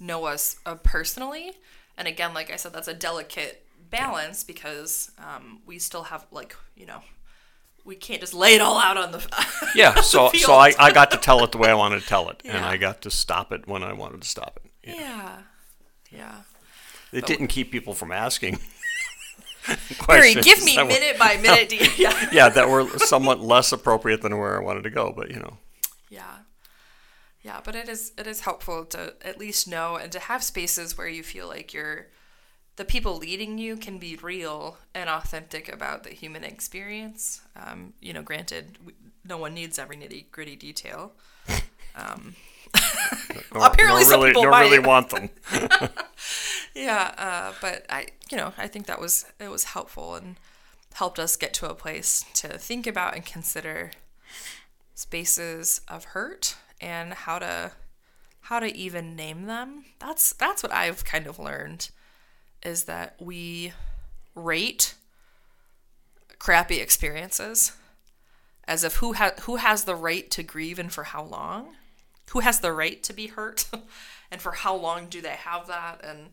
know 0.00 0.24
us 0.24 0.56
uh, 0.66 0.76
personally. 0.76 1.52
And 1.98 2.08
again, 2.08 2.34
like 2.34 2.50
I 2.50 2.56
said, 2.56 2.72
that's 2.72 2.88
a 2.88 2.94
delicate 2.94 3.66
balance 3.90 4.42
because 4.42 5.10
um, 5.18 5.60
we 5.66 5.78
still 5.78 6.04
have 6.04 6.26
like 6.30 6.56
you 6.74 6.86
know 6.86 7.02
we 7.84 7.94
can't 7.94 8.20
just 8.20 8.34
lay 8.34 8.54
it 8.54 8.60
all 8.60 8.78
out 8.78 8.96
on 8.96 9.12
the 9.12 9.24
Yeah, 9.74 10.00
so 10.00 10.28
field. 10.30 10.44
so 10.44 10.54
I, 10.54 10.72
I 10.78 10.92
got 10.92 11.12
to 11.12 11.16
tell 11.18 11.44
it 11.44 11.52
the 11.52 11.58
way 11.58 11.70
I 11.70 11.74
wanted 11.74 12.00
to 12.00 12.06
tell 12.06 12.28
it, 12.30 12.42
and 12.44 12.64
I 12.64 12.76
got 12.76 13.02
to 13.02 13.10
stop 13.10 13.52
it 13.52 13.68
when 13.68 13.82
I 13.82 13.92
wanted 13.92 14.22
to 14.22 14.28
stop 14.28 14.58
it. 14.62 14.70
Yeah. 14.82 14.94
yeah 14.94 15.42
yeah. 16.10 16.34
It 17.12 17.26
didn't 17.26 17.48
keep 17.48 17.70
people 17.70 17.94
from 17.94 18.12
asking. 18.12 18.58
Questions 19.98 20.44
give 20.44 20.64
me 20.64 20.76
were- 20.76 20.84
minute 20.84 21.18
by 21.18 21.36
minute. 21.36 21.72
yeah. 21.98 22.28
yeah, 22.32 22.48
that 22.48 22.68
were 22.68 22.88
somewhat 22.98 23.40
less 23.40 23.72
appropriate 23.72 24.22
than 24.22 24.38
where 24.38 24.60
I 24.60 24.64
wanted 24.64 24.84
to 24.84 24.90
go, 24.90 25.12
but 25.16 25.30
you 25.30 25.38
know. 25.38 25.58
Yeah. 26.08 26.38
Yeah, 27.42 27.60
but 27.62 27.76
it 27.76 27.88
is 27.88 28.12
it 28.18 28.26
is 28.26 28.40
helpful 28.40 28.84
to 28.86 29.14
at 29.22 29.38
least 29.38 29.68
know 29.68 29.96
and 29.96 30.10
to 30.12 30.18
have 30.18 30.42
spaces 30.42 30.98
where 30.98 31.08
you 31.08 31.22
feel 31.22 31.46
like 31.46 31.72
you're 31.72 32.08
the 32.76 32.84
people 32.84 33.16
leading 33.16 33.58
you 33.58 33.76
can 33.76 33.98
be 33.98 34.16
real 34.16 34.78
and 34.94 35.08
authentic 35.08 35.72
about 35.72 36.02
the 36.02 36.10
human 36.10 36.44
experience. 36.44 37.40
Um, 37.56 37.94
you 38.00 38.12
know, 38.12 38.22
granted, 38.22 38.78
no 39.24 39.38
one 39.38 39.54
needs 39.54 39.78
every 39.78 39.96
nitty 39.96 40.30
gritty 40.30 40.56
detail. 40.56 41.12
Nor- 43.54 43.66
Apparently 43.66 44.02
nor 44.02 44.10
some 44.10 44.20
really, 44.20 44.30
people 44.30 44.42
nor 44.42 44.50
might. 44.50 44.62
really 44.62 44.78
want 44.78 45.10
them. 45.10 45.30
Yeah, 46.74 47.14
uh, 47.16 47.52
but 47.62 47.86
I, 47.88 48.08
you 48.30 48.36
know, 48.36 48.52
I 48.58 48.68
think 48.68 48.84
that 48.84 49.00
was 49.00 49.24
it 49.40 49.48
was 49.50 49.64
helpful 49.64 50.14
and 50.14 50.36
helped 50.92 51.18
us 51.18 51.34
get 51.34 51.54
to 51.54 51.70
a 51.70 51.74
place 51.74 52.22
to 52.34 52.58
think 52.58 52.86
about 52.86 53.14
and 53.14 53.24
consider 53.24 53.92
spaces 54.94 55.80
of 55.88 56.04
hurt 56.04 56.56
and 56.80 57.14
how 57.14 57.38
to 57.38 57.72
how 58.42 58.60
to 58.60 58.74
even 58.76 59.16
name 59.16 59.46
them. 59.46 59.86
That's 60.00 60.34
that's 60.34 60.62
what 60.62 60.70
I've 60.72 61.02
kind 61.04 61.26
of 61.26 61.38
learned 61.38 61.88
is 62.62 62.84
that 62.84 63.16
we 63.18 63.72
rate 64.34 64.94
crappy 66.38 66.80
experiences 66.80 67.72
as 68.68 68.84
if 68.84 68.96
who 68.96 69.14
ha- 69.14 69.32
who 69.42 69.56
has 69.56 69.84
the 69.84 69.94
right 69.96 70.30
to 70.32 70.42
grieve 70.42 70.78
and 70.78 70.92
for 70.92 71.04
how 71.04 71.22
long 71.24 71.74
who 72.30 72.40
has 72.40 72.60
the 72.60 72.72
right 72.72 73.02
to 73.02 73.12
be 73.12 73.28
hurt 73.28 73.66
and 74.30 74.40
for 74.40 74.52
how 74.52 74.74
long 74.74 75.06
do 75.06 75.20
they 75.20 75.30
have 75.30 75.66
that 75.66 76.00
and 76.04 76.30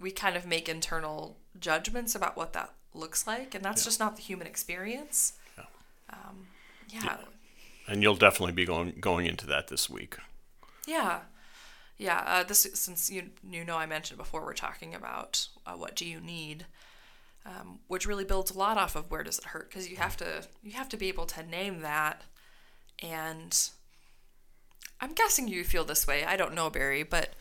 we 0.00 0.10
kind 0.10 0.36
of 0.36 0.46
make 0.46 0.68
internal 0.68 1.36
judgments 1.58 2.14
about 2.14 2.36
what 2.36 2.52
that 2.52 2.72
looks 2.94 3.26
like 3.26 3.54
and 3.54 3.64
that's 3.64 3.84
just 3.84 4.00
not 4.00 4.16
the 4.16 4.22
human 4.22 4.46
experience. 4.46 5.34
Um, 6.10 6.46
yeah. 6.88 7.16
And 7.88 8.02
you'll 8.02 8.14
definitely 8.16 8.52
be 8.52 8.64
going 8.64 8.94
going 9.00 9.26
into 9.26 9.46
that 9.46 9.68
this 9.68 9.88
week. 9.90 10.16
yeah. 10.86 11.20
Yeah 11.96 12.22
uh, 12.26 12.42
this 12.42 12.66
since 12.74 13.08
you 13.08 13.30
you 13.48 13.64
know 13.64 13.76
i 13.76 13.86
mentioned 13.86 14.18
before 14.18 14.44
we're 14.44 14.52
talking 14.52 14.94
about 14.96 15.46
uh, 15.64 15.74
what 15.74 15.94
do 15.94 16.04
you 16.04 16.20
need 16.20 16.66
um, 17.46 17.78
which 17.86 18.06
really 18.06 18.24
builds 18.24 18.50
a 18.50 18.58
lot 18.58 18.78
off 18.78 18.96
of 18.96 19.10
where 19.10 19.22
does 19.22 19.38
it 19.38 19.44
hurt 19.44 19.68
because 19.70 19.88
you 19.88 19.96
have 19.96 20.16
to 20.16 20.44
you 20.62 20.72
have 20.72 20.88
to 20.88 20.96
be 20.96 21.08
able 21.08 21.26
to 21.26 21.42
name 21.44 21.80
that 21.82 22.22
and 23.00 23.70
i'm 25.00 25.12
guessing 25.12 25.48
you 25.48 25.64
feel 25.64 25.84
this 25.84 26.06
way. 26.06 26.24
I 26.24 26.36
don't 26.36 26.54
know 26.54 26.70
barry 26.70 27.02
but 27.02 27.34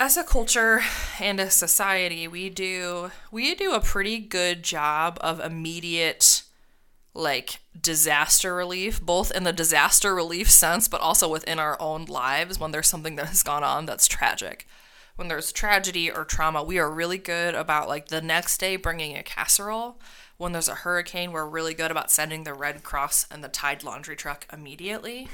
as 0.00 0.16
a 0.16 0.24
culture 0.24 0.80
and 1.20 1.38
a 1.38 1.50
society 1.50 2.26
we 2.26 2.48
do 2.48 3.10
we 3.30 3.54
do 3.54 3.72
a 3.72 3.80
pretty 3.80 4.18
good 4.18 4.62
job 4.62 5.18
of 5.20 5.40
immediate 5.40 6.42
like 7.12 7.60
disaster 7.78 8.54
relief 8.54 9.00
both 9.00 9.30
in 9.30 9.44
the 9.44 9.52
disaster 9.52 10.14
relief 10.14 10.50
sense 10.50 10.88
but 10.88 11.00
also 11.00 11.28
within 11.28 11.58
our 11.58 11.80
own 11.80 12.04
lives 12.06 12.58
when 12.58 12.70
there's 12.70 12.88
something 12.88 13.16
that 13.16 13.26
has 13.26 13.42
gone 13.42 13.64
on 13.64 13.86
that's 13.86 14.08
tragic. 14.08 14.66
When 15.16 15.28
there's 15.28 15.52
tragedy 15.52 16.10
or 16.10 16.24
trauma 16.24 16.62
we 16.62 16.78
are 16.78 16.90
really 16.90 17.18
good 17.18 17.54
about 17.54 17.88
like 17.88 18.08
the 18.08 18.22
next 18.22 18.58
day 18.58 18.76
bringing 18.76 19.16
a 19.16 19.22
casserole. 19.22 20.00
When 20.38 20.52
there's 20.52 20.68
a 20.68 20.76
hurricane 20.76 21.32
we're 21.32 21.46
really 21.46 21.74
good 21.74 21.90
about 21.90 22.10
sending 22.10 22.44
the 22.44 22.54
red 22.54 22.82
cross 22.82 23.26
and 23.30 23.44
the 23.44 23.48
tide 23.48 23.84
laundry 23.84 24.16
truck 24.16 24.46
immediately 24.52 25.28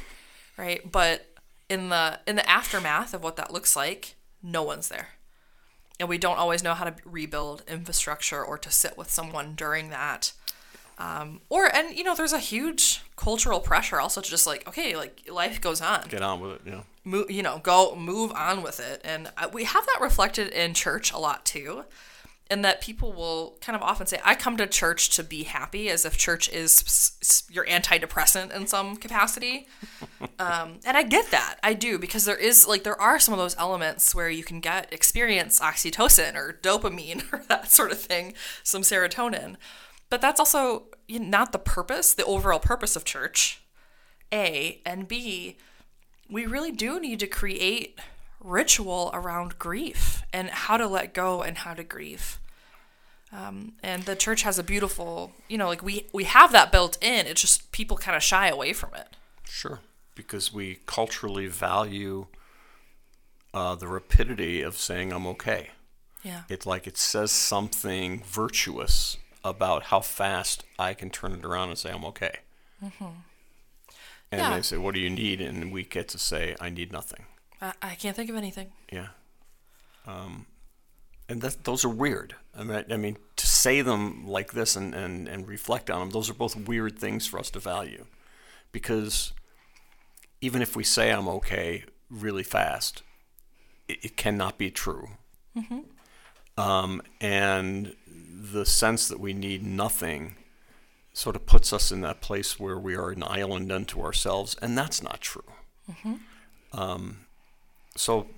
right? 0.57 0.91
But 0.91 1.27
in 1.69 1.89
the 1.89 2.21
in 2.27 2.37
the 2.37 2.49
aftermath 2.49 3.13
of 3.15 3.23
what 3.23 3.37
that 3.37 3.53
looks 3.53 3.75
like 3.77 4.17
no 4.43 4.63
one's 4.63 4.89
there. 4.89 5.09
And 5.99 6.09
we 6.09 6.19
don't 6.19 6.39
always 6.39 6.63
know 6.63 6.75
how 6.75 6.85
to 6.85 6.95
rebuild 7.05 7.63
infrastructure 7.67 8.43
or 8.43 8.59
to 8.59 8.71
sit 8.71 8.99
with 8.99 9.11
someone 9.11 9.55
during 9.55 9.89
that. 9.91 10.33
Um, 10.99 11.41
or 11.49 11.75
and 11.75 11.97
you 11.97 12.05
know, 12.05 12.15
there's 12.15 12.33
a 12.33 12.39
huge 12.39 13.03
cultural 13.17 13.61
pressure 13.61 14.01
also 14.01 14.21
to 14.21 14.31
just 14.31 14.47
like 14.47 14.67
okay, 14.69 14.97
like 14.97 15.29
life 15.31 15.61
goes 15.61 15.81
on. 15.81 16.07
Get 16.09 16.23
on 16.23 16.41
with 16.41 16.53
it, 16.53 16.61
yeah. 16.67 16.83
Move, 17.05 17.31
you 17.31 17.43
know, 17.43 17.61
go 17.63 17.95
move 17.95 18.33
on 18.33 18.63
with 18.63 18.81
it, 18.81 19.01
and 19.05 19.31
uh, 19.37 19.49
we 19.53 19.65
have 19.65 19.87
that 19.87 19.99
reflected 20.01 20.49
in 20.49 20.75
church 20.75 21.13
a 21.13 21.19
lot 21.19 21.45
too 21.45 21.85
and 22.49 22.65
that 22.65 22.81
people 22.81 23.13
will 23.13 23.59
kind 23.61 23.75
of 23.75 23.83
often 23.83 24.07
say, 24.07 24.21
I 24.25 24.35
come 24.35 24.57
to 24.59 24.67
church 24.67 25.11
to 25.17 25.25
be 25.25 25.43
happy, 25.45 25.89
as 25.89 26.05
if 26.05 26.17
church 26.17 26.49
is 26.49 27.47
your 27.51 27.67
antidepressant 27.67 28.55
in 28.55 28.67
some 28.67 28.97
capacity. 28.97 29.67
um, 30.39 30.79
and 30.85 30.97
I 30.97 31.03
get 31.03 31.31
that. 31.33 31.59
I 31.63 31.75
do, 31.75 31.99
because 31.99 32.25
there 32.25 32.37
is, 32.37 32.67
like, 32.67 32.85
there 32.85 33.01
are 33.01 33.19
some 33.19 33.35
of 33.35 33.39
those 33.39 33.57
elements 33.57 34.15
where 34.15 34.31
you 34.31 34.45
can 34.45 34.61
get, 34.61 34.93
experience 34.93 35.59
oxytocin 35.59 36.37
or 36.37 36.59
dopamine 36.63 37.25
or 37.33 37.43
that 37.49 37.71
sort 37.71 37.91
of 37.91 38.01
thing, 38.01 38.35
some 38.63 38.83
serotonin. 38.83 39.57
But 40.09 40.21
that's 40.21 40.39
also 40.39 40.85
not 41.09 41.51
the 41.51 41.59
purpose, 41.59 42.15
the 42.15 42.25
overall 42.25 42.61
purpose 42.61 42.95
of 42.95 43.05
church, 43.05 43.61
A. 44.33 44.81
And 44.87 45.09
B, 45.09 45.57
we 46.31 46.47
really 46.47 46.71
do 46.71 47.01
need 47.01 47.19
to 47.21 47.27
create 47.27 47.99
ritual 48.47 49.11
around 49.13 49.59
grief 49.59 50.23
and 50.33 50.49
how 50.49 50.77
to 50.77 50.87
let 50.87 51.13
go 51.13 51.43
and 51.43 51.59
how 51.59 51.75
to 51.75 51.85
grieve. 51.85 52.39
Um, 53.33 53.73
and 53.83 54.05
the 54.05 54.15
church 54.15 54.43
has 54.43 54.59
a 54.59 54.63
beautiful, 54.63 55.33
you 55.49 55.59
know, 55.59 55.67
like 55.67 55.83
we 55.83 56.07
we 56.13 56.25
have 56.25 56.53
that 56.53 56.71
built 56.71 56.97
in. 57.03 57.27
It's 57.27 57.41
just 57.41 57.73
people 57.73 57.97
kind 57.97 58.17
of 58.17 58.23
shy 58.23 58.49
away 58.49 58.73
from 58.73 58.95
it. 58.95 59.09
Sure, 59.45 59.81
because 60.15 60.53
we 60.53 60.79
culturally 60.87 61.49
value 61.49 62.27
uh, 63.53 63.75
the 63.75 63.89
rapidity 63.89 64.63
of 64.63 64.77
saying 64.77 65.13
I'm 65.13 65.27
okay. 65.27 65.71
Yeah. 66.23 66.43
It's 66.49 66.67
like 66.67 66.87
it 66.87 66.97
says 66.97 67.31
something 67.31 68.23
virtuous 68.25 69.17
about 69.45 69.85
how 69.85 70.01
fast 70.01 70.65
I 70.79 70.95
can 70.95 71.11
turn 71.11 71.33
it 71.33 71.45
around 71.45 71.71
and 71.71 71.79
say 71.79 71.91
I'm 71.91 72.05
okay. 72.07 72.39
Mm-hmm. 72.85 73.05
And 74.33 74.41
yeah. 74.41 74.57
they 74.57 74.63
say, 74.63 74.77
"What 74.77 74.95
do 74.95 75.01
you 75.01 75.11
need?" 75.11 75.41
And 75.41 75.73
we 75.73 75.85
get 75.85 76.09
to 76.09 76.19
say, 76.19 76.57
"I 76.61 76.69
need 76.71 76.93
nothing." 76.93 77.27
I, 77.61 77.73
I 77.83 77.95
can't 77.95 78.17
think 78.17 78.31
of 78.31 78.37
anything. 78.37 78.69
Yeah. 78.93 79.09
Um, 80.07 80.47
and 81.29 81.41
that, 81.43 81.65
those 81.65 81.85
are 81.85 81.89
weird. 81.89 82.35
I 82.57 82.63
mean, 82.63 82.85
I 82.91 82.97
mean, 82.97 83.19
to 83.37 83.47
say 83.47 83.83
them 83.83 84.27
like 84.27 84.53
this 84.53 84.77
and, 84.77 84.95
and, 84.95 85.29
and 85.29 85.49
reflect 85.49 85.91
on 85.91 86.01
them, 86.01 86.11
those 86.11 86.31
are 86.31 86.35
both 86.35 86.57
weird 86.57 86.99
things 86.99 87.27
for 87.27 87.39
us 87.39 87.51
to 87.51 87.59
value. 87.59 88.07
Because 88.73 89.33
even 90.41 90.63
if 90.63 90.77
we 90.77 90.85
say 90.85 91.11
I'm 91.11 91.29
okay 91.29 91.85
really 92.11 92.45
fast, 92.45 93.03
it, 93.89 94.05
it 94.05 94.17
cannot 94.17 94.59
be 94.59 94.71
true. 94.71 95.09
Mm-hmm. 95.57 95.81
Um, 96.59 97.03
and 97.21 97.95
the 98.07 98.65
sense 98.65 99.09
that 99.09 99.21
we 99.21 99.33
need 99.33 99.65
nothing 99.65 100.37
sort 101.13 101.35
of 101.35 101.47
puts 101.47 101.73
us 101.73 101.91
in 101.91 102.03
that 102.03 102.21
place 102.21 102.61
where 102.61 102.79
we 102.79 102.95
are 102.95 103.11
an 103.11 103.25
island 103.27 103.73
unto 103.73 104.03
ourselves, 104.03 104.55
and 104.61 104.77
that's 104.77 105.03
not 105.03 105.21
true. 105.21 105.51
Mm-hmm. 105.91 106.15
Um, 106.79 107.26
so 107.97 108.29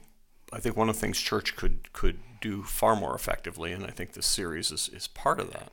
I 0.53 0.61
think 0.61 0.77
one 0.77 0.89
of 0.89 0.97
the 0.97 1.01
things 1.01 1.19
church 1.19 1.57
could 1.57 1.93
could 1.93 2.19
do 2.41 2.63
far 2.63 2.97
more 2.97 3.15
effectively, 3.15 3.73
and 3.73 3.85
I 3.85 3.91
think 3.91 4.13
this 4.13 4.27
series 4.27 4.71
is, 4.71 4.89
is 4.93 5.09
part 5.09 5.41
of 5.41 5.53
that, 5.53 5.73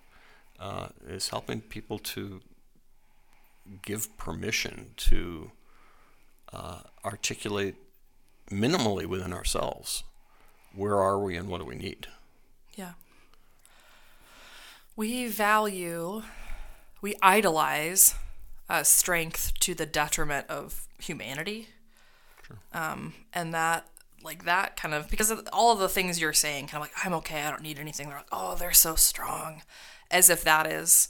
uh, 0.60 0.88
is 1.08 1.30
helping 1.30 1.62
people 1.62 2.00
to 2.00 2.42
give 3.84 4.16
permission 4.18 4.92
to 4.98 5.52
uh, 6.52 6.80
articulate 7.04 7.76
minimally 8.50 9.06
within 9.06 9.34
ourselves 9.34 10.04
where 10.76 10.98
are 10.98 11.18
we 11.18 11.36
and 11.36 11.50
what 11.50 11.60
do 11.60 11.66
we 11.66 11.76
need. 11.76 12.08
Yeah. 12.76 12.94
We 14.96 15.28
value, 15.28 16.24
we 17.02 17.16
idolize 17.22 18.16
uh, 18.70 18.84
strength 18.84 19.54
to 19.62 19.74
the 19.74 19.86
detriment 19.86 20.48
of 20.50 20.88
humanity. 21.00 21.70
Sure. 22.46 22.58
Um, 22.74 23.14
and 23.34 23.54
that 23.54 23.88
like 24.24 24.46
that 24.46 24.76
kind 24.76 24.94
of 24.94 25.10
because 25.10 25.30
of 25.30 25.48
all 25.54 25.72
of 25.72 25.80
the 25.80 25.90
things 25.90 26.20
you're 26.20 26.34
saying 26.34 26.66
kind 26.66 26.82
of 26.84 26.90
like 26.90 27.06
i'm 27.06 27.14
okay 27.14 27.44
i 27.44 27.50
don't 27.52 27.62
need 27.62 27.78
anything. 27.78 28.08
They're 28.08 28.18
like 28.18 28.28
oh 28.32 28.56
they're 28.56 28.74
so 28.74 28.96
strong. 28.96 29.62
As 30.12 30.30
if 30.30 30.44
that 30.44 30.68
is 30.68 31.10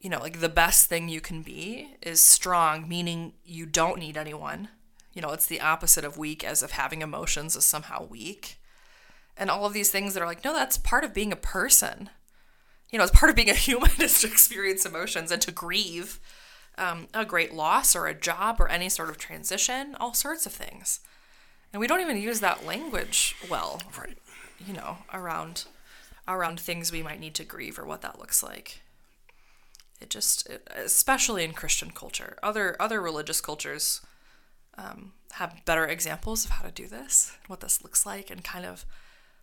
you 0.00 0.10
know 0.10 0.18
like 0.18 0.40
the 0.40 0.48
best 0.48 0.88
thing 0.88 1.08
you 1.08 1.20
can 1.20 1.42
be 1.42 1.94
is 2.02 2.20
strong 2.20 2.88
meaning 2.88 3.34
you 3.44 3.66
don't 3.66 3.98
need 3.98 4.16
anyone. 4.16 4.68
You 5.12 5.22
know 5.22 5.30
it's 5.30 5.46
the 5.46 5.60
opposite 5.60 6.04
of 6.04 6.18
weak 6.18 6.44
as 6.44 6.62
if 6.62 6.72
having 6.72 7.02
emotions 7.02 7.56
is 7.56 7.64
somehow 7.64 8.06
weak. 8.06 8.60
And 9.36 9.50
all 9.50 9.64
of 9.64 9.72
these 9.72 9.90
things 9.90 10.14
that 10.14 10.22
are 10.22 10.26
like 10.26 10.44
no 10.44 10.52
that's 10.52 10.78
part 10.78 11.04
of 11.04 11.14
being 11.14 11.32
a 11.32 11.36
person. 11.36 12.10
You 12.90 12.98
know 12.98 13.04
it's 13.04 13.18
part 13.18 13.30
of 13.30 13.36
being 13.36 13.50
a 13.50 13.54
human 13.68 13.90
is 14.00 14.20
to 14.20 14.26
experience 14.26 14.84
emotions 14.84 15.30
and 15.30 15.42
to 15.42 15.52
grieve 15.52 16.20
um, 16.78 17.08
a 17.12 17.24
great 17.24 17.52
loss 17.52 17.94
or 17.94 18.06
a 18.06 18.14
job 18.14 18.60
or 18.60 18.68
any 18.68 18.88
sort 18.88 19.10
of 19.10 19.18
transition 19.18 19.94
all 20.00 20.14
sorts 20.14 20.46
of 20.46 20.52
things. 20.52 21.00
And 21.72 21.80
we 21.80 21.86
don't 21.86 22.00
even 22.00 22.16
use 22.16 22.40
that 22.40 22.64
language 22.64 23.36
well 23.50 23.80
right. 23.98 24.16
you 24.66 24.72
know 24.72 24.98
around 25.12 25.64
around 26.26 26.60
things 26.60 26.92
we 26.92 27.02
might 27.02 27.20
need 27.20 27.34
to 27.34 27.44
grieve 27.44 27.78
or 27.78 27.86
what 27.86 28.02
that 28.02 28.18
looks 28.18 28.42
like. 28.42 28.80
It 30.00 30.10
just 30.10 30.48
it, 30.48 30.68
especially 30.74 31.44
in 31.44 31.52
christian 31.52 31.90
culture. 31.90 32.38
Other 32.42 32.76
other 32.80 33.00
religious 33.00 33.40
cultures 33.40 34.00
um, 34.76 35.12
have 35.32 35.64
better 35.64 35.86
examples 35.86 36.44
of 36.44 36.52
how 36.52 36.64
to 36.64 36.70
do 36.70 36.86
this 36.86 37.36
what 37.48 37.60
this 37.60 37.82
looks 37.82 38.06
like 38.06 38.30
and 38.30 38.42
kind 38.44 38.64
of 38.64 38.86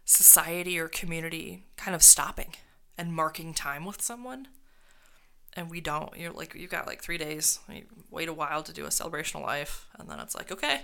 society 0.06 0.80
or 0.80 0.88
community 0.88 1.64
kind 1.78 1.94
of 1.96 2.04
stopping 2.04 2.54
and 2.98 3.14
marking 3.14 3.54
time 3.54 3.86
with 3.86 4.02
someone 4.02 4.48
and 5.56 5.70
we 5.70 5.82
don't 5.82 6.18
you're 6.18 6.32
like 6.32 6.54
you've 6.56 6.72
got 6.72 6.86
like 6.88 7.02
three 7.02 7.18
days 7.18 7.60
you 7.70 7.84
wait 8.12 8.28
a 8.28 8.34
while 8.34 8.62
to 8.64 8.74
do 8.74 8.86
a 8.86 8.92
celebration 8.92 9.40
of 9.40 9.46
life 9.46 9.88
and 9.98 10.10
then 10.10 10.20
it's 10.20 10.36
like 10.36 10.52
okay 10.52 10.82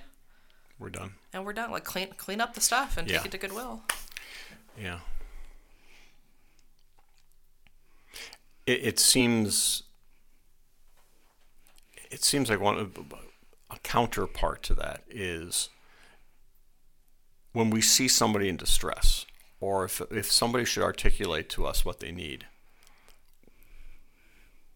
we're 0.82 0.90
done. 0.90 1.14
And 1.32 1.46
we're 1.46 1.54
done. 1.54 1.72
Like 1.72 1.84
clean 1.84 2.08
clean 2.18 2.42
up 2.42 2.56
the 2.56 2.62
stuff 2.62 2.98
and 2.98 3.08
yeah. 3.08 3.18
take 3.18 3.28
it 3.28 3.32
to 3.32 3.38
Goodwill. 3.38 3.84
Yeah. 4.78 5.00
It, 8.66 8.84
it 8.84 9.00
seems. 9.00 9.84
It 12.10 12.24
seems 12.24 12.50
like 12.50 12.60
one 12.60 12.78
of, 12.78 12.98
a 13.70 13.78
counterpart 13.84 14.64
to 14.64 14.74
that 14.74 15.04
is 15.10 15.70
when 17.54 17.70
we 17.70 17.80
see 17.80 18.08
somebody 18.08 18.50
in 18.50 18.58
distress, 18.58 19.28
or 19.60 19.86
if 19.86 20.02
if 20.10 20.32
somebody 20.32 20.66
should 20.66 20.84
articulate 20.84 21.48
to 21.50 21.68
us 21.68 21.86
what 21.86 22.00
they 22.00 22.12
need. 22.12 22.48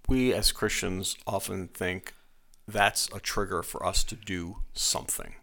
We 0.08 0.34
as 0.34 0.52
Christians 0.52 1.18
often 1.26 1.68
think 1.68 2.14
that's 2.68 3.10
a 3.14 3.20
trigger 3.20 3.64
for 3.64 3.86
us 3.86 4.04
to 4.06 4.16
do 4.16 4.58
something 4.74 5.36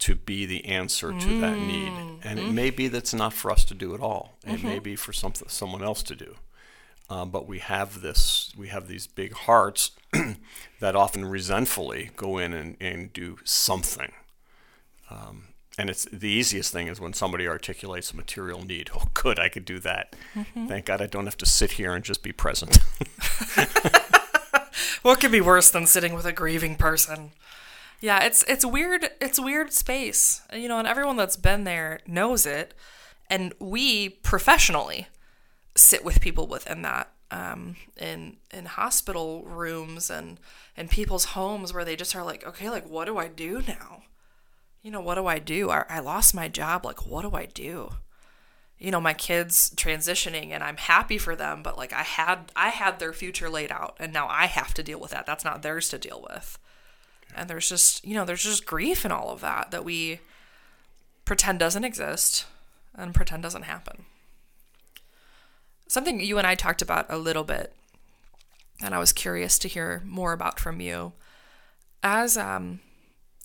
to 0.00 0.14
be 0.14 0.46
the 0.46 0.64
answer 0.64 1.12
to 1.12 1.26
mm. 1.26 1.40
that 1.40 1.58
need. 1.58 1.92
And 2.24 2.38
mm-hmm. 2.38 2.48
it 2.48 2.52
may 2.52 2.70
be 2.70 2.88
that's 2.88 3.14
not 3.14 3.32
for 3.32 3.50
us 3.50 3.64
to 3.66 3.74
do 3.74 3.94
at 3.94 4.00
all. 4.00 4.36
It 4.44 4.56
mm-hmm. 4.56 4.66
may 4.66 4.78
be 4.78 4.96
for 4.96 5.12
some, 5.12 5.34
someone 5.46 5.82
else 5.82 6.02
to 6.04 6.16
do. 6.16 6.36
Um, 7.10 7.30
but 7.30 7.46
we 7.46 7.58
have 7.58 8.00
this, 8.00 8.52
we 8.56 8.68
have 8.68 8.88
these 8.88 9.06
big 9.06 9.32
hearts 9.32 9.90
that 10.80 10.96
often 10.96 11.26
resentfully 11.26 12.10
go 12.16 12.38
in 12.38 12.54
and, 12.54 12.76
and 12.80 13.12
do 13.12 13.38
something. 13.44 14.12
Um, 15.10 15.48
and 15.78 15.88
it's 15.88 16.04
the 16.06 16.28
easiest 16.28 16.72
thing 16.72 16.88
is 16.88 17.00
when 17.00 17.12
somebody 17.12 17.46
articulates 17.46 18.10
a 18.10 18.16
material 18.16 18.64
need. 18.64 18.90
Oh, 18.94 19.04
good, 19.14 19.38
I 19.38 19.48
could 19.48 19.64
do 19.64 19.78
that. 19.80 20.16
Mm-hmm. 20.34 20.66
Thank 20.66 20.86
God 20.86 21.00
I 21.00 21.06
don't 21.06 21.26
have 21.26 21.36
to 21.38 21.46
sit 21.46 21.72
here 21.72 21.94
and 21.94 22.04
just 22.04 22.22
be 22.22 22.32
present. 22.32 22.76
what 25.02 25.20
could 25.20 25.32
be 25.32 25.40
worse 25.40 25.70
than 25.70 25.86
sitting 25.86 26.14
with 26.14 26.26
a 26.26 26.32
grieving 26.32 26.76
person? 26.76 27.32
Yeah, 28.00 28.24
it's 28.24 28.42
it's 28.44 28.64
weird. 28.64 29.10
It's 29.20 29.38
weird 29.38 29.72
space, 29.72 30.42
you 30.52 30.68
know, 30.68 30.78
and 30.78 30.88
everyone 30.88 31.16
that's 31.16 31.36
been 31.36 31.64
there 31.64 32.00
knows 32.06 32.46
it. 32.46 32.74
And 33.28 33.52
we 33.60 34.08
professionally 34.08 35.06
sit 35.76 36.04
with 36.04 36.20
people 36.20 36.46
within 36.46 36.82
that, 36.82 37.12
um, 37.30 37.76
in 37.96 38.38
in 38.50 38.64
hospital 38.64 39.44
rooms 39.44 40.10
and 40.10 40.40
in 40.76 40.88
people's 40.88 41.26
homes 41.26 41.72
where 41.72 41.84
they 41.84 41.94
just 41.94 42.16
are 42.16 42.24
like, 42.24 42.46
okay, 42.46 42.70
like 42.70 42.88
what 42.88 43.04
do 43.04 43.18
I 43.18 43.28
do 43.28 43.62
now? 43.68 44.02
You 44.82 44.90
know, 44.90 45.00
what 45.00 45.16
do 45.16 45.26
I 45.26 45.38
do? 45.38 45.70
I, 45.70 45.84
I 45.88 46.00
lost 46.00 46.34
my 46.34 46.48
job. 46.48 46.84
Like, 46.84 47.06
what 47.06 47.22
do 47.22 47.36
I 47.36 47.46
do? 47.46 47.90
You 48.78 48.90
know, 48.90 49.00
my 49.00 49.12
kids 49.12 49.72
transitioning, 49.76 50.50
and 50.50 50.64
I'm 50.64 50.78
happy 50.78 51.18
for 51.18 51.36
them, 51.36 51.62
but 51.62 51.76
like 51.76 51.92
I 51.92 52.02
had 52.02 52.50
I 52.56 52.70
had 52.70 52.98
their 52.98 53.12
future 53.12 53.50
laid 53.50 53.70
out, 53.70 53.96
and 54.00 54.12
now 54.12 54.26
I 54.28 54.46
have 54.46 54.72
to 54.74 54.82
deal 54.82 54.98
with 54.98 55.10
that. 55.10 55.26
That's 55.26 55.44
not 55.44 55.62
theirs 55.62 55.90
to 55.90 55.98
deal 55.98 56.24
with 56.28 56.58
and 57.34 57.48
there's 57.48 57.68
just 57.68 58.04
you 58.04 58.14
know 58.14 58.24
there's 58.24 58.42
just 58.42 58.66
grief 58.66 59.04
in 59.04 59.12
all 59.12 59.30
of 59.30 59.40
that 59.40 59.70
that 59.70 59.84
we 59.84 60.20
pretend 61.24 61.58
doesn't 61.58 61.84
exist 61.84 62.46
and 62.94 63.14
pretend 63.14 63.42
doesn't 63.42 63.62
happen 63.62 64.04
something 65.86 66.20
you 66.20 66.38
and 66.38 66.46
i 66.46 66.54
talked 66.54 66.82
about 66.82 67.06
a 67.08 67.18
little 67.18 67.44
bit 67.44 67.72
and 68.82 68.94
i 68.94 68.98
was 68.98 69.12
curious 69.12 69.58
to 69.58 69.68
hear 69.68 70.02
more 70.04 70.32
about 70.32 70.58
from 70.58 70.80
you 70.80 71.12
as 72.02 72.36
um 72.36 72.80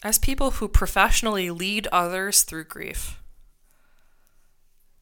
as 0.03 0.17
people 0.17 0.51
who 0.51 0.67
professionally 0.67 1.49
lead 1.49 1.87
others 1.91 2.43
through 2.43 2.63
grief 2.63 3.19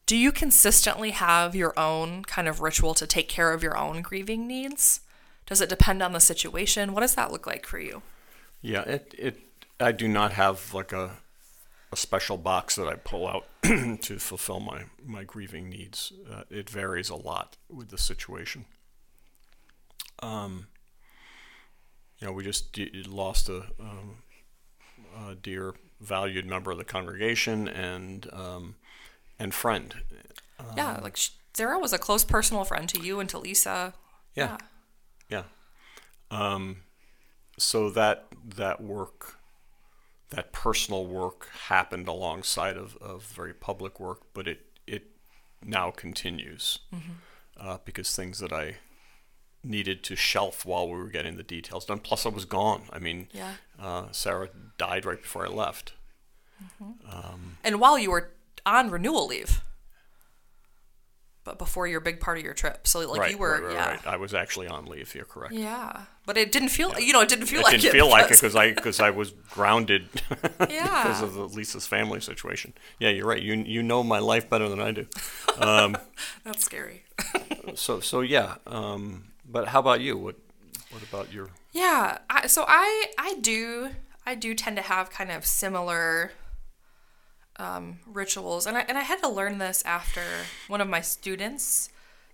do 0.06 0.18
you 0.18 0.32
consistently 0.32 1.12
have 1.12 1.56
your 1.56 1.78
own 1.80 2.24
kind 2.26 2.48
of 2.48 2.62
ritual 2.62 2.94
to 2.94 3.08
take 3.08 3.30
care 3.30 3.54
of 3.54 3.64
your 3.64 3.78
own 3.78 4.02
grieving 4.02 4.48
needs 4.48 5.00
Does 5.46 5.62
it 5.62 5.70
depend 5.70 6.02
on 6.02 6.14
the 6.14 6.20
situation? 6.20 6.94
What 6.94 7.02
does 7.02 7.16
that 7.16 7.32
look 7.32 7.46
like 7.46 7.66
for 7.66 7.80
you? 7.80 8.02
Yeah, 8.62 8.82
it, 8.82 9.14
it 9.18 9.40
I 9.80 9.92
do 9.92 10.08
not 10.08 10.34
have 10.34 10.74
like 10.74 10.94
a 10.94 11.18
a 11.92 11.96
special 11.96 12.38
box 12.38 12.76
that 12.76 12.88
I 12.88 12.96
pull 12.96 13.28
out 13.28 13.46
to 13.64 14.18
fulfill 14.18 14.60
my, 14.60 14.86
my 15.06 15.24
grieving 15.24 15.70
needs. 15.70 16.12
Uh, 16.30 16.42
it 16.50 16.68
varies 16.68 17.10
a 17.10 17.16
lot 17.16 17.56
with 17.70 17.90
the 17.90 18.00
situation. 18.00 18.66
Um, 20.24 20.68
you 22.18 22.26
know, 22.26 22.34
we 22.34 22.44
just 22.44 22.74
d- 22.74 23.04
lost 23.08 23.48
a, 23.48 23.68
um, 23.80 24.24
a, 25.16 25.36
dear, 25.36 25.76
valued 26.00 26.46
member 26.46 26.72
of 26.72 26.78
the 26.78 26.84
congregation 26.84 27.68
and 27.68 28.28
um, 28.34 28.76
and 29.40 29.54
friend. 29.54 29.96
yeah, 30.76 31.00
like 31.02 31.18
Sarah 31.54 31.80
was 31.80 31.94
a 31.94 31.98
close 31.98 32.24
personal 32.24 32.64
friend 32.64 32.88
to 32.90 33.02
you 33.02 33.20
and 33.20 33.30
to 33.30 33.40
Lisa. 33.40 33.94
Yeah, 34.36 34.58
yeah. 35.30 35.44
yeah. 36.32 36.54
Um, 36.54 36.78
so 37.58 37.90
that 37.92 38.28
that 38.56 38.82
work 38.82 39.38
that 40.34 40.52
personal 40.52 41.06
work 41.06 41.48
happened 41.68 42.08
alongside 42.08 42.76
of, 42.76 42.98
of 42.98 43.24
very 43.24 43.54
public 43.54 44.00
work, 44.00 44.22
but 44.34 44.48
it 44.48 44.66
it 44.88 45.04
now 45.64 45.92
continues 45.92 46.80
mm-hmm. 46.94 47.12
uh, 47.60 47.78
because 47.86 48.16
things 48.16 48.40
that 48.40 48.52
I 48.52 48.78
needed 49.64 50.04
to 50.04 50.16
shelf 50.16 50.66
while 50.66 50.88
we 50.90 50.98
were 50.98 51.08
getting 51.08 51.38
the 51.38 51.44
details 51.44 51.86
done. 51.86 52.00
Plus, 52.00 52.26
I 52.26 52.30
was 52.30 52.46
gone. 52.46 52.84
I 52.92 53.00
mean, 53.00 53.28
yeah. 53.32 53.54
uh, 53.82 54.06
Sarah 54.12 54.50
died 54.78 55.06
right 55.06 55.22
before 55.22 55.46
I 55.46 55.50
left. 55.50 55.94
Mm-hmm. 56.64 57.10
Um, 57.10 57.58
and 57.64 57.80
while 57.80 57.98
you 57.98 58.12
were 58.12 58.32
on 58.66 58.90
renewal 58.90 59.28
leave 59.28 59.62
but 61.44 61.58
before 61.58 61.88
your 61.88 62.00
big 62.00 62.20
part 62.20 62.38
of 62.38 62.44
your 62.44 62.54
trip. 62.54 62.88
So 62.88 63.00
like 63.10 63.20
right, 63.20 63.32
you 63.32 63.38
were, 63.38 63.52
right, 63.52 63.64
right, 63.64 63.74
yeah. 63.74 63.90
Right. 63.90 64.08
I 64.08 64.18
was 64.18 64.34
actually 64.34 64.68
on 64.68 64.86
leave. 64.86 65.14
You're 65.14 65.26
correct. 65.26 65.54
Yeah, 65.54 66.04
but 66.26 66.38
it 66.38 66.52
didn't 66.52 66.70
feel, 66.70 66.92
yeah. 66.92 67.00
you 67.00 67.14
know, 67.14 67.22
it 67.22 67.30
didn't 67.30 67.48
feel 67.48 67.60
it 67.60 67.64
like 67.64 67.72
didn't 67.74 67.88
it. 67.88 67.92
feel 67.92 68.10
like 68.10 68.26
it 68.26 68.30
because 68.30 68.56
I 68.56 68.74
because 68.74 69.00
I 69.00 69.10
was 69.10 69.32
grounded. 69.52 70.08
yeah. 70.70 71.04
because 71.04 71.22
of 71.22 71.34
the 71.34 71.48
Lisa's 71.48 71.86
family 71.86 72.22
situation. 72.22 72.74
Yeah, 73.00 73.10
you're 73.10 73.28
right. 73.28 73.42
You 73.42 73.56
you 73.56 73.84
know 73.84 74.04
my 74.04 74.20
life 74.20 74.50
better 74.50 74.70
than 74.70 74.80
I 74.80 74.92
do. 74.92 75.08
Um, 75.58 75.98
That's 76.44 76.64
scary. 76.64 77.04
so 77.76 78.00
so 78.00 78.22
yeah. 78.22 78.56
Um, 78.66 79.26
but 79.54 79.70
how 79.70 79.80
about 79.80 80.02
you? 80.02 80.18
What 80.18 80.36
what 80.90 81.04
about 81.04 81.32
your? 81.32 81.50
Yeah. 81.72 82.18
I, 82.30 82.48
so 82.48 82.66
I 82.68 83.06
I 83.18 83.36
do 83.36 83.92
I 84.26 84.36
do 84.36 84.56
tend 84.56 84.76
to 84.78 84.82
have 84.82 85.12
kind 85.12 85.32
of 85.32 85.46
similar 85.46 86.32
um, 87.58 88.00
rituals, 88.06 88.66
and 88.66 88.76
I 88.76 88.82
and 88.82 88.98
I 88.98 89.02
had 89.02 89.22
to 89.22 89.30
learn 89.30 89.60
this 89.60 89.84
after 89.86 90.24
one 90.68 90.82
of 90.82 90.90
my 90.90 91.02
students 91.02 91.90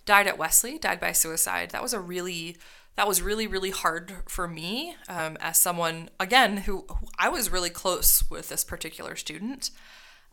died 0.06 0.26
at 0.26 0.38
Wesley, 0.38 0.78
died 0.78 0.98
by 0.98 1.12
suicide. 1.12 1.70
That 1.70 1.82
was 1.82 1.92
a 1.92 2.00
really 2.00 2.56
that 2.96 3.06
was 3.06 3.20
really 3.20 3.46
really 3.46 3.70
hard 3.70 4.14
for 4.26 4.48
me 4.48 4.96
um, 5.08 5.36
as 5.40 5.58
someone 5.58 6.08
again 6.18 6.58
who, 6.58 6.86
who, 6.88 7.06
I 7.18 7.28
was 7.28 7.50
really 7.50 7.70
close 7.70 8.28
with 8.30 8.48
this 8.48 8.64
particular 8.64 9.14
student. 9.14 9.70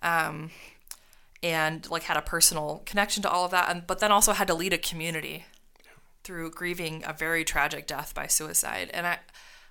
Um, 0.02 0.52
and 1.44 1.90
like 1.92 2.04
had 2.04 2.18
a 2.18 2.22
personal 2.22 2.82
connection 2.86 3.22
to 3.22 3.30
all 3.30 3.46
of 3.46 3.52
that 3.52 3.70
and 3.70 3.86
but 3.86 4.00
then 4.00 4.12
also 4.12 4.34
had 4.34 4.48
to 4.48 4.56
lead 4.56 4.74
a 4.74 4.78
community 4.78 5.46
through 6.28 6.52
grieving 6.52 7.02
a 7.08 7.14
very 7.14 7.46
tragic 7.46 7.88
death 7.88 8.14
by 8.14 8.28
suicide 8.28 8.92
and 8.94 9.08
i 9.08 9.18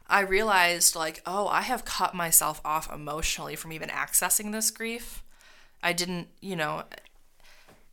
I 0.09 0.21
realized 0.21 0.95
like, 0.95 1.21
oh, 1.27 1.49
I 1.49 1.63
have 1.63 1.85
cut 1.85 2.15
myself 2.15 2.61
off 2.65 2.89
emotionally 2.93 3.57
from 3.57 3.73
even 3.73 3.89
accessing 3.89 4.53
this 4.53 4.71
grief. 4.71 5.23
I 5.83 5.93
didn't, 5.93 6.29
you 6.41 6.55
know, 6.55 6.85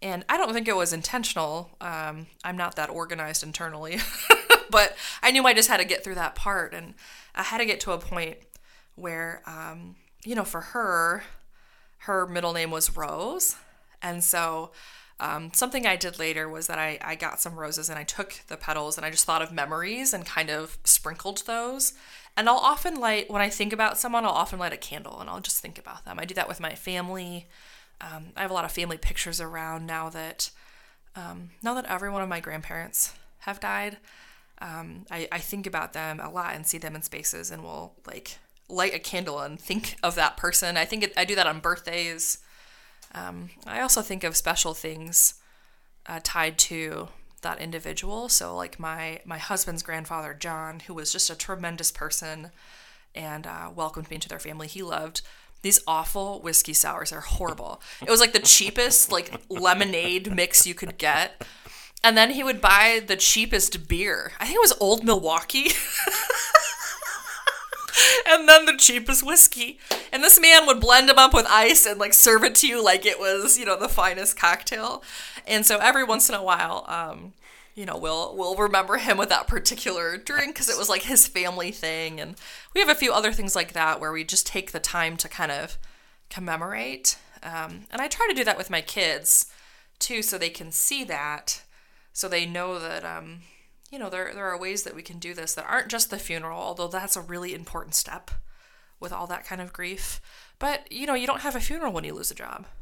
and 0.01 0.24
I 0.30 0.38
don't 0.38 0.53
think 0.53 0.68
it 0.68 0.76
was 0.76 0.93
intentional. 0.93 1.72
Um, 1.82 2.28
I'm 2.43 2.57
not 2.57 2.76
that 2.76 2.89
organized 2.89 3.41
internally, 3.41 3.97
but 4.70 4.95
I 5.24 5.32
knew 5.32 5.43
I 5.45 5.53
just 5.53 5.70
had 5.70 5.78
to 5.78 5.86
get 5.86 6.03
through 6.03 6.16
that 6.16 6.36
part, 6.36 6.74
and 6.74 6.93
I 7.34 7.41
had 7.41 7.59
to 7.59 7.66
get 7.66 7.80
to 7.82 7.93
a 7.93 7.97
point 7.97 8.38
where, 8.95 9.41
um, 9.47 9.95
you 10.24 10.36
know, 10.36 10.43
for 10.43 10.61
her, 10.61 11.24
her 11.99 12.28
middle 12.28 12.53
name 12.53 12.70
was 12.70 12.95
Rose, 12.95 13.55
and 14.01 14.24
so 14.24 14.72
um, 15.24 15.51
something 15.53 15.88
I 15.88 15.95
did 15.95 16.19
later 16.19 16.49
was 16.49 16.67
that 16.67 16.78
I, 16.78 16.99
I 17.01 17.15
got 17.15 17.39
some 17.39 17.55
roses 17.55 17.88
and 17.88 17.97
I 17.97 18.03
took 18.03 18.41
the 18.47 18.57
petals 18.57 18.97
and 18.97 19.05
I 19.05 19.09
just 19.09 19.24
thought 19.24 19.41
of 19.41 19.53
memories 19.53 20.13
and 20.13 20.26
kind 20.26 20.49
of 20.49 20.78
sprinkled 20.84 21.43
those. 21.47 21.93
And 22.36 22.49
I'll 22.49 22.57
often 22.57 22.99
light, 22.99 23.32
when 23.32 23.41
I 23.41 23.47
think 23.47 23.71
about 23.71 23.97
someone, 23.97 24.26
I'll 24.26 24.32
often 24.32 24.59
light 24.59 24.74
a 24.74 24.78
candle 24.78 25.21
and 25.21 25.30
I'll 25.30 25.39
just 25.39 25.61
think 25.61 25.80
about 25.80 26.03
them. 26.03 26.19
I 26.19 26.26
do 26.26 26.34
that 26.34 26.49
with 26.49 26.59
my 26.59 26.76
family. 26.76 27.47
Um, 28.01 28.34
I 28.36 28.41
have 28.41 28.51
a 28.51 28.53
lot 28.53 28.65
of 28.65 28.74
family 28.74 28.97
pictures 28.97 29.39
around 29.39 29.86
now 29.86 30.09
that, 30.09 30.51
um, 31.15 31.51
now 31.63 31.74
that 31.76 31.86
every 31.86 32.09
one 32.09 32.21
of 32.21 32.28
my 32.28 32.41
grandparents 32.41 33.13
have 33.39 33.61
died. 33.61 33.99
Um, 34.61 35.05
I, 35.09 35.30
I 35.32 35.39
think 35.39 35.65
about 35.65 35.93
them 35.93 36.19
a 36.19 36.30
lot 36.30 36.53
and 36.53 36.67
see 36.67 36.80
them 36.80 36.97
in 36.97 37.01
spaces 37.01 37.49
and 37.49 37.63
will 37.63 37.93
like 38.05 38.39
light 38.67 38.93
a 38.93 38.99
candle 38.99 39.39
and 39.39 39.57
think 39.57 39.95
of 40.03 40.15
that 40.15 40.36
person. 40.36 40.76
I 40.76 40.84
think 40.84 41.03
it, 41.03 41.13
I 41.15 41.24
do 41.24 41.36
that 41.36 41.47
on 41.47 41.61
birthdays. 41.61 42.39
Um, 43.14 43.49
I 43.66 43.82
also 43.82 44.01
think 44.01 44.24
of 44.24 44.36
special 44.36 44.74
things 44.74 45.36
uh, 46.07 46.20
tied 46.24 46.57
to 46.59 47.09
that 47.41 47.59
individual. 47.59 48.30
So, 48.30 48.55
like 48.55 48.80
my 48.80 49.20
my 49.26 49.38
husband's 49.38 49.84
grandfather, 49.84 50.34
John, 50.34 50.82
who 50.82 50.93
was 50.93 51.11
just 51.11 51.30
a 51.30 51.36
tremendous 51.36 51.91
person 51.91 52.51
and 53.16 53.45
uh, 53.45 53.70
welcomed 53.74 54.09
me 54.09 54.16
into 54.16 54.30
their 54.30 54.39
family. 54.39 54.68
He 54.68 54.82
loved 54.82 55.22
these 55.61 55.82
awful 55.88 56.41
whiskey 56.41 56.74
sours. 56.74 57.11
They're 57.11 57.22
horrible. 57.22 57.82
It 58.01 58.09
was 58.09 58.20
like 58.20 58.34
the 58.34 58.39
cheapest 58.39 59.11
like 59.11 59.41
lemonade 59.49 60.34
mix 60.34 60.66
you 60.68 60.74
could 60.74 60.97
get. 60.97 61.45
And 62.03 62.18
then 62.18 62.32
he 62.32 62.43
would 62.43 62.59
buy 62.59 63.01
the 63.05 63.16
cheapest 63.16 63.88
beer. 63.88 64.34
I 64.39 64.45
think 64.45 64.57
it 64.57 64.61
was 64.61 64.74
Old 64.82 65.05
Milwaukee. 65.05 65.70
and 68.28 68.48
then 68.48 68.66
the 68.66 68.78
cheapest 68.78 69.26
whiskey. 69.26 69.80
And 70.12 70.24
this 70.24 70.39
man 70.39 70.66
would 70.66 70.80
blend 70.80 71.10
them 71.10 71.20
up 71.20 71.34
with 71.34 71.46
ice 71.50 71.86
and 71.86 72.00
like 72.00 72.14
serve 72.14 72.44
it 72.44 72.56
to 72.56 72.68
you 72.68 72.84
like 72.84 73.06
it 73.06 73.20
was, 73.20 73.58
you 73.58 73.66
know, 73.66 73.78
the 73.78 73.89
finest 73.89 74.38
cocktail. 74.38 75.04
And 75.48 75.66
so 75.66 75.78
every 75.78 76.04
once 76.04 76.30
in 76.30 76.36
a 76.36 76.44
while, 76.44 76.86
um, 76.88 77.34
you 77.76 77.86
know, 77.86 77.98
we'll 77.98 78.36
we'll 78.36 78.56
remember 78.56 78.98
him 78.98 79.18
with 79.18 79.30
that 79.30 79.48
particular 79.48 80.18
drink 80.18 80.54
because 80.54 80.70
it 80.70 80.78
was 80.78 80.89
like 80.89 81.04
his 81.04 81.28
family 81.28 81.72
thing. 81.72 82.20
And 82.20 82.36
we 82.74 82.82
have 82.82 82.89
a 82.89 82.96
few 82.96 83.12
other 83.12 83.32
things 83.32 83.56
like 83.56 83.74
that 83.74 84.00
where 84.00 84.12
we 84.12 84.24
just 84.24 84.46
take 84.46 84.72
the 84.72 84.80
time 84.80 85.18
to 85.18 85.28
kind 85.28 85.52
of 85.52 85.78
commemorate. 86.30 87.18
Um, 87.41 87.86
and 87.91 88.02
I 88.02 88.08
try 88.08 88.28
to 88.30 88.36
do 88.36 88.44
that 88.44 88.58
with 88.58 88.70
my 88.70 88.82
kids 88.82 89.48
too, 90.00 90.22
so 90.22 90.38
they 90.38 90.50
can 90.50 90.72
see 90.72 91.04
that, 91.06 91.64
so 92.12 92.28
they 92.28 92.46
know 92.46 92.78
that 92.80 93.04
um, 93.04 93.39
you 93.94 94.00
know, 94.00 94.10
there, 94.10 94.34
there 94.34 94.48
are 94.48 94.58
ways 94.58 94.82
that 94.84 94.96
we 94.96 95.04
can 95.04 95.20
do 95.20 95.36
this 95.36 95.54
that 95.54 95.68
aren't 95.70 95.88
just 95.88 96.10
the 96.10 96.18
funeral, 96.18 96.60
although 96.60 96.88
that's 96.88 97.16
a 97.16 97.22
really 97.22 97.54
important 97.54 97.94
step 97.94 98.32
with 99.00 99.14
all 99.14 99.28
that 99.28 99.46
kind 99.46 99.62
of 99.62 99.72
grief. 99.72 100.20
But, 100.58 100.91
you 100.91 101.06
know, 101.06 101.14
you 101.14 101.28
don't 101.28 101.41
have 101.41 101.56
a 101.56 101.60
funeral 101.60 101.94
when 101.94 102.04
you 102.04 102.16
lose 102.16 102.32
a 102.32 102.36
job. 102.36 102.66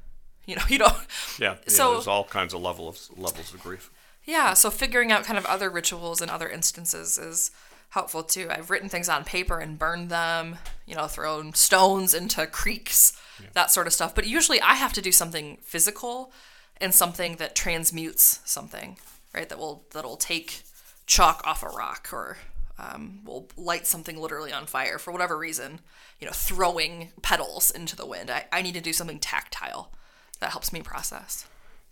You 0.47 0.55
know, 0.55 0.63
you 0.67 0.79
don't. 0.79 0.97
Yeah. 1.39 1.57
yeah 1.61 1.67
so 1.67 1.91
there's 1.93 2.07
all 2.07 2.23
kinds 2.23 2.55
of 2.55 2.61
levels 2.61 3.11
levels 3.15 3.53
of 3.53 3.61
grief. 3.61 3.91
Yeah. 4.25 4.55
So 4.55 4.71
figuring 4.71 5.11
out 5.11 5.23
kind 5.23 5.37
of 5.37 5.45
other 5.45 5.69
rituals 5.69 6.19
and 6.19 6.31
other 6.31 6.49
instances 6.49 7.19
is 7.19 7.51
helpful 7.89 8.23
too. 8.23 8.47
I've 8.49 8.71
written 8.71 8.89
things 8.89 9.07
on 9.07 9.23
paper 9.23 9.59
and 9.59 9.77
burned 9.77 10.09
them, 10.09 10.57
you 10.87 10.95
know, 10.95 11.05
thrown 11.05 11.53
stones 11.53 12.15
into 12.15 12.47
creeks, 12.47 13.13
yeah. 13.39 13.49
that 13.53 13.69
sort 13.69 13.85
of 13.85 13.93
stuff. 13.93 14.15
But 14.15 14.25
usually 14.25 14.59
I 14.59 14.73
have 14.73 14.93
to 14.93 15.01
do 15.01 15.11
something 15.11 15.59
physical 15.61 16.33
and 16.77 16.91
something 16.91 17.35
that 17.35 17.53
transmutes 17.53 18.39
something, 18.43 18.97
right? 19.35 19.47
That 19.47 19.59
will 19.59 19.85
that'll 19.91 20.17
take 20.17 20.63
chalk 21.11 21.41
off 21.43 21.61
a 21.61 21.67
rock 21.67 22.07
or 22.13 22.37
um, 22.79 23.19
will 23.25 23.49
light 23.57 23.85
something 23.85 24.17
literally 24.17 24.53
on 24.53 24.65
fire 24.65 24.97
for 24.97 25.11
whatever 25.11 25.37
reason, 25.37 25.81
you 26.21 26.25
know, 26.25 26.31
throwing 26.31 27.09
petals 27.21 27.69
into 27.69 27.97
the 27.97 28.05
wind. 28.05 28.31
I, 28.31 28.45
I 28.49 28.61
need 28.61 28.75
to 28.75 28.81
do 28.81 28.93
something 28.93 29.19
tactile 29.19 29.91
that 30.39 30.51
helps 30.51 30.71
me 30.71 30.81
process. 30.81 31.47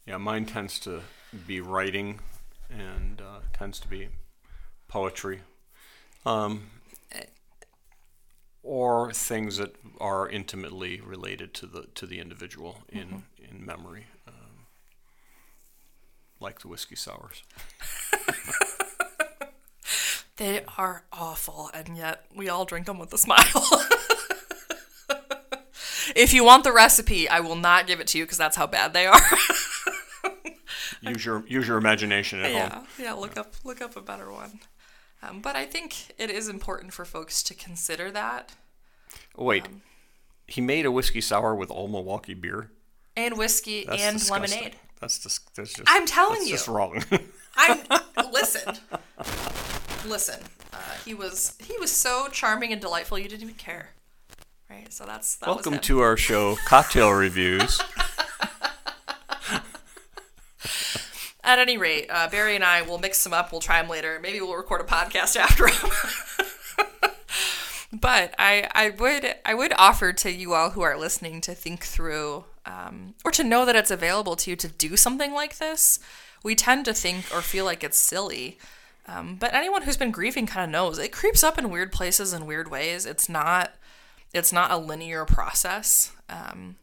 Yeah, 0.06 0.16
mine 0.16 0.46
tends 0.46 0.80
to 0.80 1.02
be 1.46 1.60
writing 1.60 2.22
and 2.70 3.20
uh, 3.20 3.40
tends 3.52 3.82
to 3.82 3.90
be 3.90 4.08
poetry. 4.88 5.42
Um, 6.26 6.68
or 8.64 9.12
things 9.12 9.58
that 9.58 9.76
are 10.00 10.30
intimately 10.30 11.02
related 11.02 11.54
to 11.56 11.66
the 11.66 11.88
to 11.96 12.06
the 12.06 12.20
individual 12.20 12.84
in 12.90 13.08
mm-hmm. 13.08 13.56
in 13.58 13.66
memory, 13.66 14.06
um, 14.28 14.68
like 16.40 16.60
the 16.60 16.68
whiskey 16.68 16.96
sours. 16.96 17.44
They 20.40 20.64
are 20.78 21.04
awful, 21.12 21.70
and 21.74 21.98
yet 21.98 22.24
we 22.34 22.48
all 22.48 22.64
drink 22.64 22.86
them 22.86 22.98
with 22.98 23.14
a 23.14 23.18
smile. 23.18 23.44
if 26.16 26.34
you 26.34 26.46
want 26.46 26.64
the 26.64 26.72
recipe, 26.72 27.28
I 27.28 27.42
will 27.42 27.58
not 27.58 27.88
give 27.88 28.00
it 28.00 28.08
to 28.08 28.18
you 28.18 28.24
because 28.24 28.38
that's 28.38 28.56
how 28.56 28.66
bad 28.66 28.94
they 28.94 29.06
are. 29.06 29.20
use 31.02 31.26
your 31.26 31.46
use 31.46 31.68
your 31.68 31.78
imagination 31.78 32.40
at 32.40 32.54
yeah, 32.54 32.74
home. 32.74 32.88
Yeah, 32.98 33.14
look 33.14 33.36
up 33.36 33.54
look 33.66 33.82
up 33.82 33.98
a 33.98 34.02
better 34.02 34.32
one. 34.32 34.62
Um, 35.22 35.42
but 35.42 35.58
I 35.58 35.66
think 35.66 36.14
it 36.18 36.30
is 36.30 36.48
important 36.48 36.94
for 36.94 37.04
folks 37.04 37.44
to 37.44 37.54
consider 37.54 38.10
that. 38.12 38.54
Wait, 39.36 39.66
um, 39.66 39.82
he 40.48 40.62
made 40.62 40.86
a 40.86 40.92
whiskey 40.92 41.20
sour 41.20 41.54
with 41.54 41.70
Old 41.70 41.92
Milwaukee 41.92 42.34
beer 42.34 42.72
and 43.18 43.38
whiskey 43.38 43.84
that's 43.86 44.02
and 44.02 44.18
disgusting. 44.18 44.52
lemonade. 44.52 44.80
That's 45.02 45.20
just 45.20 45.54
that's 45.54 45.74
just. 45.74 45.90
I'm 45.92 46.06
telling 46.06 46.40
that's 46.40 46.50
you, 46.50 46.56
just 46.56 46.70
wrong. 46.70 47.04
I'm 47.58 47.82
listen. 48.32 48.78
Listen, 50.06 50.40
uh, 50.74 50.78
he 51.06 51.14
was 51.14 51.56
he 51.60 51.78
was 51.78 51.92
so 51.92 52.28
charming 52.32 52.72
and 52.72 52.82
delightful. 52.82 53.18
You 53.18 53.28
didn't 53.28 53.44
even 53.44 53.56
care, 53.56 53.92
right? 54.70 54.92
So 54.92 55.06
that's 55.06 55.36
that 55.38 55.48
Welcome 55.48 55.80
to 55.80 56.00
our 56.02 56.18
show, 56.18 56.58
Cocktail 56.66 57.12
Reviews. 57.12 57.80
At 61.42 61.58
any 61.58 61.78
rate, 61.78 62.08
uh, 62.12 62.30
Barry 62.30 62.54
and 62.56 62.64
I 62.64 62.84
will 62.84 63.00
mix 63.00 63.24
them 63.24 63.34
up. 63.34 63.52
We'll 63.52 63.62
try 63.62 63.82
them 63.82 63.90
later. 63.90 64.20
Maybe 64.22 64.40
we'll 64.40 64.56
record 64.56 64.82
a 64.82 64.84
podcast 64.84 65.36
after 65.40 65.68
them. 65.68 65.90
but 68.00 68.36
I, 68.38 68.70
I 68.76 68.92
would, 68.92 69.36
I 69.44 69.56
would 69.56 69.74
offer 69.76 70.14
to 70.14 70.32
you 70.32 70.54
all 70.54 70.72
who 70.72 70.82
are 70.82 70.96
listening 70.96 71.42
to 71.42 71.56
think 71.56 71.84
through, 71.84 72.44
um, 72.68 73.16
or 73.26 73.32
to 73.32 73.44
know 73.44 73.66
that 73.66 73.76
it's 73.76 73.90
available 73.90 74.36
to 74.36 74.52
you 74.52 74.56
to 74.58 74.68
do 74.68 74.96
something 74.96 75.34
like 75.34 75.58
this. 75.58 76.00
We 76.44 76.54
tend 76.54 76.86
to 76.86 76.94
think 76.94 77.26
or 77.34 77.42
feel 77.42 77.66
like 77.66 77.84
it's 77.84 77.98
silly, 77.98 78.60
um, 79.12 79.36
but 79.40 79.54
anyone 79.54 79.84
who's 79.84 79.98
been 79.98 80.12
grieving 80.12 80.46
kind 80.46 80.64
of 80.66 80.70
knows 80.72 80.98
it 81.00 81.12
creeps 81.12 81.44
up 81.44 81.58
in 81.58 81.70
weird 81.70 81.92
places 81.92 82.34
in 82.34 82.46
weird 82.46 82.70
ways. 82.70 83.06
It's 83.06 83.28
not, 83.30 83.74
it's 84.34 84.54
not 84.54 84.72
a 84.72 84.78
linear 84.78 85.26
process, 85.26 86.12
um, 86.30 86.76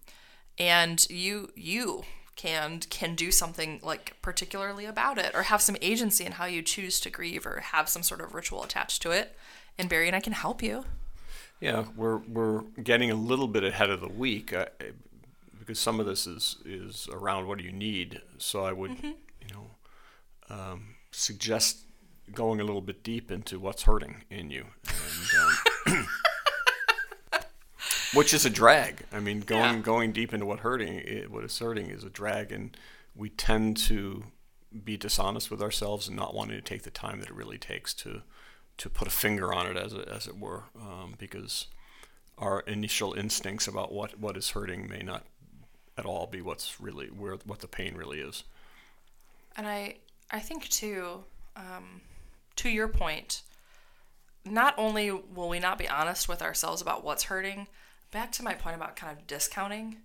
and 0.59 1.07
you, 1.11 1.51
you 1.55 2.05
can 2.37 2.81
can 2.91 3.15
do 3.15 3.31
something 3.31 3.81
like 3.83 4.15
particularly 4.21 4.85
about 4.85 5.17
it 5.17 5.35
or 5.35 5.45
have 5.45 5.63
some 5.63 5.77
agency 5.81 6.23
in 6.25 6.33
how 6.33 6.45
you 6.45 6.61
choose 6.61 7.01
to 7.01 7.09
grieve 7.09 7.47
or 7.47 7.61
have 7.61 7.89
some 7.89 8.03
sort 8.03 8.21
of 8.21 8.35
ritual 8.35 8.63
attached 8.63 9.01
to 9.01 9.11
it 9.11 9.35
and 9.79 9.89
barry 9.89 10.07
and 10.07 10.15
i 10.15 10.21
can 10.21 10.35
help 10.35 10.63
you 10.63 10.85
Yeah, 11.61 11.87
we're 11.97 12.19
we're 12.19 12.61
getting 12.83 13.11
a 13.11 13.15
little 13.15 13.49
bit 13.49 13.65
ahead 13.65 13.89
of 13.89 14.03
the 14.03 14.11
week 14.11 14.53
uh, 14.53 14.67
because 15.59 15.79
some 15.79 15.99
of 15.99 16.05
this 16.05 16.27
is 16.27 16.57
is 16.67 17.09
around 17.11 17.47
what 17.47 17.57
do 17.57 17.65
you 17.65 17.73
need. 17.73 18.21
So 18.37 18.67
I 18.67 18.73
would, 18.73 18.91
Mm-hmm. 18.91 19.13
you 19.41 19.49
know, 19.55 19.71
um, 20.51 20.97
suggest 21.13 21.86
going 22.35 22.61
a 22.61 22.65
little 22.65 22.81
bit 22.81 23.03
deep 23.03 23.31
into 23.31 23.59
what's 23.59 23.83
hurting 23.85 24.25
in 24.31 24.51
you, 24.51 24.67
and, 25.87 25.97
um, 25.97 26.07
which 28.15 28.33
is 28.35 28.45
a 28.45 28.51
drag. 28.51 29.05
I 29.13 29.21
mean, 29.21 29.41
going 29.41 29.77
Yeah. 29.77 29.81
going 29.83 30.13
deep 30.13 30.33
into 30.33 30.47
what 30.47 30.61
hurting, 30.61 30.95
it, 30.99 31.31
what 31.31 31.45
is 31.45 31.59
hurting, 31.59 31.91
is 31.91 32.05
a 32.05 32.11
drag, 32.11 32.53
and 32.53 32.77
we 33.15 33.29
tend 33.31 33.77
to 33.79 34.25
be 34.85 34.97
dishonest 34.97 35.51
with 35.51 35.63
ourselves 35.63 36.09
and 36.09 36.17
not 36.17 36.35
wanting 36.35 36.57
to 36.57 36.63
take 36.63 36.83
the 36.83 36.91
time 36.91 37.21
that 37.21 37.29
it 37.31 37.35
really 37.35 37.59
takes 37.59 37.95
to 37.95 38.23
to 38.79 38.91
put 38.91 39.09
a 39.09 39.11
finger 39.11 39.55
on 39.55 39.67
it, 39.67 39.75
as 39.75 39.95
it, 39.95 40.07
as 40.07 40.27
it 40.27 40.39
were, 40.39 40.65
um, 40.79 41.15
because 41.17 41.67
our 42.37 42.61
initial 42.61 43.15
instincts 43.15 43.67
about 43.67 43.91
what, 43.91 44.19
what 44.21 44.37
is 44.37 44.51
hurting 44.51 44.87
may 44.87 45.01
not 45.01 45.25
at 45.97 46.05
all 46.05 46.27
be 46.27 46.43
what's 46.43 46.79
really 46.79 47.07
where 47.07 47.37
what 47.47 47.61
the 47.61 47.67
pain 47.69 47.95
really 47.95 48.21
is. 48.21 48.45
and 49.57 49.67
i 49.67 49.97
i 50.31 50.39
think 50.39 50.69
too 50.69 51.25
um, 51.57 52.03
to 52.57 52.69
your 52.69 52.89
point 52.89 53.43
not 54.45 54.75
only 54.79 55.11
will 55.11 55.49
we 55.49 55.59
not 55.59 55.79
be 55.79 55.89
honest 55.89 56.29
with 56.29 56.43
ourselves 56.43 56.81
about 56.81 57.05
what's 57.05 57.25
hurting 57.25 57.67
back 58.11 58.33
to 58.33 58.43
my 58.43 58.55
point 58.55 58.77
about 58.77 58.97
kind 58.97 59.17
of 59.17 59.27
discounting. 59.27 59.97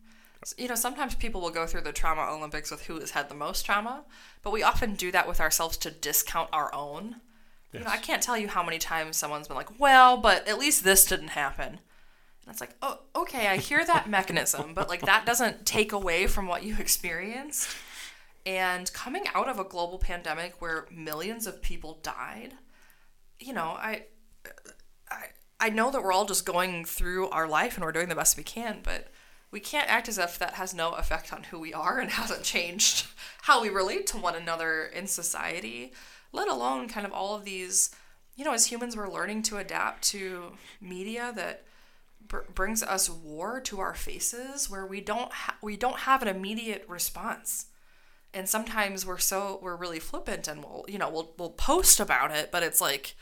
You 0.57 0.67
know 0.67 0.75
sometimes 0.75 1.13
people 1.15 1.39
will 1.39 1.51
go 1.51 1.67
through 1.67 1.81
the 1.81 1.91
trauma 1.91 2.23
olympics 2.23 2.71
with 2.71 2.85
who 2.87 2.99
has 2.99 3.11
had 3.11 3.29
the 3.29 3.35
most 3.35 3.63
trauma 3.63 4.03
but 4.41 4.51
we 4.51 4.63
often 4.63 4.95
do 4.95 5.11
that 5.11 5.27
with 5.27 5.39
ourselves 5.39 5.77
to 5.77 5.91
discount 5.91 6.49
our 6.51 6.73
own. 6.73 7.17
You 7.71 7.79
know 7.79 7.85
i 7.87 7.97
can't 7.97 8.23
tell 8.23 8.37
you 8.37 8.47
how 8.47 8.63
many 8.63 8.79
times 8.79 9.17
someone's 9.17 9.47
been 9.47 9.55
like 9.55 9.79
well 9.79 10.17
but 10.17 10.47
at 10.47 10.57
least 10.57 10.83
this 10.83 11.05
didn't 11.05 11.29
happen. 11.29 11.67
And 11.67 12.49
it's 12.49 12.59
like 12.59 12.75
oh 12.81 13.01
okay 13.15 13.47
i 13.47 13.57
hear 13.57 13.85
that 13.85 14.09
mechanism 14.09 14.73
but 14.73 14.89
like 14.89 15.01
that 15.01 15.27
doesn't 15.27 15.65
take 15.65 15.91
away 15.91 16.25
from 16.25 16.47
what 16.47 16.63
you 16.63 16.75
experienced 16.79 17.69
and 18.45 18.91
coming 18.93 19.23
out 19.33 19.47
of 19.47 19.59
a 19.59 19.63
global 19.63 19.97
pandemic 19.97 20.61
where 20.61 20.85
millions 20.91 21.47
of 21.47 21.61
people 21.61 21.99
died 22.01 22.53
you 23.39 23.53
know 23.53 23.77
i 23.77 24.03
I, 25.09 25.25
I 25.59 25.69
know 25.69 25.91
that 25.91 26.03
we're 26.03 26.11
all 26.11 26.25
just 26.25 26.45
going 26.45 26.85
through 26.85 27.29
our 27.29 27.47
life 27.47 27.75
and 27.75 27.85
we're 27.85 27.91
doing 27.91 28.09
the 28.09 28.15
best 28.15 28.37
we 28.37 28.43
can, 28.43 28.79
but 28.81 29.09
we 29.51 29.59
can't 29.59 29.89
act 29.89 30.07
as 30.09 30.17
if 30.17 30.39
that 30.39 30.55
has 30.55 30.73
no 30.73 30.93
effect 30.93 31.31
on 31.33 31.43
who 31.43 31.59
we 31.59 31.73
are 31.73 31.99
and 31.99 32.09
hasn't 32.11 32.43
changed 32.43 33.05
how 33.43 33.61
we 33.61 33.69
relate 33.69 34.07
to 34.07 34.17
one 34.17 34.35
another 34.35 34.85
in 34.85 35.07
society, 35.07 35.93
let 36.31 36.47
alone 36.47 36.87
kind 36.87 37.05
of 37.05 37.11
all 37.11 37.35
of 37.35 37.45
these, 37.45 37.91
you 38.35 38.45
know, 38.45 38.53
as 38.53 38.67
humans, 38.67 38.95
we're 38.95 39.11
learning 39.11 39.43
to 39.43 39.57
adapt 39.57 40.03
to 40.03 40.53
media 40.79 41.31
that 41.35 41.65
br- 42.27 42.39
brings 42.55 42.81
us 42.81 43.09
war 43.09 43.59
to 43.61 43.79
our 43.79 43.93
faces 43.93 44.69
where 44.69 44.85
we 44.85 45.01
don't 45.01 45.31
ha- 45.31 45.57
we 45.61 45.75
don't 45.75 45.99
have 45.99 46.21
an 46.21 46.27
immediate 46.27 46.85
response 46.87 47.67
and 48.33 48.47
sometimes 48.47 49.05
we're 49.05 49.17
so 49.17 49.59
we're 49.61 49.75
really 49.75 49.99
flippant 49.99 50.47
and 50.47 50.63
we'll 50.63 50.85
you 50.87 50.97
know 50.97 51.09
we'll 51.09 51.33
we'll 51.37 51.49
post 51.49 51.99
about 51.99 52.31
it 52.31 52.51
but 52.51 52.63
it's 52.63 52.79
like 52.81 53.15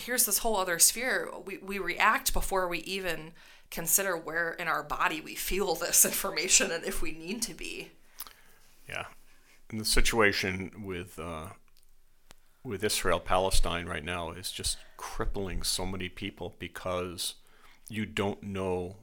here's 0.00 0.26
this 0.26 0.38
whole 0.38 0.56
other 0.56 0.78
sphere. 0.78 1.28
We, 1.44 1.58
we 1.58 1.78
react 1.78 2.32
before 2.32 2.68
we 2.68 2.78
even 2.80 3.32
consider 3.70 4.16
where 4.16 4.52
in 4.52 4.66
our 4.66 4.82
body 4.82 5.20
we 5.20 5.34
feel 5.34 5.74
this 5.74 6.04
information 6.04 6.70
and 6.70 6.84
if 6.84 7.02
we 7.02 7.12
need 7.12 7.42
to 7.42 7.54
be. 7.54 7.90
Yeah, 8.88 9.06
and 9.70 9.80
the 9.80 9.84
situation 9.84 10.84
with 10.84 11.18
uh, 11.18 11.50
with 12.64 12.82
Israel 12.82 13.20
Palestine 13.20 13.86
right 13.86 14.04
now 14.04 14.32
is 14.32 14.50
just 14.50 14.78
crippling 14.96 15.62
so 15.62 15.86
many 15.86 16.08
people 16.08 16.56
because 16.58 17.34
you 17.88 18.04
don't 18.04 18.42
know 18.42 18.96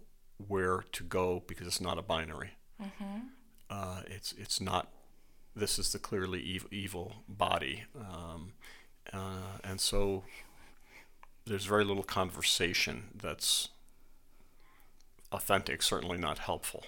where 0.45 0.83
to 0.91 1.03
go 1.03 1.43
because 1.47 1.67
it's 1.67 1.81
not 1.81 1.97
a 1.97 2.01
binary. 2.01 2.51
Uh, 3.69 4.01
it's 4.07 4.33
it's 4.37 4.59
not. 4.61 4.87
This 5.55 5.79
is 5.79 5.91
the 5.91 5.99
clearly 5.99 6.39
evil, 6.39 6.69
evil 6.71 7.15
body, 7.27 7.85
um, 7.99 8.53
uh, 9.11 9.57
and 9.63 9.81
so 9.81 10.23
there's 11.45 11.65
very 11.65 11.83
little 11.83 12.03
conversation 12.03 13.05
that's 13.15 13.69
authentic. 15.31 15.81
Certainly 15.81 16.17
not 16.19 16.39
helpful. 16.39 16.85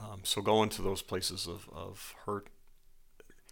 Um, 0.00 0.20
so 0.22 0.40
go 0.40 0.62
into 0.62 0.80
those 0.80 1.02
places 1.02 1.46
of, 1.48 1.68
of 1.74 2.14
hurt. 2.24 2.46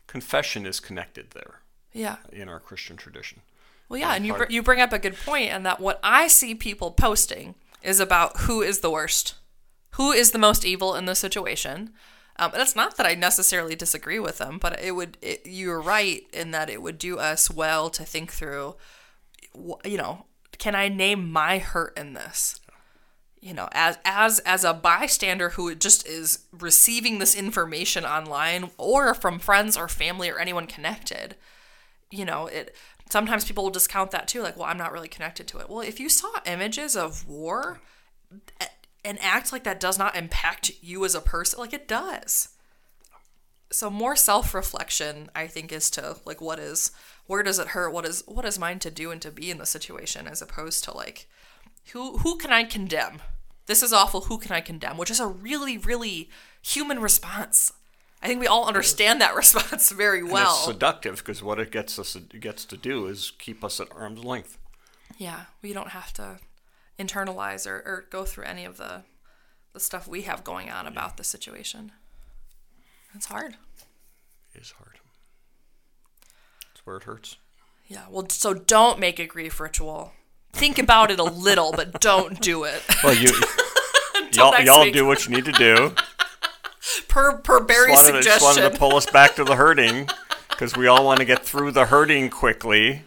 Confession 0.06 0.64
is 0.64 0.78
connected 0.78 1.32
there 1.32 1.60
Yeah. 1.92 2.18
in 2.32 2.48
our 2.48 2.60
Christian 2.60 2.96
tradition. 2.96 3.40
Well, 3.88 3.98
yeah, 3.98 4.14
and 4.14 4.24
you, 4.24 4.32
part- 4.34 4.48
br- 4.48 4.52
you 4.52 4.62
bring 4.62 4.80
up 4.80 4.92
a 4.92 4.98
good 5.00 5.16
point, 5.16 5.50
and 5.50 5.66
that 5.66 5.80
what 5.80 5.98
I 6.04 6.28
see 6.28 6.54
people 6.54 6.92
posting 6.92 7.56
is 7.82 7.98
about 7.98 8.36
who 8.42 8.62
is 8.62 8.78
the 8.78 8.90
worst, 8.90 9.34
who 9.92 10.12
is 10.12 10.30
the 10.30 10.38
most 10.38 10.64
evil 10.64 10.94
in 10.94 11.06
the 11.06 11.14
situation. 11.16 11.90
Um, 12.38 12.52
and 12.52 12.62
it's 12.62 12.76
not 12.76 12.96
that 12.96 13.06
I 13.06 13.14
necessarily 13.14 13.74
disagree 13.74 14.18
with 14.18 14.38
them, 14.38 14.58
but 14.58 14.80
it 14.80 14.92
would. 14.92 15.16
It, 15.22 15.42
you're 15.46 15.80
right 15.80 16.22
in 16.32 16.50
that 16.50 16.70
it 16.70 16.82
would 16.82 16.98
do 16.98 17.18
us 17.18 17.50
well 17.50 17.88
to 17.90 18.04
think 18.04 18.32
through. 18.32 18.76
You 19.54 19.96
know, 19.96 20.26
can 20.58 20.74
I 20.74 20.88
name 20.88 21.30
my 21.32 21.58
hurt 21.58 21.96
in 21.96 22.12
this? 22.12 22.60
You 23.40 23.54
know, 23.54 23.68
as 23.72 23.98
as 24.04 24.40
as 24.40 24.64
a 24.64 24.74
bystander 24.74 25.50
who 25.50 25.74
just 25.74 26.06
is 26.06 26.40
receiving 26.52 27.18
this 27.18 27.34
information 27.34 28.04
online 28.04 28.70
or 28.76 29.14
from 29.14 29.38
friends 29.38 29.76
or 29.76 29.88
family 29.88 30.28
or 30.28 30.38
anyone 30.38 30.66
connected 30.66 31.36
you 32.10 32.24
know 32.24 32.46
it 32.46 32.74
sometimes 33.10 33.44
people 33.44 33.64
will 33.64 33.70
discount 33.70 34.10
that 34.10 34.28
too 34.28 34.42
like 34.42 34.56
well 34.56 34.66
i'm 34.66 34.78
not 34.78 34.92
really 34.92 35.08
connected 35.08 35.46
to 35.46 35.58
it 35.58 35.68
well 35.68 35.80
if 35.80 35.98
you 36.00 36.08
saw 36.08 36.28
images 36.44 36.96
of 36.96 37.26
war 37.28 37.80
and 39.06 39.18
act 39.22 39.52
like 39.52 39.64
that 39.64 39.80
does 39.80 39.98
not 39.98 40.16
impact 40.16 40.72
you 40.82 41.04
as 41.04 41.14
a 41.14 41.20
person 41.20 41.60
like 41.60 41.72
it 41.72 41.88
does. 41.88 42.48
So 43.72 43.90
more 43.90 44.14
self-reflection 44.16 45.28
i 45.34 45.46
think 45.46 45.72
is 45.72 45.90
to 45.90 46.16
like 46.24 46.40
what 46.40 46.58
is 46.58 46.90
where 47.26 47.42
does 47.42 47.58
it 47.58 47.68
hurt? 47.68 47.92
What 47.92 48.06
is 48.06 48.22
what 48.26 48.44
is 48.44 48.58
mine 48.58 48.78
to 48.80 48.90
do 48.90 49.10
and 49.10 49.20
to 49.22 49.30
be 49.32 49.50
in 49.50 49.58
the 49.58 49.66
situation 49.66 50.28
as 50.28 50.40
opposed 50.40 50.84
to 50.84 50.92
like 50.96 51.26
who 51.92 52.18
who 52.18 52.36
can 52.36 52.52
i 52.52 52.64
condemn? 52.64 53.20
This 53.66 53.82
is 53.82 53.92
awful. 53.92 54.22
Who 54.22 54.38
can 54.38 54.52
i 54.52 54.60
condemn? 54.60 54.96
Which 54.96 55.10
is 55.10 55.20
a 55.20 55.26
really 55.26 55.76
really 55.78 56.28
human 56.62 57.00
response. 57.00 57.72
I 58.22 58.28
think 58.28 58.40
we 58.40 58.46
all 58.46 58.66
understand 58.66 59.20
that 59.20 59.34
response 59.42 59.90
very 59.90 60.20
And 60.20 60.30
well. 60.30 60.54
it's 60.56 60.64
seductive 60.66 61.16
because 61.18 61.42
what 61.42 61.58
it 61.58 61.70
gets 61.72 61.98
us 61.98 62.14
it 62.16 62.40
gets 62.40 62.64
to 62.66 62.76
do 62.76 63.06
is 63.06 63.32
keep 63.38 63.64
us 63.64 63.80
at 63.80 63.88
arm's 63.92 64.24
length. 64.24 64.58
Yeah, 65.18 65.46
we 65.62 65.72
don't 65.72 65.90
have 65.90 66.12
to 66.14 66.38
internalize 66.98 67.66
or, 67.66 67.76
or 67.76 68.06
go 68.10 68.24
through 68.24 68.44
any 68.44 68.64
of 68.64 68.76
the 68.76 69.02
the 69.72 69.80
stuff 69.80 70.08
we 70.08 70.22
have 70.22 70.42
going 70.42 70.70
on 70.70 70.86
about 70.86 71.18
the 71.18 71.24
situation. 71.24 71.92
It's 73.14 73.26
hard. 73.26 73.56
It 74.54 74.62
is 74.62 74.70
hard. 74.78 75.00
It's 76.72 76.86
where 76.86 76.96
it 76.96 77.02
hurts. 77.02 77.36
Yeah. 77.86 78.04
Well, 78.10 78.26
so 78.30 78.54
don't 78.54 78.98
make 78.98 79.18
a 79.18 79.26
grief 79.26 79.60
ritual. 79.60 80.12
Think 80.54 80.78
about 80.78 81.10
it 81.10 81.20
a 81.20 81.24
little, 81.24 81.72
but 81.72 82.00
don't 82.00 82.40
do 82.40 82.64
it. 82.64 82.82
Well, 83.04 83.14
you 83.14 83.30
y'all, 84.32 84.58
y'all 84.62 84.84
week. 84.84 84.94
do 84.94 85.04
what 85.04 85.26
you 85.26 85.36
need 85.36 85.44
to 85.44 85.52
do. 85.52 85.94
per 87.08 87.36
per 87.38 87.60
Barry's 87.60 87.96
Just 87.96 88.04
wanted, 88.06 88.18
to, 88.18 88.24
just 88.24 88.42
wanted 88.42 88.72
to 88.72 88.78
pull 88.78 88.96
us 88.96 89.04
back 89.10 89.34
to 89.36 89.44
the 89.44 89.56
hurting 89.56 90.08
because 90.48 90.74
we 90.74 90.86
all 90.86 91.04
want 91.04 91.18
to 91.20 91.26
get 91.26 91.44
through 91.44 91.72
the 91.72 91.84
hurting 91.86 92.30
quickly. 92.30 93.02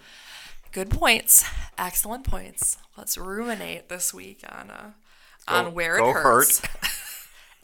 Good 0.71 0.91
points. 0.91 1.43
Excellent 1.79 2.25
points. 2.25 2.77
Let's 2.97 3.17
ruminate 3.17 3.87
this 3.89 4.13
week 4.13 4.43
on 4.51 4.69
uh, 4.69 4.91
on 5.47 5.65
Go- 5.65 5.69
where 5.71 5.97
it 5.97 6.03
hurts. 6.13 6.59
hurt. 6.59 6.89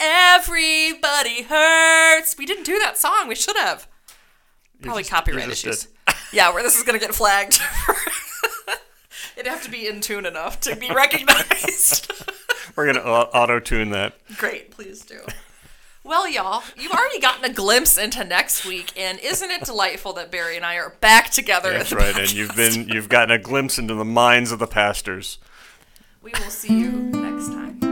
Everybody 0.00 1.42
hurts. 1.42 2.36
We 2.38 2.46
didn't 2.46 2.64
do 2.64 2.78
that 2.78 2.96
song. 2.96 3.28
We 3.28 3.34
should 3.34 3.56
have. 3.56 3.86
Probably 4.82 5.02
just- 5.02 5.10
copyright 5.12 5.48
issues. 5.48 5.88
Yeah, 6.32 6.52
where 6.52 6.62
this 6.62 6.76
is 6.76 6.82
going 6.82 6.98
to 6.98 7.04
get 7.04 7.14
flagged. 7.14 7.60
It'd 9.36 9.46
have 9.50 9.62
to 9.62 9.70
be 9.70 9.86
in 9.86 10.00
tune 10.00 10.26
enough 10.26 10.58
to 10.60 10.74
be 10.74 10.90
recognized. 10.90 12.10
We're 12.74 12.92
gonna 12.92 13.00
auto 13.04 13.60
tune 13.60 13.90
that. 13.90 14.14
Great, 14.36 14.70
please 14.72 15.02
do. 15.02 15.20
Well, 16.06 16.28
y'all, 16.28 16.62
you've 16.78 16.92
already 16.92 17.18
gotten 17.18 17.44
a 17.44 17.52
glimpse 17.52 17.98
into 17.98 18.22
next 18.22 18.64
week, 18.64 18.92
and 18.96 19.18
isn't 19.18 19.50
it 19.50 19.64
delightful 19.64 20.12
that 20.12 20.30
Barry 20.30 20.56
and 20.56 20.64
I 20.64 20.76
are 20.76 20.90
back 21.00 21.30
together? 21.30 21.72
That's 21.72 21.90
at 21.90 21.98
the 21.98 22.04
right, 22.04 22.16
and 22.16 22.32
you've 22.32 22.54
been 22.54 22.88
you've 22.88 23.08
gotten 23.08 23.32
a 23.32 23.40
glimpse 23.40 23.76
into 23.76 23.94
the 23.94 24.04
minds 24.04 24.52
of 24.52 24.60
the 24.60 24.68
pastors. 24.68 25.38
We 26.22 26.30
will 26.30 26.50
see 26.50 26.78
you 26.78 26.90
next 26.92 27.48
time. 27.48 27.85